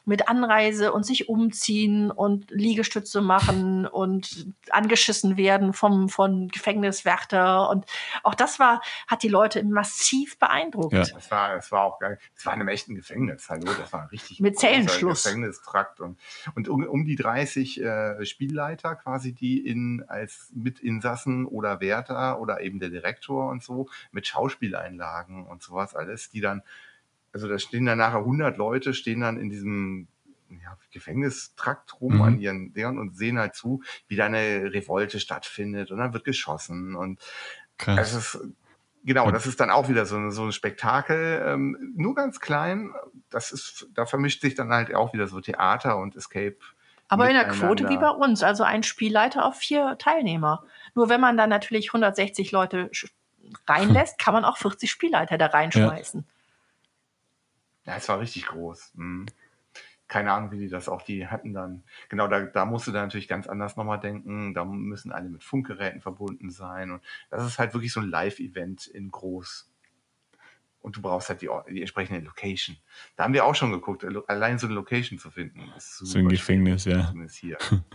mit 0.04 0.28
Anreise 0.28 0.92
und 0.92 1.06
sich 1.06 1.28
umziehen 1.28 2.10
und 2.10 2.50
Liegestütze 2.50 3.22
machen 3.22 3.86
und 3.86 4.52
angeschissen 4.70 5.36
werden 5.36 5.72
vom, 5.72 6.08
von 6.08 6.48
Gefängniswärter 6.48 7.70
und 7.70 7.86
auch 8.22 8.34
das 8.34 8.58
war, 8.58 8.82
hat 9.06 9.22
die 9.22 9.28
Leute 9.28 9.62
massiv 9.64 10.38
beeindruckt. 10.38 10.92
Ja. 10.92 11.04
Das 11.04 11.30
war, 11.30 11.54
das 11.54 11.72
war 11.72 11.84
auch 11.84 11.98
geil. 12.00 12.18
Es 12.36 12.44
war 12.44 12.54
in 12.54 12.60
einem 12.60 12.68
echten 12.68 12.94
Gefängnis, 12.94 13.48
hallo, 13.48 13.72
das 13.78 13.92
war 13.92 14.10
richtig 14.10 14.40
mit 14.40 14.58
Zellenschluss. 14.58 15.22
Gefängnistrakt 15.22 16.00
und, 16.00 16.18
und 16.54 16.68
um, 16.68 16.84
um 16.84 17.04
die 17.04 17.16
30 17.16 17.80
äh, 17.80 18.24
Spielleiter 18.26 18.96
quasi, 18.96 19.32
die 19.32 19.66
in, 19.66 20.04
als 20.06 20.50
Mitinsassen 20.54 21.46
oder 21.46 21.80
Wärter 21.80 22.41
oder 22.42 22.60
eben 22.60 22.80
der 22.80 22.90
Direktor 22.90 23.48
und 23.48 23.62
so 23.62 23.88
mit 24.10 24.26
Schauspieleinlagen 24.26 25.46
und 25.46 25.62
sowas 25.62 25.94
alles, 25.94 26.30
die 26.30 26.40
dann, 26.40 26.62
also 27.32 27.48
da 27.48 27.58
stehen 27.58 27.86
dann 27.86 27.98
nachher 27.98 28.18
100 28.18 28.56
Leute, 28.56 28.92
stehen 28.92 29.20
dann 29.20 29.38
in 29.38 29.48
diesem 29.48 30.08
ja, 30.50 30.76
Gefängnistrakt 30.90 32.00
rum 32.00 32.16
mhm. 32.16 32.22
an 32.22 32.38
ihren 32.38 32.72
Dingern 32.74 32.98
und 32.98 33.16
sehen 33.16 33.38
halt 33.38 33.54
zu, 33.54 33.82
wie 34.08 34.16
da 34.16 34.26
eine 34.26 34.72
Revolte 34.74 35.20
stattfindet 35.20 35.90
und 35.90 35.98
dann 35.98 36.12
wird 36.12 36.24
geschossen 36.24 36.94
und 36.94 37.20
Krass. 37.78 38.12
es 38.12 38.34
ist 38.34 38.52
Genau, 39.04 39.30
das 39.32 39.46
ist 39.46 39.58
dann 39.58 39.70
auch 39.70 39.88
wieder 39.88 40.06
so, 40.06 40.30
so 40.30 40.44
ein 40.44 40.52
Spektakel, 40.52 41.42
ähm, 41.44 41.92
nur 41.96 42.14
ganz 42.14 42.38
klein. 42.38 42.92
Das 43.30 43.50
ist, 43.50 43.88
da 43.94 44.06
vermischt 44.06 44.42
sich 44.42 44.54
dann 44.54 44.70
halt 44.70 44.94
auch 44.94 45.12
wieder 45.12 45.26
so 45.26 45.40
Theater 45.40 45.98
und 45.98 46.14
Escape. 46.14 46.56
Aber 47.08 47.28
in 47.28 47.34
der 47.34 47.48
Quote 47.48 47.88
wie 47.88 47.98
bei 47.98 48.08
uns, 48.08 48.42
also 48.42 48.62
ein 48.62 48.82
Spielleiter 48.82 49.44
auf 49.44 49.56
vier 49.56 49.96
Teilnehmer. 49.98 50.64
Nur 50.94 51.08
wenn 51.08 51.20
man 51.20 51.36
dann 51.36 51.50
natürlich 51.50 51.88
160 51.88 52.52
Leute 52.52 52.90
reinlässt, 53.66 54.18
kann 54.18 54.34
man 54.34 54.44
auch 54.44 54.58
40 54.58 54.90
Spielleiter 54.90 55.38
da 55.38 55.46
reinschmeißen. 55.46 56.24
Ja, 57.84 57.96
es 57.96 58.08
war 58.08 58.20
richtig 58.20 58.46
groß. 58.46 58.92
Mhm. 58.94 59.26
Keine 60.08 60.32
Ahnung, 60.32 60.50
wie 60.52 60.58
die 60.58 60.68
das 60.68 60.88
auch, 60.88 61.02
die 61.02 61.26
hatten 61.26 61.54
dann, 61.54 61.82
genau, 62.10 62.28
da, 62.28 62.42
da 62.42 62.66
musst 62.66 62.86
du 62.86 62.92
dann 62.92 63.04
natürlich 63.04 63.28
ganz 63.28 63.46
anders 63.46 63.76
nochmal 63.76 63.98
denken. 63.98 64.52
Da 64.52 64.64
müssen 64.64 65.10
alle 65.10 65.28
mit 65.28 65.42
Funkgeräten 65.42 66.02
verbunden 66.02 66.50
sein. 66.50 66.90
Und 66.90 67.02
das 67.30 67.46
ist 67.46 67.58
halt 67.58 67.72
wirklich 67.72 67.92
so 67.92 68.00
ein 68.00 68.10
Live-Event 68.10 68.86
in 68.86 69.10
groß. 69.10 69.71
Und 70.82 70.96
du 70.96 71.02
brauchst 71.02 71.28
halt 71.28 71.42
die, 71.42 71.48
die, 71.70 71.80
entsprechende 71.80 72.20
Location. 72.20 72.76
Da 73.16 73.24
haben 73.24 73.34
wir 73.34 73.44
auch 73.44 73.54
schon 73.54 73.70
geguckt, 73.70 74.04
allein 74.26 74.58
so 74.58 74.66
eine 74.66 74.74
Location 74.74 75.18
zu 75.18 75.30
finden. 75.30 75.72
so 75.78 76.18
ein 76.18 76.28
Gefängnis, 76.28 76.84
ja. 76.84 77.06
Zumindest 77.08 77.36
hier. 77.36 77.58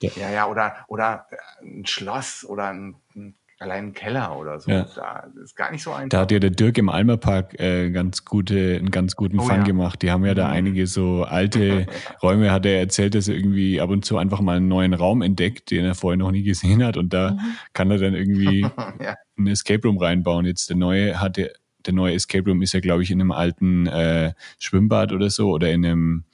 Ja, 0.00 0.30
ja, 0.30 0.46
oder, 0.46 0.84
oder 0.86 1.26
äh, 1.32 1.64
ein 1.64 1.84
Schloss 1.84 2.44
oder 2.44 2.68
ein, 2.68 2.94
ein 3.16 3.34
allein 3.58 3.86
ein 3.86 3.92
Keller 3.92 4.38
oder 4.38 4.60
so. 4.60 4.70
Ja. 4.70 4.86
Da 4.94 5.26
ist 5.42 5.56
gar 5.56 5.70
nicht 5.70 5.82
so 5.82 5.92
einfach. 5.92 6.08
Da 6.10 6.20
hat 6.20 6.30
ja 6.30 6.38
der 6.38 6.50
Dirk 6.50 6.78
im 6.78 6.88
Almerpark 6.88 7.58
äh, 7.58 7.90
ganz 7.90 8.24
gute, 8.24 8.76
einen 8.76 8.90
ganz 8.90 9.16
guten 9.16 9.40
oh, 9.40 9.42
Fang 9.42 9.60
ja. 9.60 9.64
gemacht. 9.64 10.02
Die 10.02 10.10
haben 10.10 10.24
ja 10.24 10.34
da 10.34 10.48
mhm. 10.48 10.54
einige 10.54 10.86
so 10.86 11.24
alte 11.24 11.86
Räume, 12.22 12.52
hat 12.52 12.66
er 12.66 12.78
erzählt, 12.78 13.14
dass 13.14 13.28
er 13.28 13.34
irgendwie 13.34 13.80
ab 13.80 13.90
und 13.90 14.04
zu 14.04 14.16
einfach 14.16 14.40
mal 14.40 14.56
einen 14.56 14.68
neuen 14.68 14.94
Raum 14.94 15.22
entdeckt, 15.22 15.70
den 15.70 15.84
er 15.84 15.94
vorher 15.94 16.16
noch 16.16 16.30
nie 16.30 16.44
gesehen 16.44 16.84
hat. 16.84 16.96
Und 16.96 17.12
da 17.12 17.32
mhm. 17.32 17.56
kann 17.72 17.90
er 17.90 17.98
dann 17.98 18.14
irgendwie 18.14 18.60
ja. 19.00 19.16
ein 19.36 19.46
Escape 19.48 19.86
Room 19.86 19.98
reinbauen. 19.98 20.46
Jetzt 20.46 20.70
der 20.70 20.76
neue 20.76 21.20
hatte, 21.20 21.52
der 21.88 21.94
neue 21.94 22.14
Escape 22.14 22.48
Room 22.48 22.62
ist 22.62 22.72
ja, 22.72 22.80
glaube 22.80 23.02
ich, 23.02 23.10
in 23.10 23.20
einem 23.20 23.32
alten 23.32 23.86
äh, 23.86 24.34
Schwimmbad 24.58 25.12
oder 25.12 25.30
so 25.30 25.50
oder 25.50 25.70
in 25.72 25.84
einem, 25.84 26.24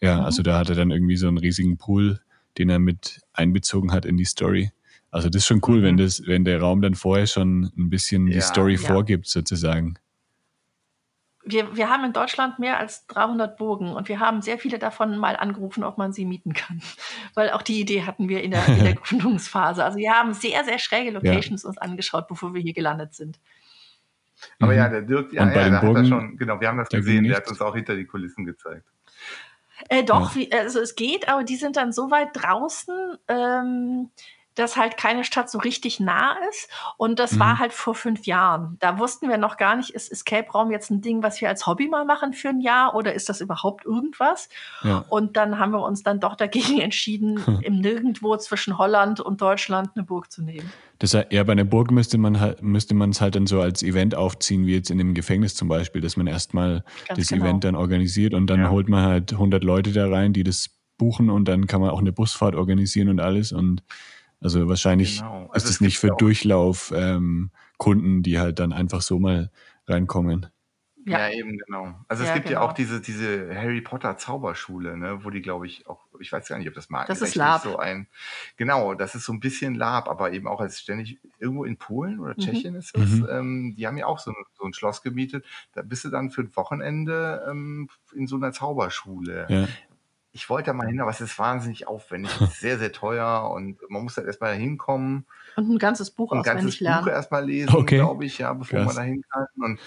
ja, 0.00 0.18
mhm. 0.18 0.24
also 0.24 0.42
da 0.42 0.58
hat 0.58 0.68
er 0.68 0.74
dann 0.74 0.90
irgendwie 0.90 1.16
so 1.16 1.28
einen 1.28 1.38
riesigen 1.38 1.78
Pool 1.78 2.20
den 2.58 2.70
er 2.70 2.78
mit 2.78 3.20
einbezogen 3.32 3.92
hat 3.92 4.04
in 4.04 4.16
die 4.16 4.24
Story. 4.24 4.72
Also 5.10 5.28
das 5.28 5.42
ist 5.42 5.46
schon 5.46 5.60
cool, 5.66 5.78
mhm. 5.78 5.84
wenn 5.84 5.96
das, 5.96 6.26
wenn 6.26 6.44
der 6.44 6.60
Raum 6.60 6.82
dann 6.82 6.94
vorher 6.94 7.26
schon 7.26 7.72
ein 7.76 7.90
bisschen 7.90 8.26
ja, 8.26 8.34
die 8.34 8.40
Story 8.40 8.74
ja. 8.74 8.80
vorgibt, 8.80 9.26
sozusagen. 9.26 9.94
Wir, 11.46 11.76
wir 11.76 11.90
haben 11.90 12.04
in 12.04 12.14
Deutschland 12.14 12.58
mehr 12.58 12.78
als 12.78 13.06
300 13.08 13.58
Burgen 13.58 13.92
und 13.92 14.08
wir 14.08 14.18
haben 14.18 14.40
sehr 14.40 14.58
viele 14.58 14.78
davon 14.78 15.18
mal 15.18 15.36
angerufen, 15.36 15.84
ob 15.84 15.98
man 15.98 16.12
sie 16.12 16.24
mieten 16.24 16.54
kann. 16.54 16.80
Weil 17.34 17.50
auch 17.50 17.62
die 17.62 17.80
Idee 17.80 18.04
hatten 18.04 18.28
wir 18.28 18.42
in 18.42 18.52
der, 18.52 18.66
in 18.66 18.84
der 18.84 18.94
Gründungsphase. 18.94 19.84
Also 19.84 19.98
wir 19.98 20.12
haben 20.12 20.32
sehr, 20.32 20.64
sehr 20.64 20.78
schräge 20.78 21.10
Locations 21.10 21.62
ja. 21.62 21.68
uns 21.68 21.78
angeschaut, 21.78 22.28
bevor 22.28 22.54
wir 22.54 22.62
hier 22.62 22.72
gelandet 22.72 23.14
sind. 23.14 23.38
Aber 24.60 24.72
mhm. 24.72 24.78
ja, 24.78 24.88
der 24.88 25.02
Dirk, 25.02 25.32
ja, 25.32 25.46
ja, 25.46 25.70
der 25.70 25.80
Burgen, 25.80 25.96
hat 25.96 26.02
das 26.02 26.08
schon, 26.08 26.36
genau, 26.36 26.60
wir 26.60 26.68
haben 26.68 26.78
das 26.78 26.88
gesehen, 26.88 27.24
der 27.24 27.36
hat 27.36 27.48
uns 27.48 27.60
auch 27.60 27.74
hinter 27.74 27.96
die 27.96 28.06
Kulissen 28.06 28.44
gezeigt. 28.44 28.86
Äh, 29.88 30.04
doch, 30.04 30.34
ja. 30.34 30.40
wie, 30.40 30.52
also 30.52 30.80
es 30.80 30.94
geht, 30.94 31.28
aber 31.28 31.44
die 31.44 31.56
sind 31.56 31.76
dann 31.76 31.92
so 31.92 32.10
weit 32.10 32.28
draußen, 32.32 33.18
ähm, 33.28 34.10
dass 34.54 34.76
halt 34.76 34.96
keine 34.96 35.24
Stadt 35.24 35.50
so 35.50 35.58
richtig 35.58 36.00
nah 36.00 36.36
ist. 36.50 36.68
Und 36.96 37.18
das 37.18 37.32
mhm. 37.32 37.40
war 37.40 37.58
halt 37.58 37.72
vor 37.72 37.94
fünf 37.94 38.26
Jahren. 38.26 38.76
Da 38.80 38.98
wussten 38.98 39.28
wir 39.28 39.38
noch 39.38 39.56
gar 39.56 39.76
nicht, 39.76 39.90
ist 39.90 40.10
Escape 40.10 40.50
Raum 40.50 40.70
jetzt 40.70 40.90
ein 40.90 41.00
Ding, 41.00 41.22
was 41.22 41.40
wir 41.40 41.48
als 41.48 41.66
Hobby 41.66 41.88
mal 41.88 42.04
machen 42.04 42.32
für 42.32 42.50
ein 42.50 42.60
Jahr 42.60 42.94
oder 42.94 43.14
ist 43.14 43.28
das 43.28 43.40
überhaupt 43.40 43.84
irgendwas? 43.84 44.48
Ja. 44.82 45.04
Und 45.08 45.36
dann 45.36 45.58
haben 45.58 45.72
wir 45.72 45.82
uns 45.82 46.02
dann 46.02 46.20
doch 46.20 46.36
dagegen 46.36 46.80
entschieden, 46.80 47.40
im 47.62 47.80
Nirgendwo 47.80 48.36
zwischen 48.36 48.78
Holland 48.78 49.20
und 49.20 49.40
Deutschland 49.40 49.90
eine 49.94 50.04
Burg 50.04 50.30
zu 50.30 50.42
nehmen. 50.42 50.70
Das 51.00 51.12
heißt, 51.12 51.32
ja, 51.32 51.42
bei 51.42 51.52
einer 51.52 51.64
Burg 51.64 51.90
müsste 51.90 52.18
man 52.18 52.38
halt, 52.38 52.62
müsste 52.62 52.94
man 52.94 53.10
es 53.10 53.20
halt 53.20 53.34
dann 53.34 53.46
so 53.46 53.60
als 53.60 53.82
Event 53.82 54.14
aufziehen, 54.14 54.66
wie 54.66 54.74
jetzt 54.74 54.90
in 54.90 54.98
dem 54.98 55.14
Gefängnis 55.14 55.54
zum 55.54 55.68
Beispiel, 55.68 56.00
dass 56.00 56.16
man 56.16 56.26
erstmal 56.26 56.84
das 57.08 57.28
genau. 57.28 57.44
Event 57.44 57.64
dann 57.64 57.74
organisiert 57.74 58.32
und 58.32 58.46
dann 58.46 58.60
ja. 58.60 58.70
holt 58.70 58.88
man 58.88 59.04
halt 59.04 59.32
100 59.32 59.64
Leute 59.64 59.92
da 59.92 60.08
rein, 60.08 60.32
die 60.32 60.44
das 60.44 60.70
buchen 60.96 61.30
und 61.30 61.48
dann 61.48 61.66
kann 61.66 61.80
man 61.80 61.90
auch 61.90 61.98
eine 61.98 62.12
Busfahrt 62.12 62.54
organisieren 62.54 63.08
und 63.08 63.20
alles 63.20 63.52
und 63.52 63.82
also 64.44 64.68
wahrscheinlich 64.68 65.20
genau. 65.20 65.48
also 65.50 65.64
ist 65.66 65.70
es 65.70 65.80
nicht 65.80 65.98
für 65.98 66.10
Durchlauf-Kunden, 66.10 67.50
ähm, 67.80 68.22
die 68.22 68.38
halt 68.38 68.58
dann 68.58 68.74
einfach 68.74 69.00
so 69.00 69.18
mal 69.18 69.50
reinkommen. 69.86 70.46
Ja. 71.06 71.28
ja, 71.28 71.34
eben, 71.34 71.58
genau. 71.58 71.94
Also 72.08 72.24
es 72.24 72.32
gibt 72.32 72.46
genau. 72.46 72.60
ja 72.60 72.66
auch 72.66 72.72
diese, 72.72 73.00
diese 73.00 73.54
Harry 73.54 73.82
Potter 73.82 74.16
Zauberschule, 74.16 74.96
ne, 74.96 75.22
wo 75.22 75.30
die, 75.30 75.42
glaube 75.42 75.66
ich, 75.66 75.86
auch, 75.86 76.06
ich 76.18 76.32
weiß 76.32 76.48
gar 76.48 76.58
nicht, 76.58 76.68
ob 76.68 76.74
das 76.74 76.88
mal 76.88 77.04
das 77.06 77.20
ist 77.20 77.34
Lab. 77.34 77.62
so 77.62 77.78
ein, 77.78 78.06
genau, 78.56 78.94
das 78.94 79.14
ist 79.14 79.24
so 79.24 79.32
ein 79.32 79.40
bisschen 79.40 79.74
Lab, 79.74 80.08
aber 80.08 80.32
eben 80.32 80.46
auch 80.46 80.60
als 80.60 80.80
ständig 80.80 81.18
irgendwo 81.38 81.64
in 81.64 81.76
Polen 81.76 82.20
oder 82.20 82.34
mhm. 82.36 82.38
Tschechien 82.38 82.72
mhm. 82.72 82.78
ist 82.78 82.96
es, 82.96 83.10
mhm. 83.10 83.28
ähm, 83.30 83.74
die 83.76 83.86
haben 83.86 83.98
ja 83.98 84.06
auch 84.06 84.18
so 84.18 84.30
ein, 84.30 84.36
so 84.58 84.64
ein 84.64 84.72
Schloss 84.72 85.02
gemietet. 85.02 85.44
Da 85.72 85.82
bist 85.82 86.04
du 86.04 86.08
dann 86.08 86.30
für 86.30 86.42
ein 86.42 86.56
Wochenende 86.56 87.46
ähm, 87.50 87.88
in 88.14 88.26
so 88.26 88.36
einer 88.36 88.52
Zauberschule. 88.52 89.46
Ja 89.48 89.68
ich 90.34 90.50
wollte 90.50 90.66
da 90.66 90.72
mal 90.72 90.88
hin, 90.88 91.00
aber 91.00 91.12
es 91.12 91.20
ist 91.20 91.38
wahnsinnig 91.38 91.86
aufwendig, 91.86 92.30
sehr, 92.58 92.76
sehr 92.76 92.92
teuer 92.92 93.50
und 93.50 93.78
man 93.88 94.02
muss 94.02 94.16
halt 94.16 94.26
erstmal 94.26 94.54
hinkommen. 94.54 95.26
Und 95.56 95.70
ein 95.70 95.78
ganzes 95.78 96.10
Buch 96.10 96.32
ein 96.32 96.42
ganzes 96.42 96.78
Buch 96.80 97.06
erstmal 97.06 97.46
lesen, 97.46 97.74
okay. 97.74 97.96
glaube 97.96 98.24
ich, 98.24 98.38
ja, 98.38 98.52
bevor 98.52 98.80
Krass. 98.80 98.86
man 98.86 98.96
da 98.96 99.02
hin 99.02 99.24
kann. 99.30 99.46
Und 99.56 99.80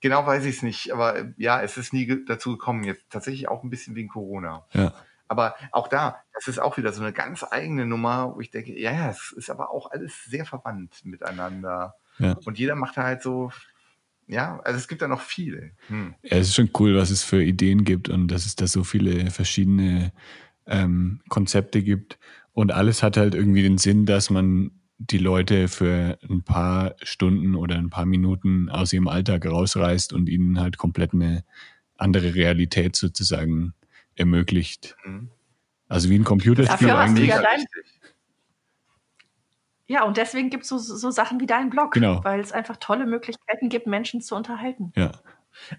genau 0.00 0.26
weiß 0.26 0.44
ich 0.44 0.56
es 0.56 0.62
nicht, 0.62 0.92
aber 0.92 1.24
ja, 1.36 1.62
es 1.62 1.76
ist 1.76 1.92
nie 1.92 2.24
dazu 2.26 2.50
gekommen. 2.50 2.82
Jetzt 2.82 3.04
tatsächlich 3.10 3.48
auch 3.48 3.62
ein 3.62 3.70
bisschen 3.70 3.94
wegen 3.94 4.08
Corona. 4.08 4.66
Ja. 4.72 4.92
Aber 5.28 5.54
auch 5.70 5.86
da, 5.86 6.20
das 6.34 6.48
ist 6.48 6.58
auch 6.58 6.76
wieder 6.76 6.92
so 6.92 7.02
eine 7.02 7.12
ganz 7.12 7.46
eigene 7.48 7.86
Nummer, 7.86 8.34
wo 8.34 8.40
ich 8.40 8.50
denke, 8.50 8.76
ja, 8.76 8.90
ja, 8.90 9.10
es 9.10 9.30
ist 9.30 9.50
aber 9.50 9.70
auch 9.70 9.92
alles 9.92 10.24
sehr 10.24 10.44
verwandt 10.44 11.04
miteinander. 11.04 11.94
Ja. 12.18 12.36
Und 12.44 12.58
jeder 12.58 12.74
macht 12.74 12.96
halt 12.96 13.22
so 13.22 13.52
ja, 14.30 14.60
also 14.60 14.78
es 14.78 14.86
gibt 14.86 15.02
da 15.02 15.08
noch 15.08 15.20
viele. 15.20 15.72
Hm. 15.88 16.14
Ja, 16.22 16.36
es 16.38 16.48
ist 16.48 16.54
schon 16.54 16.70
cool, 16.78 16.96
was 16.96 17.10
es 17.10 17.22
für 17.22 17.42
Ideen 17.42 17.84
gibt 17.84 18.08
und 18.08 18.28
dass 18.28 18.46
es 18.46 18.54
da 18.54 18.66
so 18.66 18.84
viele 18.84 19.30
verschiedene 19.30 20.12
ähm, 20.66 21.20
Konzepte 21.28 21.82
gibt. 21.82 22.18
Und 22.52 22.72
alles 22.72 23.02
hat 23.02 23.16
halt 23.16 23.34
irgendwie 23.34 23.62
den 23.62 23.78
Sinn, 23.78 24.06
dass 24.06 24.30
man 24.30 24.70
die 24.98 25.18
Leute 25.18 25.68
für 25.68 26.18
ein 26.28 26.42
paar 26.42 26.94
Stunden 27.02 27.54
oder 27.54 27.76
ein 27.76 27.90
paar 27.90 28.06
Minuten 28.06 28.68
aus 28.68 28.92
ihrem 28.92 29.08
Alltag 29.08 29.46
rausreißt 29.46 30.12
und 30.12 30.28
ihnen 30.28 30.60
halt 30.60 30.78
komplett 30.78 31.12
eine 31.12 31.42
andere 31.96 32.34
Realität 32.34 32.96
sozusagen 32.96 33.74
ermöglicht. 34.14 34.96
Mhm. 35.04 35.30
Also 35.88 36.08
wie 36.08 36.18
ein 36.18 36.24
Computerspiel 36.24 36.88
Dafür 36.88 36.98
eigentlich. 36.98 37.32
Hast 37.32 37.40
du 37.40 37.44
ja 37.44 37.50
dein, 37.50 37.66
ja, 39.90 40.04
und 40.04 40.16
deswegen 40.16 40.50
gibt 40.50 40.62
es 40.62 40.68
so, 40.68 40.78
so 40.78 41.10
Sachen 41.10 41.40
wie 41.40 41.46
deinen 41.46 41.68
Blog, 41.68 41.94
genau. 41.94 42.22
weil 42.22 42.38
es 42.38 42.52
einfach 42.52 42.76
tolle 42.76 43.06
Möglichkeiten 43.06 43.68
gibt, 43.68 43.88
Menschen 43.88 44.20
zu 44.20 44.36
unterhalten. 44.36 44.92
Ja. 44.94 45.10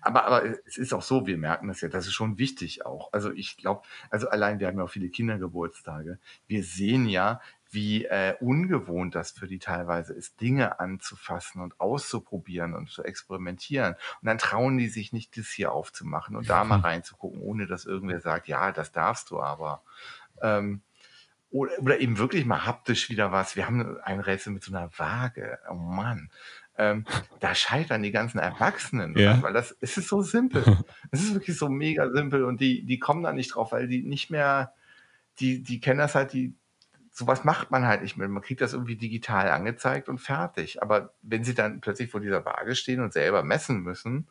Aber, 0.01 0.25
aber 0.25 0.43
es 0.67 0.75
ist 0.75 0.93
auch 0.93 1.01
so, 1.01 1.27
wir 1.27 1.37
merken 1.37 1.69
das 1.69 1.79
ja, 1.79 1.87
das 1.87 2.07
ist 2.07 2.13
schon 2.13 2.37
wichtig 2.37 2.85
auch. 2.85 3.13
Also 3.13 3.31
ich 3.31 3.55
glaube, 3.55 3.83
also 4.09 4.27
allein, 4.27 4.59
wir 4.59 4.67
haben 4.67 4.77
ja 4.77 4.83
auch 4.83 4.89
viele 4.89 5.07
Kindergeburtstage. 5.07 6.19
Wir 6.45 6.61
sehen 6.61 7.07
ja, 7.07 7.39
wie 7.69 8.03
äh, 8.03 8.35
ungewohnt 8.41 9.15
das 9.15 9.31
für 9.31 9.47
die 9.47 9.59
teilweise 9.59 10.11
ist, 10.11 10.41
Dinge 10.41 10.81
anzufassen 10.81 11.61
und 11.61 11.79
auszuprobieren 11.79 12.73
und 12.73 12.89
zu 12.89 13.05
experimentieren. 13.05 13.93
Und 13.93 14.25
dann 14.25 14.39
trauen 14.39 14.77
die 14.77 14.89
sich 14.89 15.13
nicht, 15.13 15.37
das 15.37 15.47
hier 15.47 15.71
aufzumachen 15.71 16.35
und 16.35 16.49
da 16.49 16.65
mal 16.65 16.81
reinzugucken, 16.81 17.39
ohne 17.39 17.65
dass 17.65 17.85
irgendwer 17.85 18.19
sagt, 18.19 18.49
ja, 18.49 18.73
das 18.73 18.91
darfst 18.91 19.31
du 19.31 19.39
aber. 19.39 19.83
Ähm, 20.41 20.81
oder, 21.51 21.71
oder 21.79 21.99
eben 21.99 22.17
wirklich 22.17 22.45
mal 22.45 22.65
haptisch 22.65 23.09
wieder 23.09 23.31
was. 23.31 23.55
Wir 23.55 23.67
haben 23.67 23.99
ein 24.01 24.19
Rätsel 24.19 24.53
mit 24.53 24.63
so 24.63 24.73
einer 24.73 24.89
Waage. 24.97 25.59
Oh 25.69 25.75
Mann. 25.75 26.29
Ähm, 26.77 27.05
da 27.39 27.53
scheitern 27.53 28.01
die 28.01 28.11
ganzen 28.11 28.39
Erwachsenen, 28.39 29.15
ja. 29.17 29.41
weil 29.43 29.53
das 29.53 29.75
es 29.81 29.97
ist 29.97 30.07
so 30.07 30.21
simpel. 30.21 30.63
es 31.11 31.21
ist 31.21 31.33
wirklich 31.33 31.57
so 31.57 31.69
mega 31.69 32.09
simpel 32.09 32.45
und 32.45 32.61
die, 32.61 32.83
die 32.83 32.97
kommen 32.97 33.23
da 33.23 33.33
nicht 33.33 33.53
drauf, 33.53 33.73
weil 33.73 33.87
die 33.87 34.01
nicht 34.01 34.31
mehr, 34.31 34.73
die, 35.39 35.61
die 35.61 35.81
kennen 35.81 35.99
das 35.99 36.15
halt, 36.15 36.33
die, 36.33 36.55
sowas 37.11 37.43
macht 37.43 37.69
man 37.69 37.85
halt 37.85 38.01
nicht 38.01 38.15
mehr. 38.15 38.29
Man 38.29 38.41
kriegt 38.41 38.61
das 38.61 38.73
irgendwie 38.73 38.95
digital 38.95 39.49
angezeigt 39.49 40.07
und 40.07 40.19
fertig. 40.19 40.81
Aber 40.81 41.13
wenn 41.21 41.43
sie 41.43 41.53
dann 41.53 41.81
plötzlich 41.81 42.09
vor 42.09 42.21
dieser 42.21 42.45
Waage 42.45 42.75
stehen 42.75 43.01
und 43.01 43.11
selber 43.11 43.43
messen 43.43 43.81
müssen, 43.81 44.27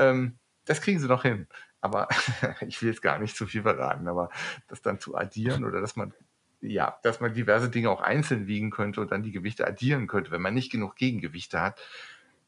ähm, 0.00 0.34
das 0.64 0.82
kriegen 0.82 0.98
sie 0.98 1.06
noch 1.06 1.22
hin. 1.22 1.46
Aber 1.80 2.08
ich 2.66 2.82
will 2.82 2.90
jetzt 2.90 3.02
gar 3.02 3.20
nicht 3.20 3.36
zu 3.36 3.46
viel 3.46 3.62
verraten, 3.62 4.08
aber 4.08 4.30
das 4.66 4.82
dann 4.82 4.98
zu 4.98 5.14
addieren 5.14 5.64
oder 5.64 5.80
dass 5.80 5.94
man 5.94 6.12
ja, 6.60 6.98
dass 7.02 7.20
man 7.20 7.34
diverse 7.34 7.70
Dinge 7.70 7.90
auch 7.90 8.00
einzeln 8.00 8.46
wiegen 8.46 8.70
könnte 8.70 9.00
und 9.00 9.12
dann 9.12 9.22
die 9.22 9.32
Gewichte 9.32 9.66
addieren 9.66 10.06
könnte, 10.06 10.30
wenn 10.30 10.42
man 10.42 10.54
nicht 10.54 10.72
genug 10.72 10.96
Gegengewichte 10.96 11.60
hat. 11.60 11.80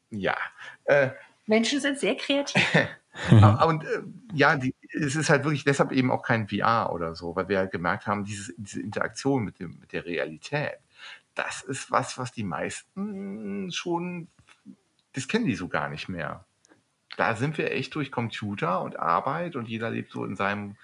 Ja. 0.09 0.35
Äh, 0.85 1.11
Menschen 1.45 1.79
sind 1.79 1.99
sehr 1.99 2.15
kreativ. 2.15 2.63
und 3.31 3.83
äh, 3.83 4.01
ja, 4.33 4.55
die, 4.55 4.75
es 4.93 5.15
ist 5.15 5.29
halt 5.29 5.43
wirklich 5.43 5.63
deshalb 5.63 5.91
eben 5.91 6.11
auch 6.11 6.21
kein 6.21 6.47
VR 6.47 6.91
oder 6.93 7.15
so, 7.15 7.35
weil 7.35 7.49
wir 7.49 7.57
halt 7.57 7.71
gemerkt 7.71 8.07
haben, 8.07 8.23
dieses, 8.23 8.53
diese 8.57 8.81
Interaktion 8.81 9.43
mit, 9.43 9.59
dem, 9.59 9.77
mit 9.79 9.93
der 9.93 10.05
Realität, 10.05 10.77
das 11.35 11.61
ist 11.61 11.89
was, 11.91 12.17
was 12.17 12.31
die 12.31 12.43
meisten 12.43 13.71
schon, 13.71 14.27
das 15.13 15.27
kennen 15.27 15.45
die 15.45 15.55
so 15.55 15.67
gar 15.67 15.89
nicht 15.89 16.09
mehr. 16.09 16.45
Da 17.17 17.35
sind 17.35 17.57
wir 17.57 17.71
echt 17.71 17.95
durch 17.95 18.11
Computer 18.11 18.81
und 18.81 18.99
Arbeit 18.99 19.55
und 19.55 19.67
jeder 19.67 19.89
lebt 19.89 20.11
so 20.11 20.25
in 20.25 20.35
seinem 20.35 20.75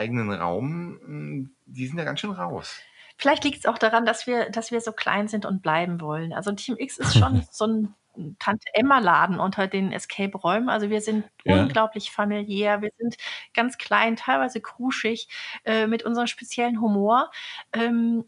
eigenen 0.00 0.32
Raum, 0.32 1.00
hm, 1.04 1.50
die 1.66 1.86
sind 1.86 1.98
ja 1.98 2.04
ganz 2.04 2.20
schön 2.20 2.32
raus. 2.32 2.80
Vielleicht 3.16 3.44
liegt 3.44 3.58
es 3.58 3.66
auch 3.66 3.78
daran, 3.78 4.06
dass 4.06 4.26
wir, 4.26 4.48
dass 4.48 4.70
wir 4.70 4.80
so 4.80 4.92
klein 4.92 5.28
sind 5.28 5.44
und 5.44 5.62
bleiben 5.62 6.00
wollen. 6.00 6.32
Also 6.32 6.52
Team 6.52 6.76
X 6.78 6.98
ist 6.98 7.18
schon 7.18 7.42
so 7.50 7.66
ein 7.66 7.94
Tante 8.38 8.66
Emma 8.72 8.98
Laden 8.98 9.38
unter 9.38 9.66
den 9.66 9.92
Escape 9.92 10.36
Räumen. 10.36 10.68
Also 10.68 10.90
wir 10.90 11.00
sind 11.00 11.24
ja. 11.44 11.60
unglaublich 11.60 12.10
familiär, 12.10 12.82
wir 12.82 12.90
sind 12.98 13.16
ganz 13.54 13.78
klein, 13.78 14.16
teilweise 14.16 14.60
kruschig, 14.60 15.28
äh, 15.64 15.86
mit 15.86 16.02
unserem 16.02 16.26
speziellen 16.26 16.80
Humor. 16.80 17.30
Ähm, 17.72 18.24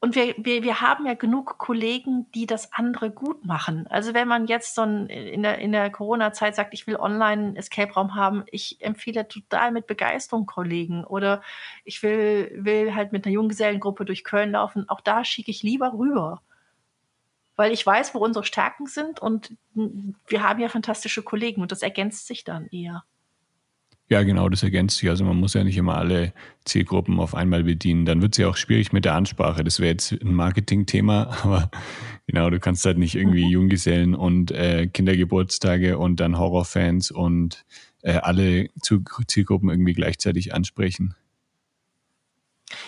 und 0.00 0.14
wir, 0.14 0.34
wir, 0.38 0.62
wir 0.62 0.80
haben 0.80 1.06
ja 1.06 1.14
genug 1.14 1.58
Kollegen, 1.58 2.30
die 2.32 2.46
das 2.46 2.72
andere 2.72 3.10
gut 3.10 3.44
machen. 3.44 3.88
Also 3.88 4.14
wenn 4.14 4.28
man 4.28 4.46
jetzt 4.46 4.76
so 4.76 4.82
in 4.82 5.42
der, 5.42 5.58
in 5.58 5.72
der 5.72 5.90
Corona-Zeit 5.90 6.54
sagt, 6.54 6.72
ich 6.72 6.86
will 6.86 6.94
online 6.96 7.56
Escape-Raum 7.56 8.14
haben, 8.14 8.44
ich 8.52 8.80
empfehle 8.80 9.26
total 9.26 9.72
mit 9.72 9.88
Begeisterung 9.88 10.46
Kollegen. 10.46 11.02
Oder 11.02 11.42
ich 11.84 12.00
will, 12.04 12.52
will 12.54 12.94
halt 12.94 13.10
mit 13.10 13.26
einer 13.26 13.34
Junggesellengruppe 13.34 14.04
durch 14.04 14.22
Köln 14.22 14.52
laufen. 14.52 14.88
Auch 14.88 15.00
da 15.00 15.24
schicke 15.24 15.50
ich 15.50 15.64
lieber 15.64 15.92
rüber. 15.92 16.42
Weil 17.56 17.72
ich 17.72 17.84
weiß, 17.84 18.14
wo 18.14 18.20
unsere 18.20 18.44
Stärken 18.44 18.86
sind 18.86 19.18
und 19.18 19.56
wir 19.74 20.44
haben 20.44 20.60
ja 20.60 20.68
fantastische 20.68 21.24
Kollegen 21.24 21.60
und 21.60 21.72
das 21.72 21.82
ergänzt 21.82 22.28
sich 22.28 22.44
dann 22.44 22.68
eher. 22.68 23.02
Ja, 24.10 24.22
genau, 24.22 24.48
das 24.48 24.62
ergänzt 24.62 24.98
sich. 24.98 25.10
Also 25.10 25.24
man 25.24 25.36
muss 25.36 25.52
ja 25.52 25.64
nicht 25.64 25.76
immer 25.76 25.98
alle 25.98 26.32
Zielgruppen 26.64 27.20
auf 27.20 27.34
einmal 27.34 27.64
bedienen. 27.64 28.06
Dann 28.06 28.22
wird 28.22 28.32
es 28.32 28.38
ja 28.38 28.48
auch 28.48 28.56
schwierig 28.56 28.92
mit 28.92 29.04
der 29.04 29.14
Ansprache. 29.14 29.62
Das 29.64 29.80
wäre 29.80 29.90
jetzt 29.90 30.12
ein 30.12 30.34
Marketing-Thema, 30.34 31.36
aber 31.42 31.70
genau, 32.26 32.48
du 32.48 32.58
kannst 32.58 32.86
halt 32.86 32.96
nicht 32.96 33.14
irgendwie 33.14 33.44
mhm. 33.44 33.50
Junggesellen 33.50 34.14
und 34.14 34.50
äh, 34.50 34.86
Kindergeburtstage 34.86 35.98
und 35.98 36.20
dann 36.20 36.38
Horrorfans 36.38 37.10
und 37.10 37.66
äh, 38.02 38.14
alle 38.14 38.70
Zielgruppen 38.80 39.68
irgendwie 39.68 39.92
gleichzeitig 39.92 40.54
ansprechen. 40.54 41.14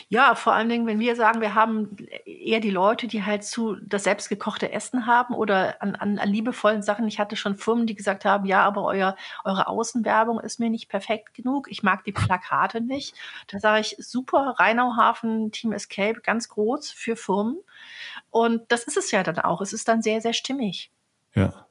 Ja, 0.09 0.35
vor 0.35 0.53
allen 0.53 0.69
Dingen, 0.69 0.87
wenn 0.87 1.01
wir 1.01 1.17
sagen, 1.17 1.41
wir 1.41 1.55
haben 1.55 1.97
eher 2.25 2.61
die 2.61 2.71
Leute, 2.71 3.07
die 3.07 3.25
halt 3.25 3.45
zu 3.45 3.77
das 3.77 4.05
selbstgekochte 4.05 4.73
Essen 4.73 5.07
haben 5.07 5.35
oder 5.35 5.81
an, 5.81 5.95
an, 5.95 6.19
an 6.19 6.29
liebevollen 6.29 6.83
Sachen. 6.83 7.09
Ich 7.09 7.19
hatte 7.19 7.37
schon 7.37 7.57
Firmen, 7.57 7.87
die 7.87 7.95
gesagt 7.95 8.25
haben, 8.25 8.45
ja, 8.45 8.63
aber 8.63 8.85
euer, 8.85 9.17
eure 9.45 9.69
Außenwerbung 9.69 10.41
ist 10.41 10.61
mir 10.61 10.69
nicht 10.69 10.89
perfekt 10.89 11.35
genug. 11.35 11.69
Ich 11.71 11.83
mag 11.83 12.05
die 12.05 12.13
Plakate 12.13 12.81
nicht. 12.81 13.15
Da 13.47 13.59
sage 13.59 13.81
ich, 13.81 13.97
super, 13.99 14.57
Rheinauhafen, 14.59 15.51
Team 15.53 15.73
Escape, 15.73 16.21
ganz 16.21 16.49
groß 16.49 16.91
für 16.91 17.17
Firmen. 17.17 17.59
Und 18.31 18.71
das 18.71 18.85
ist 18.85 18.97
es 18.97 19.11
ja 19.11 19.23
dann 19.23 19.39
auch. 19.39 19.61
Es 19.61 19.73
ist 19.73 19.89
dann 19.89 20.03
sehr, 20.03 20.21
sehr 20.21 20.35
stimmig. 20.35 20.91
Ja. 21.35 21.67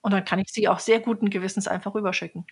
Und 0.00 0.12
dann 0.12 0.24
kann 0.24 0.38
ich 0.38 0.52
sie 0.52 0.68
auch 0.68 0.78
sehr 0.78 1.00
guten 1.00 1.30
Gewissens 1.30 1.66
einfach 1.68 1.94
rüberschicken. 1.94 2.46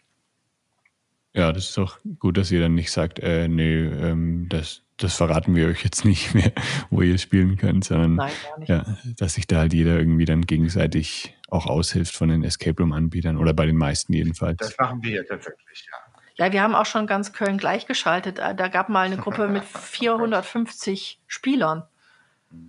Ja, 1.36 1.52
das 1.52 1.68
ist 1.68 1.76
doch 1.76 1.98
gut, 2.18 2.38
dass 2.38 2.50
ihr 2.50 2.60
dann 2.60 2.74
nicht 2.74 2.90
sagt, 2.90 3.18
äh, 3.18 3.46
nee, 3.46 3.84
ähm, 3.84 4.48
das, 4.48 4.82
das 4.96 5.16
verraten 5.16 5.54
wir 5.54 5.68
euch 5.68 5.84
jetzt 5.84 6.06
nicht 6.06 6.34
mehr, 6.34 6.50
wo 6.90 7.02
ihr 7.02 7.18
spielen 7.18 7.58
könnt, 7.58 7.84
sondern 7.84 8.14
Nein, 8.14 8.32
ja, 8.64 8.96
dass 9.18 9.34
sich 9.34 9.46
da 9.46 9.58
halt 9.58 9.74
jeder 9.74 9.98
irgendwie 9.98 10.24
dann 10.24 10.42
gegenseitig 10.42 11.36
auch 11.48 11.66
aushilft 11.66 12.16
von 12.16 12.30
den 12.30 12.42
Escape 12.42 12.80
Room 12.82 12.92
Anbietern 12.92 13.36
oder 13.36 13.52
bei 13.52 13.66
den 13.66 13.76
meisten 13.76 14.14
jedenfalls. 14.14 14.56
Das 14.56 14.78
machen 14.78 15.02
wir 15.02 15.12
ja 15.12 15.22
tatsächlich, 15.24 15.86
ja. 15.90 15.98
Ja, 16.38 16.52
wir 16.52 16.62
haben 16.62 16.74
auch 16.74 16.86
schon 16.86 17.06
ganz 17.06 17.32
Köln 17.32 17.58
gleichgeschaltet. 17.58 18.38
Da 18.38 18.68
gab 18.68 18.88
mal 18.88 19.06
eine 19.06 19.16
Gruppe 19.16 19.48
mit 19.48 19.64
450 19.64 21.20
Spielern. 21.26 21.82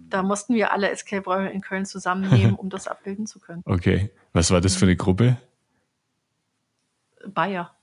Da 0.09 0.23
mussten 0.23 0.55
wir 0.55 0.71
alle 0.73 0.89
Escape-Räume 0.89 1.51
in 1.51 1.61
Köln 1.61 1.85
zusammennehmen, 1.85 2.55
um 2.57 2.69
das 2.69 2.87
abbilden 2.87 3.27
zu 3.27 3.39
können. 3.39 3.61
Okay. 3.65 4.11
Was 4.33 4.51
war 4.51 4.61
das 4.61 4.75
für 4.75 4.85
eine 4.85 4.95
Gruppe? 4.95 5.37
Bayer. 7.25 7.76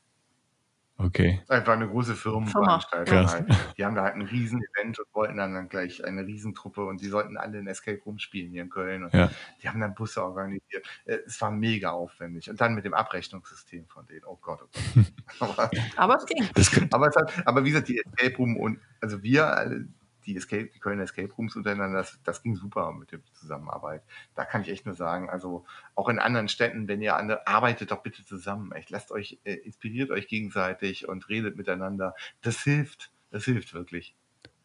Okay. 0.97 1.43
Einfach 1.49 1.73
eine 1.73 1.89
große 1.89 2.15
Firmenveranstaltung. 2.15 3.27
Halt. 3.29 3.47
Die 3.77 3.85
haben 3.85 3.97
da 3.97 4.05
halt 4.05 4.15
ein 4.15 4.23
Riesen-Event 4.23 5.01
und 5.01 5.15
wollten 5.15 5.37
dann, 5.39 5.53
dann 5.53 5.69
gleich 5.69 6.05
eine 6.05 6.25
Riesentruppe 6.25 6.85
und 6.85 7.01
die 7.01 7.09
sollten 7.09 7.37
alle 7.37 7.59
in 7.59 7.67
Escape 7.67 8.01
Room 8.07 8.21
spielen 8.21 8.51
hier 8.53 8.63
in 8.63 8.71
Köln. 8.71 9.05
Und 9.05 9.13
ja. 9.13 9.29
Die 9.63 9.69
haben 9.69 9.81
dann 9.81 9.95
Busse 9.95 10.23
organisiert. 10.23 10.87
Äh, 11.05 11.19
es 11.27 11.41
war 11.41 11.51
mega 11.51 11.91
aufwendig. 11.91 12.49
Und 12.49 12.61
dann 12.61 12.77
mit 12.77 12.85
dem 12.85 12.95
Abrechnungssystem 12.95 13.87
von 13.89 14.07
denen. 14.07 14.25
Oh 14.25 14.39
Gott, 14.41 14.61
oh 14.63 14.69
Gott. 14.77 15.05
aber, 15.41 15.71
aber 15.97 16.17
es 16.17 16.27
ging. 16.27 16.89
Aber, 16.93 17.09
es 17.09 17.17
hat, 17.17 17.33
aber 17.45 17.65
wie 17.65 17.71
gesagt, 17.71 17.89
die 17.89 17.99
Escape 17.99 18.37
Room 18.37 18.57
und 18.57 18.79
also 19.01 19.23
wir 19.23 19.87
die, 20.27 20.37
Escape, 20.37 20.71
die 20.75 20.79
Kölner 20.79 21.05
Escape 21.05 21.33
Rooms 21.33 21.57
untereinander, 21.57 21.99
das, 21.99 22.19
das 22.25 22.43
ging 22.43 22.57
super 22.57 22.93
mit 22.93 23.13
der 23.13 23.21
Zusammenarbeit. 23.35 24.03
Da 24.35 24.45
kann 24.45 24.63
ich 24.63 24.69
echt 24.69 24.87
nur 24.87 24.95
sagen, 24.95 25.31
also 25.31 25.65
auch 25.95 26.09
in 26.09 26.19
anderen 26.19 26.49
Städten, 26.49 26.89
wenn 26.89 27.03
ihr 27.03 27.17
andere, 27.17 27.47
arbeitet 27.47 27.91
doch 27.91 28.03
bitte 28.03 28.25
zusammen. 28.25 28.73
Echt, 28.73 28.91
lasst 28.91 29.11
euch, 29.11 29.39
äh, 29.45 29.55
inspiriert 29.55 30.11
euch 30.11 30.29
gegenseitig 30.29 31.09
und 31.09 31.29
redet 31.29 31.57
miteinander. 31.57 32.15
Das 32.43 32.63
hilft. 32.63 33.13
Das 33.31 33.45
hilft 33.45 33.75
wirklich. 33.75 34.15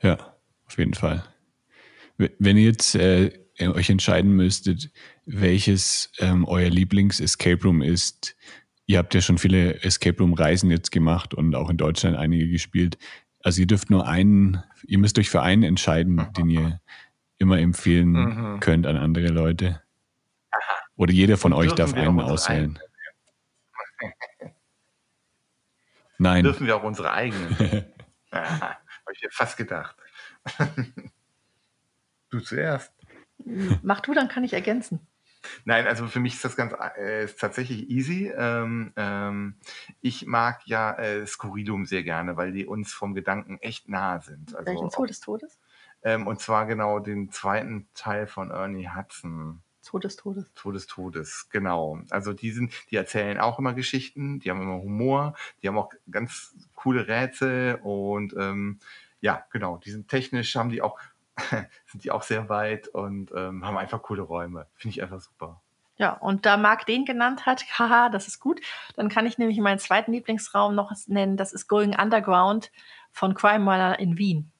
Ja, 0.01 0.18
auf 0.68 0.78
jeden 0.78 0.93
Fall. 0.93 1.24
Wenn 2.18 2.57
ihr 2.57 2.66
jetzt 2.66 2.95
äh, 2.95 3.32
euch 3.60 3.89
entscheiden 3.89 4.36
müsstet, 4.36 4.91
welches 5.26 6.12
ähm, 6.20 6.45
euer 6.45 6.70
Lieblings-Escape 6.70 7.64
Room 7.64 7.82
ist, 7.82 8.36
ihr 8.86 8.97
habt 8.97 9.14
ja 9.14 9.22
schon 9.22 9.38
viele 9.38 9.84
Escape 9.84 10.18
Room-Reisen 10.18 10.72
jetzt 10.72 10.91
gemacht 10.91 11.34
und 11.34 11.55
auch 11.55 11.70
in 11.70 11.78
Deutschland 11.78 12.18
einige 12.18 12.49
gespielt. 12.49 12.97
Also 13.43 13.61
ihr 13.61 13.67
dürft 13.67 13.89
nur 13.89 14.07
einen, 14.07 14.63
ihr 14.85 14.97
müsst 14.97 15.17
euch 15.17 15.29
für 15.29 15.41
einen 15.41 15.63
entscheiden, 15.63 16.27
den 16.37 16.49
ihr 16.49 16.81
immer 17.37 17.59
empfehlen 17.59 18.11
mhm. 18.11 18.59
könnt 18.59 18.85
an 18.85 18.97
andere 18.97 19.27
Leute. 19.27 19.81
Oder 20.95 21.13
jeder 21.13 21.37
von 21.37 21.53
euch 21.53 21.73
darf 21.73 21.93
einen 21.93 22.19
auswählen. 22.19 22.79
Nein. 26.17 26.43
Dürfen 26.43 26.67
wir 26.67 26.75
auch 26.75 26.83
unsere 26.83 27.13
eigenen? 27.13 27.55
Habe 28.31 28.77
ich 29.13 29.23
mir 29.23 29.31
fast 29.31 29.57
gedacht. 29.57 29.95
du 32.29 32.39
zuerst. 32.41 32.93
Mach 33.81 34.01
du, 34.01 34.13
dann 34.13 34.27
kann 34.27 34.43
ich 34.43 34.53
ergänzen. 34.53 34.99
Nein, 35.65 35.87
also 35.87 36.07
für 36.07 36.19
mich 36.19 36.33
ist 36.35 36.45
das 36.45 36.55
ganz 36.55 36.73
äh, 36.97 37.23
ist 37.25 37.39
tatsächlich 37.39 37.89
easy. 37.89 38.31
Ähm, 38.35 38.93
ähm, 38.95 39.55
ich 40.01 40.25
mag 40.25 40.61
ja 40.65 40.93
äh, 40.93 41.25
Skurrilum 41.25 41.85
sehr 41.85 42.03
gerne, 42.03 42.37
weil 42.37 42.51
die 42.51 42.65
uns 42.65 42.91
vom 42.91 43.13
Gedanken 43.13 43.57
echt 43.59 43.89
nahe 43.89 44.21
sind. 44.21 44.55
Also 44.55 44.65
Welchen 44.65 44.89
Zoo 44.89 45.05
des 45.05 45.19
Todes? 45.19 45.59
Ähm, 46.03 46.27
und 46.27 46.39
zwar 46.39 46.65
genau 46.65 46.99
den 46.99 47.31
zweiten 47.31 47.87
Teil 47.93 48.27
von 48.27 48.51
Ernie 48.51 48.89
Hudson. 48.89 49.61
Todes 49.83 50.17
Todes. 50.17 50.51
Todes 50.53 50.87
Todes, 50.87 51.47
genau. 51.49 51.99
Also 52.09 52.33
die 52.33 52.51
sind, 52.51 52.71
die 52.91 52.95
erzählen 52.95 53.39
auch 53.39 53.59
immer 53.59 53.73
Geschichten, 53.73 54.39
die 54.39 54.49
haben 54.51 54.61
immer 54.61 54.81
Humor, 54.81 55.35
die 55.61 55.67
haben 55.67 55.77
auch 55.77 55.91
ganz 56.11 56.53
coole 56.75 57.07
Rätsel 57.07 57.79
und 57.81 58.35
ähm, 58.37 58.79
ja, 59.21 59.45
genau, 59.51 59.77
die 59.77 59.91
sind 59.91 60.07
technisch, 60.07 60.55
haben 60.55 60.69
die 60.69 60.81
auch 60.81 60.99
sind 61.85 62.03
die 62.03 62.11
auch 62.11 62.23
sehr 62.23 62.49
weit 62.49 62.87
und 62.87 63.31
ähm, 63.35 63.65
haben 63.65 63.77
einfach 63.77 64.01
coole 64.01 64.21
Räume. 64.21 64.67
Finde 64.75 64.95
ich 64.95 65.03
einfach 65.03 65.21
super. 65.21 65.61
Ja, 65.97 66.13
und 66.13 66.45
da 66.45 66.55
Marc 66.55 66.85
den 66.85 67.05
genannt 67.05 67.45
hat, 67.45 67.65
haha, 67.77 68.09
das 68.09 68.27
ist 68.27 68.39
gut, 68.39 68.61
dann 68.95 69.09
kann 69.09 69.25
ich 69.25 69.37
nämlich 69.37 69.59
meinen 69.59 69.79
zweiten 69.79 70.13
Lieblingsraum 70.13 70.73
noch 70.73 70.91
nennen, 71.07 71.37
das 71.37 71.53
ist 71.53 71.67
Going 71.67 71.95
Underground 71.99 72.71
von 73.11 73.33
Crime 73.33 73.69
Runner 73.69 73.99
in 73.99 74.17
Wien. 74.17 74.51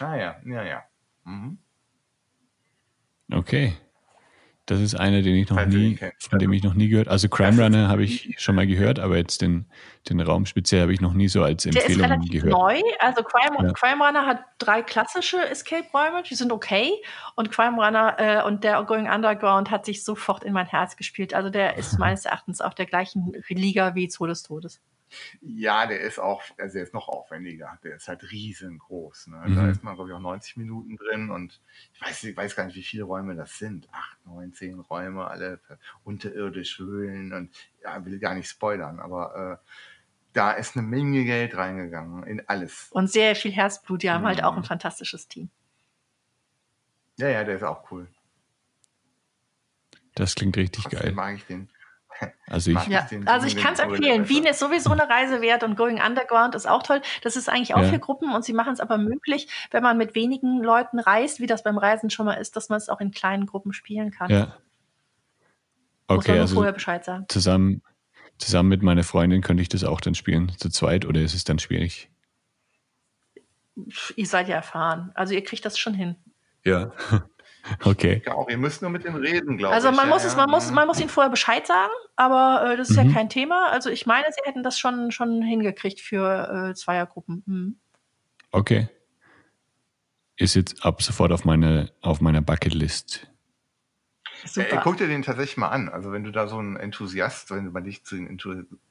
Ah 0.00 0.16
ja, 0.16 0.36
ja, 0.44 0.62
ja. 0.62 0.82
Mhm. 1.24 1.58
Okay. 3.32 3.76
Das 4.66 4.80
ist 4.80 4.94
einer, 4.94 5.20
den 5.20 5.36
ich 5.36 5.50
noch 5.50 5.58
Falls 5.58 5.74
nie, 5.74 5.98
von 6.18 6.38
dem 6.38 6.52
ich 6.52 6.62
noch 6.62 6.72
nie 6.72 6.88
gehört. 6.88 7.08
Also 7.08 7.28
Crime 7.28 7.62
Runner 7.62 7.88
habe 7.88 8.02
ich 8.02 8.34
schon 8.38 8.54
mal 8.54 8.66
gehört, 8.66 8.98
aber 8.98 9.18
jetzt 9.18 9.42
den, 9.42 9.66
den 10.08 10.20
Raum 10.20 10.46
speziell 10.46 10.80
habe 10.80 10.94
ich 10.94 11.02
noch 11.02 11.12
nie 11.12 11.28
so 11.28 11.42
als 11.42 11.66
Empfehlung 11.66 11.86
Der 11.86 11.96
ist 11.96 12.10
relativ 12.10 12.42
gehört. 12.42 12.58
neu. 12.58 12.80
Also 12.98 13.22
Crime, 13.22 13.66
ja. 13.66 13.72
Crime 13.74 14.02
Runner 14.02 14.24
hat 14.24 14.42
drei 14.58 14.80
klassische 14.80 15.38
Escape-Räume, 15.50 16.22
die 16.22 16.34
sind 16.34 16.50
okay. 16.50 16.92
Und 17.36 17.50
Crime 17.50 17.76
Runner 17.76 18.16
äh, 18.18 18.42
und 18.42 18.64
der 18.64 18.82
Going 18.84 19.10
Underground 19.10 19.70
hat 19.70 19.84
sich 19.84 20.02
sofort 20.02 20.44
in 20.44 20.54
mein 20.54 20.66
Herz 20.66 20.96
gespielt. 20.96 21.34
Also 21.34 21.50
der 21.50 21.76
ist 21.76 21.98
meines 21.98 22.24
Erachtens 22.24 22.62
auf 22.62 22.74
der 22.74 22.86
gleichen 22.86 23.34
Liga 23.48 23.94
wie 23.94 24.08
Zoo 24.08 24.26
des 24.26 24.44
Todes. 24.44 24.80
Ja, 25.40 25.86
der 25.86 26.00
ist 26.00 26.18
auch, 26.18 26.42
also 26.58 26.74
der 26.74 26.82
ist 26.82 26.94
noch 26.94 27.08
aufwendiger. 27.08 27.78
Der 27.82 27.96
ist 27.96 28.08
halt 28.08 28.30
riesengroß. 28.30 29.28
Ne? 29.28 29.42
Mhm. 29.46 29.56
Da 29.56 29.68
ist 29.68 29.82
man, 29.82 29.94
glaube 29.94 30.10
ich, 30.10 30.16
auch 30.16 30.20
90 30.20 30.56
Minuten 30.56 30.96
drin 30.96 31.30
und 31.30 31.60
ich 31.92 32.00
weiß, 32.00 32.24
ich 32.24 32.36
weiß 32.36 32.56
gar 32.56 32.66
nicht, 32.66 32.76
wie 32.76 32.82
viele 32.82 33.04
Räume 33.04 33.34
das 33.34 33.58
sind. 33.58 33.88
Acht, 33.92 34.18
neun, 34.26 34.52
zehn 34.52 34.80
Räume, 34.80 35.26
alle 35.26 35.60
unterirdisch 36.04 36.78
Höhlen 36.78 37.32
und 37.32 37.50
ja, 37.82 38.04
will 38.04 38.18
gar 38.18 38.34
nicht 38.34 38.48
spoilern, 38.48 39.00
aber 39.00 39.60
äh, 39.62 39.68
da 40.34 40.50
ist 40.50 40.76
eine 40.76 40.86
Menge 40.86 41.24
Geld 41.24 41.56
reingegangen 41.56 42.24
in 42.24 42.46
alles. 42.48 42.88
Und 42.90 43.10
sehr 43.10 43.36
viel 43.36 43.52
Herzblut. 43.52 44.02
Die 44.02 44.10
haben 44.10 44.22
mhm. 44.22 44.28
halt 44.28 44.44
auch 44.44 44.54
ein 44.54 44.60
mhm. 44.60 44.64
fantastisches 44.64 45.28
Team. 45.28 45.48
Ja, 47.16 47.28
ja, 47.28 47.44
der 47.44 47.56
ist 47.56 47.62
auch 47.62 47.90
cool. 47.90 48.08
Das 50.14 50.34
klingt 50.34 50.56
richtig 50.56 50.84
Trotzdem 50.84 51.00
geil. 51.00 51.12
mag 51.12 51.36
ich 51.36 51.46
den. 51.46 51.68
Also 52.46 52.70
ich, 52.70 52.86
ja, 52.86 53.06
also 53.26 53.46
ich 53.46 53.56
kann 53.56 53.74
es 53.74 53.80
empfehlen. 53.80 54.28
Wien 54.28 54.44
ist 54.44 54.58
sowieso 54.58 54.90
eine 54.90 55.08
Reise 55.08 55.40
wert 55.40 55.62
und 55.62 55.76
Going 55.76 56.00
Underground 56.00 56.54
ist 56.54 56.66
auch 56.66 56.82
toll. 56.82 57.00
Das 57.22 57.36
ist 57.36 57.48
eigentlich 57.48 57.74
auch 57.74 57.82
ja. 57.82 57.88
für 57.88 57.98
Gruppen 57.98 58.32
und 58.32 58.44
sie 58.44 58.52
machen 58.52 58.72
es 58.72 58.80
aber 58.80 58.98
möglich, 58.98 59.48
wenn 59.70 59.82
man 59.82 59.96
mit 59.96 60.14
wenigen 60.14 60.62
Leuten 60.62 60.98
reist, 60.98 61.40
wie 61.40 61.46
das 61.46 61.62
beim 61.62 61.78
Reisen 61.78 62.10
schon 62.10 62.26
mal 62.26 62.34
ist, 62.34 62.56
dass 62.56 62.68
man 62.68 62.78
es 62.78 62.88
auch 62.88 63.00
in 63.00 63.10
kleinen 63.10 63.46
Gruppen 63.46 63.72
spielen 63.72 64.10
kann. 64.10 64.30
Ja. 64.30 64.56
Okay, 66.06 66.16
Muss 66.16 66.28
man 66.28 66.38
also 66.40 66.54
vorher 66.54 66.72
Bescheid 66.72 67.04
sagen. 67.04 67.24
Zusammen, 67.28 67.82
zusammen 68.38 68.68
mit 68.68 68.82
meiner 68.82 69.04
Freundin 69.04 69.40
könnte 69.40 69.62
ich 69.62 69.68
das 69.68 69.84
auch 69.84 70.00
dann 70.00 70.14
spielen, 70.14 70.52
zu 70.58 70.68
zweit, 70.68 71.06
oder 71.06 71.20
ist 71.20 71.34
es 71.34 71.44
dann 71.44 71.58
schwierig? 71.58 72.10
Ihr 74.16 74.26
seid 74.26 74.48
ja 74.48 74.56
erfahren. 74.56 75.10
Also 75.14 75.34
ihr 75.34 75.42
kriegt 75.42 75.64
das 75.64 75.78
schon 75.78 75.94
hin. 75.94 76.16
Ja. 76.64 76.92
Okay. 77.84 78.22
Ja, 78.26 78.34
auch, 78.34 78.48
ihr 78.48 78.58
müsst 78.58 78.82
nur 78.82 78.90
mit 78.90 79.04
dem 79.04 79.14
reden, 79.14 79.56
glaube 79.56 79.74
also 79.74 79.88
ich. 79.88 79.92
Also 79.92 80.02
man, 80.02 80.08
muss 80.08 80.22
ja, 80.22 80.28
es, 80.28 80.36
man, 80.36 80.50
muss, 80.50 80.70
man 80.70 80.86
muss 80.86 81.00
ihnen 81.00 81.08
vorher 81.08 81.30
Bescheid 81.30 81.66
sagen, 81.66 81.92
aber 82.16 82.72
äh, 82.72 82.76
das 82.76 82.90
ist 82.90 82.98
mhm. 82.98 83.08
ja 83.08 83.14
kein 83.14 83.28
Thema. 83.28 83.70
Also 83.70 83.90
ich 83.90 84.06
meine, 84.06 84.26
sie 84.30 84.40
hätten 84.44 84.62
das 84.62 84.78
schon, 84.78 85.10
schon 85.10 85.42
hingekriegt 85.42 86.00
für 86.00 86.70
äh, 86.70 86.74
Zweiergruppen. 86.74 87.42
Mhm. 87.46 87.76
Okay. 88.50 88.88
Ist 90.36 90.54
jetzt 90.54 90.84
ab 90.84 91.02
sofort 91.02 91.32
auf, 91.32 91.44
meine, 91.44 91.92
auf 92.00 92.20
meiner 92.20 92.42
Bucketlist. 92.42 93.28
Super. 94.44 94.72
Äh, 94.72 94.80
guck 94.82 94.96
dir 94.96 95.08
den 95.08 95.22
tatsächlich 95.22 95.56
mal 95.56 95.68
an. 95.68 95.88
Also 95.88 96.12
wenn 96.12 96.24
du 96.24 96.30
da 96.30 96.48
so 96.48 96.58
ein 96.58 96.76
Enthusiast, 96.76 97.50
wenn 97.50 97.72
man 97.72 97.84
dich 97.84 98.04
zu 98.04 98.16
den 98.16 98.38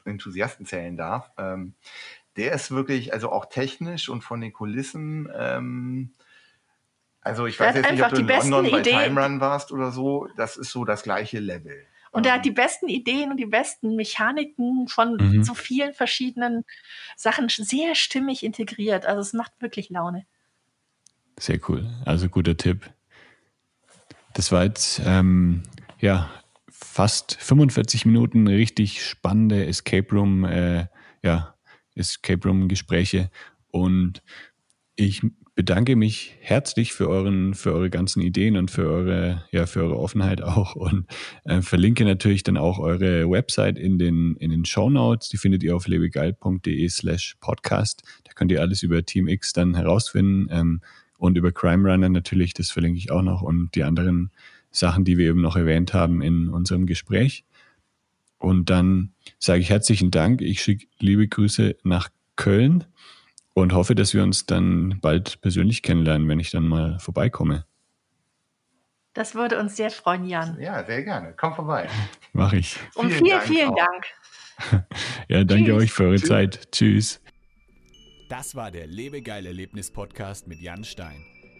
Enthusiasten 0.05 0.65
zählen 0.65 0.97
darf, 0.97 1.31
ähm, 1.37 1.75
der 2.37 2.53
ist 2.53 2.71
wirklich, 2.71 3.13
also 3.13 3.31
auch 3.31 3.45
technisch 3.45 4.09
und 4.09 4.23
von 4.23 4.41
den 4.41 4.53
Kulissen, 4.53 5.29
ähm, 5.35 6.13
also 7.23 7.45
ich 7.45 7.59
weiß 7.59 7.75
jetzt 7.75 7.91
nicht, 7.91 8.03
ob 8.03 8.09
du 8.09 8.21
in 8.21 8.27
London 8.27 8.71
bei 8.71 8.79
Ideen. 8.79 8.99
Time 8.99 9.21
Run 9.21 9.39
warst 9.39 9.71
oder 9.71 9.91
so. 9.91 10.27
Das 10.35 10.57
ist 10.57 10.71
so 10.71 10.83
das 10.83 11.03
gleiche 11.03 11.39
Level. 11.39 11.85
Und 12.11 12.25
er 12.27 12.33
hat 12.33 12.39
ähm. 12.39 12.43
die 12.43 12.51
besten 12.51 12.87
Ideen 12.89 13.31
und 13.31 13.37
die 13.37 13.45
besten 13.45 13.95
Mechaniken 13.95 14.87
von 14.87 15.17
mhm. 15.17 15.43
so 15.43 15.53
vielen 15.53 15.93
verschiedenen 15.93 16.63
Sachen 17.15 17.47
sehr 17.49 17.95
stimmig 17.95 18.43
integriert. 18.43 19.05
Also 19.05 19.21
es 19.21 19.33
macht 19.33 19.53
wirklich 19.59 19.89
Laune. 19.89 20.25
Sehr 21.39 21.59
cool. 21.67 21.89
Also 22.05 22.29
guter 22.29 22.55
Tipp. 22.55 22.89
Das 24.33 24.51
war 24.51 24.63
jetzt 24.63 25.01
ähm, 25.05 25.63
ja 25.99 26.29
fast 26.69 27.35
45 27.39 28.05
Minuten 28.05 28.47
richtig 28.47 29.03
spannende 29.03 29.65
Escape 29.65 30.13
Room, 30.13 30.43
äh, 30.43 30.87
ja, 31.23 31.55
Escape 31.95 32.47
Room 32.47 32.67
Gespräche. 32.67 33.31
Und 33.71 34.21
ich 34.95 35.23
bedanke 35.55 35.95
mich 35.95 36.35
herzlich 36.39 36.93
für 36.93 37.07
euren, 37.07 37.53
für 37.53 37.73
eure 37.73 37.89
ganzen 37.89 38.21
Ideen 38.21 38.57
und 38.57 38.71
für 38.71 38.89
eure, 38.89 39.45
ja, 39.51 39.65
für 39.67 39.83
eure 39.83 39.99
Offenheit 39.99 40.41
auch 40.41 40.75
und 40.75 41.05
äh, 41.43 41.61
verlinke 41.61 42.05
natürlich 42.05 42.43
dann 42.43 42.57
auch 42.57 42.79
eure 42.79 43.29
Website 43.29 43.77
in 43.77 43.99
den, 43.99 44.35
in 44.37 44.49
den 44.49 44.65
Show 44.65 44.89
Notes. 44.89 45.29
Die 45.29 45.37
findet 45.37 45.63
ihr 45.63 45.75
auf 45.75 45.87
lebegeil.de 45.87 46.89
slash 46.89 47.35
podcast. 47.39 48.03
Da 48.23 48.33
könnt 48.33 48.51
ihr 48.51 48.61
alles 48.61 48.81
über 48.81 49.05
Team 49.05 49.27
X 49.27 49.53
dann 49.53 49.75
herausfinden 49.75 50.47
ähm, 50.49 50.81
und 51.17 51.37
über 51.37 51.51
Crime 51.51 51.89
Runner 51.89 52.09
natürlich. 52.09 52.53
Das 52.53 52.71
verlinke 52.71 52.97
ich 52.97 53.11
auch 53.11 53.21
noch 53.21 53.43
und 53.43 53.75
die 53.75 53.83
anderen 53.83 54.31
Sachen, 54.71 55.05
die 55.05 55.17
wir 55.19 55.29
eben 55.29 55.41
noch 55.41 55.55
erwähnt 55.55 55.93
haben 55.93 56.23
in 56.23 56.49
unserem 56.49 56.87
Gespräch. 56.87 57.45
Und 58.39 58.71
dann 58.71 59.13
sage 59.37 59.61
ich 59.61 59.69
herzlichen 59.69 60.09
Dank. 60.09 60.41
Ich 60.41 60.61
schicke 60.61 60.87
liebe 60.99 61.27
Grüße 61.27 61.77
nach 61.83 62.09
Köln 62.35 62.85
und 63.53 63.73
hoffe, 63.73 63.95
dass 63.95 64.13
wir 64.13 64.23
uns 64.23 64.45
dann 64.45 64.99
bald 65.01 65.41
persönlich 65.41 65.81
kennenlernen, 65.81 66.27
wenn 66.27 66.39
ich 66.39 66.51
dann 66.51 66.67
mal 66.67 66.99
vorbeikomme. 66.99 67.65
Das 69.13 69.35
würde 69.35 69.59
uns 69.59 69.75
sehr 69.75 69.91
freuen, 69.91 70.25
Jan. 70.25 70.59
Ja, 70.59 70.83
sehr 70.83 71.03
gerne. 71.03 71.35
Komm 71.37 71.53
vorbei. 71.53 71.87
Mach 72.33 72.51
ich. 72.53 72.77
Und 72.95 73.11
vielen, 73.11 73.25
vielen, 73.25 73.41
vielen 73.41 73.75
Dank. 73.75 74.85
ja, 75.27 75.43
danke 75.43 75.65
Tschüss. 75.71 75.83
euch 75.83 75.91
für 75.91 76.03
eure 76.05 76.15
Tschüss. 76.15 76.27
Zeit. 76.29 76.71
Tschüss. 76.71 77.21
Das 78.29 78.55
war 78.55 78.71
der 78.71 78.87
Lebegeil 78.87 79.45
Erlebnis 79.45 79.91
Podcast 79.91 80.47
mit 80.47 80.59
Jan 80.59 80.83
Stein. 80.83 81.32